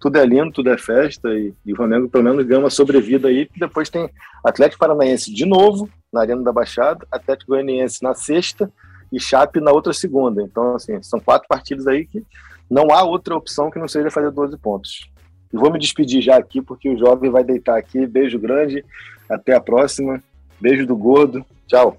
tudo 0.00 0.16
é 0.16 0.24
lindo, 0.24 0.52
tudo 0.52 0.70
é 0.70 0.78
festa. 0.78 1.28
E, 1.30 1.52
e 1.64 1.72
o 1.72 1.76
Flamengo 1.76 2.08
pelo 2.08 2.24
menos 2.24 2.46
ganha 2.46 2.60
uma 2.60 2.70
sobrevida 2.70 3.28
aí. 3.28 3.48
Depois 3.56 3.90
tem 3.90 4.08
Atlético 4.44 4.80
Paranaense 4.80 5.32
de 5.32 5.44
novo, 5.44 5.88
na 6.12 6.20
Arena 6.20 6.42
da 6.42 6.52
Baixada, 6.52 7.06
Atlético 7.10 7.52
Goianiense 7.52 8.02
na 8.02 8.14
sexta 8.14 8.70
e 9.12 9.20
Chape 9.20 9.60
na 9.60 9.72
outra 9.72 9.92
segunda. 9.92 10.42
Então, 10.42 10.74
assim, 10.74 11.02
são 11.02 11.20
quatro 11.20 11.48
partidas 11.48 11.86
aí 11.86 12.06
que 12.06 12.24
não 12.70 12.90
há 12.90 13.02
outra 13.02 13.36
opção 13.36 13.70
que 13.70 13.78
não 13.78 13.88
seja 13.88 14.10
fazer 14.10 14.30
12 14.30 14.56
pontos. 14.58 15.10
E 15.52 15.56
vou 15.56 15.72
me 15.72 15.78
despedir 15.78 16.20
já 16.20 16.36
aqui, 16.36 16.60
porque 16.60 16.90
o 16.90 16.98
jovem 16.98 17.30
vai 17.30 17.42
deitar 17.42 17.78
aqui. 17.78 18.06
Beijo 18.06 18.38
grande, 18.38 18.84
até 19.28 19.54
a 19.54 19.60
próxima. 19.60 20.22
Beijo 20.60 20.86
do 20.86 20.96
gordo. 20.96 21.44
Tchau. 21.66 21.96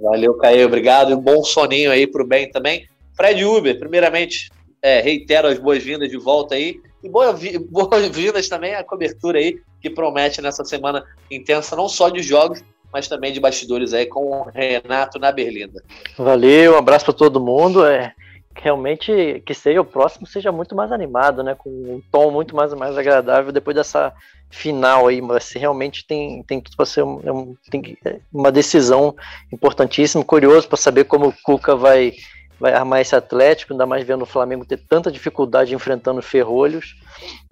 Valeu, 0.00 0.34
Caio, 0.34 0.66
obrigado. 0.66 1.10
E 1.10 1.14
um 1.14 1.20
bom 1.20 1.42
soninho 1.44 1.90
aí 1.90 2.06
pro 2.06 2.26
bem 2.26 2.50
também. 2.50 2.86
Fred 3.16 3.44
Uber, 3.44 3.78
primeiramente, 3.78 4.50
é, 4.80 5.00
reitero 5.00 5.48
as 5.48 5.58
boas-vindas 5.58 6.10
de 6.10 6.16
volta 6.16 6.54
aí. 6.54 6.80
E 7.02 7.08
boas-vindas 7.08 8.48
também 8.48 8.74
à 8.74 8.84
cobertura 8.84 9.38
aí, 9.38 9.58
que 9.80 9.90
promete 9.90 10.40
nessa 10.40 10.64
semana 10.64 11.04
intensa, 11.30 11.74
não 11.74 11.88
só 11.88 12.08
de 12.08 12.22
jogos, 12.22 12.62
mas 12.92 13.08
também 13.08 13.32
de 13.32 13.40
bastidores 13.40 13.92
aí 13.92 14.06
com 14.06 14.20
o 14.20 14.42
Renato 14.44 15.18
na 15.18 15.32
Berlinda. 15.32 15.82
Valeu, 16.16 16.74
um 16.74 16.78
abraço 16.78 17.06
para 17.06 17.14
todo 17.14 17.40
mundo. 17.40 17.84
É, 17.84 18.14
realmente 18.54 19.42
que 19.46 19.54
seja 19.54 19.80
o 19.80 19.84
próximo 19.84 20.26
seja 20.26 20.52
muito 20.52 20.74
mais 20.74 20.92
animado, 20.92 21.42
né? 21.42 21.54
Com 21.54 21.70
um 21.70 22.02
tom 22.10 22.30
muito 22.30 22.54
mais, 22.54 22.72
mais 22.74 22.96
agradável 22.96 23.52
depois 23.52 23.76
dessa 23.76 24.12
final 24.50 25.08
aí, 25.08 25.20
mas 25.20 25.50
realmente 25.52 26.06
tem, 26.06 26.42
tem 26.42 26.60
tudo 26.60 26.76
para 26.76 26.86
ser 26.86 27.02
um, 27.02 27.56
tem 27.70 27.96
é 28.04 28.18
uma 28.32 28.52
decisão 28.52 29.16
importantíssima. 29.52 30.24
Curioso 30.24 30.68
para 30.68 30.76
saber 30.76 31.04
como 31.04 31.28
o 31.28 31.34
Cuca 31.42 31.74
vai, 31.74 32.12
vai 32.60 32.74
armar 32.74 33.00
esse 33.00 33.16
Atlético, 33.16 33.72
ainda 33.72 33.86
mais 33.86 34.04
vendo 34.04 34.22
o 34.22 34.26
Flamengo 34.26 34.66
ter 34.66 34.76
tanta 34.76 35.10
dificuldade 35.10 35.74
enfrentando 35.74 36.20
ferrolhos. 36.22 36.94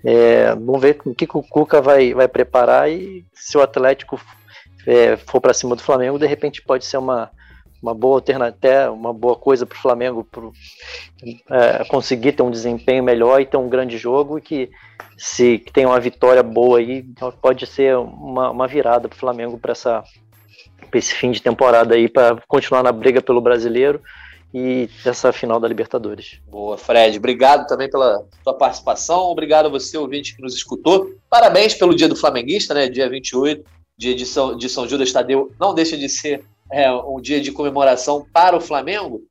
É, 0.04 0.50
vamos 0.54 0.80
ver 0.80 1.00
o 1.04 1.14
que, 1.14 1.26
que 1.26 1.36
o 1.36 1.42
Cuca 1.42 1.80
vai, 1.80 2.12
vai 2.12 2.28
preparar 2.28 2.90
e 2.90 3.24
se 3.32 3.56
o 3.56 3.62
Atlético 3.62 4.20
é, 4.86 5.16
for 5.16 5.40
para 5.40 5.54
cima 5.54 5.74
do 5.74 5.82
Flamengo, 5.82 6.18
de 6.18 6.26
repente 6.26 6.62
pode 6.62 6.84
ser 6.84 6.98
uma, 6.98 7.30
uma 7.82 7.94
boa 7.94 8.16
alternativa, 8.16 8.90
uma 8.90 9.12
boa 9.12 9.36
coisa 9.36 9.64
para 9.64 9.76
o 9.76 9.80
Flamengo 9.80 10.24
pro, 10.24 10.52
é, 11.50 11.84
conseguir 11.84 12.32
ter 12.32 12.42
um 12.42 12.50
desempenho 12.50 13.02
melhor 13.02 13.40
e 13.40 13.46
ter 13.46 13.56
um 13.56 13.68
grande 13.68 13.96
jogo 13.96 14.38
e 14.38 14.42
que 14.42 14.70
se 15.16 15.58
que 15.58 15.72
tem 15.72 15.86
uma 15.86 15.98
vitória 15.98 16.42
boa 16.42 16.78
aí 16.78 17.04
pode 17.40 17.66
ser 17.66 17.96
uma, 17.96 18.50
uma 18.50 18.66
virada 18.66 19.08
para 19.08 19.16
o 19.16 19.18
Flamengo 19.18 19.58
para 19.58 19.72
essa 19.72 20.04
pra 20.90 20.98
esse 20.98 21.14
fim 21.14 21.30
de 21.30 21.40
temporada 21.40 21.94
aí 21.94 22.08
para 22.08 22.42
continuar 22.46 22.82
na 22.82 22.92
briga 22.92 23.22
pelo 23.22 23.40
brasileiro 23.40 24.00
e 24.52 24.88
essa 25.04 25.32
final 25.32 25.60
da 25.60 25.68
Libertadores. 25.68 26.40
Boa, 26.48 26.76
Fred. 26.76 27.16
Obrigado 27.18 27.68
também 27.68 27.88
pela 27.88 28.24
sua 28.42 28.54
participação. 28.54 29.20
Obrigado 29.26 29.66
a 29.66 29.68
você, 29.68 29.96
ouvinte, 29.96 30.34
que 30.34 30.42
nos 30.42 30.54
escutou. 30.54 31.12
Parabéns 31.28 31.74
pelo 31.74 31.94
dia 31.94 32.08
do 32.08 32.16
Flamenguista, 32.16 32.74
né? 32.74 32.88
Dia 32.88 33.08
28, 33.08 33.64
dia 33.96 34.14
de 34.14 34.26
São, 34.26 34.56
de 34.56 34.68
São 34.68 34.88
Judas 34.88 35.12
Tadeu. 35.12 35.52
Não 35.58 35.72
deixa 35.72 35.96
de 35.96 36.08
ser 36.08 36.44
é, 36.72 36.92
um 36.92 37.20
dia 37.20 37.40
de 37.40 37.52
comemoração 37.52 38.26
para 38.32 38.56
o 38.56 38.60
Flamengo. 38.60 39.22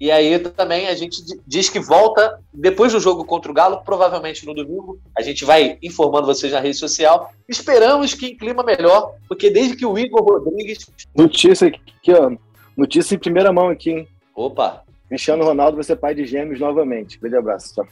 E 0.00 0.10
aí 0.10 0.36
também 0.38 0.88
a 0.88 0.94
gente 0.96 1.22
diz 1.46 1.68
que 1.68 1.78
volta 1.78 2.40
depois 2.52 2.92
do 2.92 2.98
jogo 2.98 3.24
contra 3.24 3.50
o 3.50 3.54
Galo, 3.54 3.82
provavelmente 3.84 4.44
no 4.44 4.52
domingo. 4.52 4.98
A 5.16 5.22
gente 5.22 5.44
vai 5.44 5.78
informando 5.80 6.26
vocês 6.26 6.52
na 6.52 6.58
rede 6.58 6.76
social. 6.76 7.32
Esperamos 7.48 8.12
que 8.12 8.26
em 8.26 8.36
clima 8.36 8.64
melhor, 8.64 9.14
porque 9.28 9.48
desde 9.48 9.76
que 9.76 9.86
o 9.86 9.96
Igor 9.96 10.22
Rodrigues. 10.22 10.90
Notícia 11.14 11.68
aqui, 11.68 12.12
ó. 12.12 12.32
Notícia 12.76 13.14
em 13.14 13.18
primeira 13.18 13.52
mão 13.52 13.68
aqui, 13.68 13.90
hein? 13.90 14.08
Opa! 14.34 14.82
Cristiano 15.08 15.44
Ronaldo 15.44 15.76
vai 15.76 15.84
ser 15.84 15.94
pai 15.94 16.14
de 16.14 16.26
gêmeos 16.26 16.58
novamente. 16.58 17.18
Grande 17.18 17.36
abraço. 17.36 17.74
Tchau. 17.74 17.86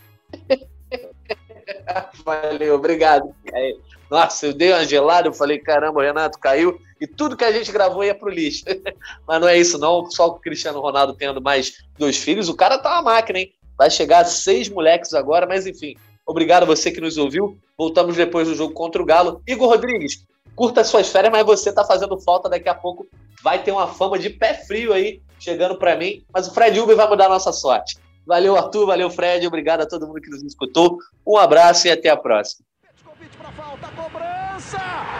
Valeu, 2.24 2.74
obrigado. 2.74 3.32
Nossa, 4.10 4.46
eu 4.46 4.52
dei 4.52 4.72
uma 4.72 4.84
gelada, 4.84 5.28
eu 5.28 5.32
falei, 5.32 5.58
caramba, 5.58 6.00
o 6.00 6.02
Renato 6.02 6.38
caiu. 6.40 6.80
E 7.00 7.06
tudo 7.06 7.36
que 7.36 7.44
a 7.44 7.52
gente 7.52 7.72
gravou 7.72 8.04
ia 8.04 8.14
pro 8.14 8.28
lixo. 8.28 8.64
Mas 9.26 9.40
não 9.40 9.48
é 9.48 9.56
isso, 9.56 9.78
não. 9.78 10.10
Só 10.10 10.26
o 10.28 10.34
Cristiano 10.38 10.80
Ronaldo 10.80 11.14
tendo 11.14 11.40
mais 11.40 11.72
dois 11.98 12.16
filhos, 12.16 12.48
o 12.48 12.54
cara 12.54 12.78
tá 12.78 12.92
uma 12.92 13.02
máquina, 13.02 13.38
hein? 13.38 13.52
Vai 13.76 13.90
chegar 13.90 14.24
seis 14.24 14.68
moleques 14.68 15.14
agora, 15.14 15.46
mas 15.46 15.66
enfim. 15.66 15.96
Obrigado 16.26 16.64
a 16.64 16.66
você 16.66 16.90
que 16.90 17.00
nos 17.00 17.16
ouviu. 17.16 17.58
Voltamos 17.78 18.14
depois 18.14 18.46
do 18.46 18.54
jogo 18.54 18.74
contra 18.74 19.00
o 19.00 19.06
Galo. 19.06 19.42
Igor 19.46 19.70
Rodrigues, 19.70 20.26
curta 20.54 20.84
suas 20.84 21.08
férias, 21.08 21.32
mas 21.32 21.46
você 21.46 21.72
tá 21.72 21.82
fazendo 21.82 22.20
falta 22.20 22.46
daqui 22.46 22.68
a 22.68 22.74
pouco. 22.74 23.08
Vai 23.42 23.62
ter 23.62 23.72
uma 23.72 23.86
fama 23.86 24.18
de 24.18 24.28
pé 24.28 24.52
frio 24.52 24.92
aí 24.92 25.22
chegando 25.38 25.76
para 25.76 25.96
mim. 25.96 26.22
Mas 26.30 26.46
o 26.46 26.52
Fred 26.52 26.78
Uber 26.78 26.94
vai 26.94 27.08
mudar 27.08 27.24
a 27.24 27.30
nossa 27.30 27.52
sorte. 27.52 27.96
Valeu, 28.26 28.54
Arthur. 28.54 28.84
Valeu, 28.84 29.08
Fred. 29.08 29.46
Obrigado 29.46 29.80
a 29.80 29.86
todo 29.86 30.06
mundo 30.06 30.20
que 30.20 30.28
nos 30.28 30.42
escutou. 30.42 30.98
Um 31.26 31.38
abraço 31.38 31.86
e 31.86 31.90
até 31.90 32.10
a 32.10 32.16
próxima. 32.18 32.66
Convite 33.02 33.36
falta, 33.56 33.88
cobrança! 33.96 35.19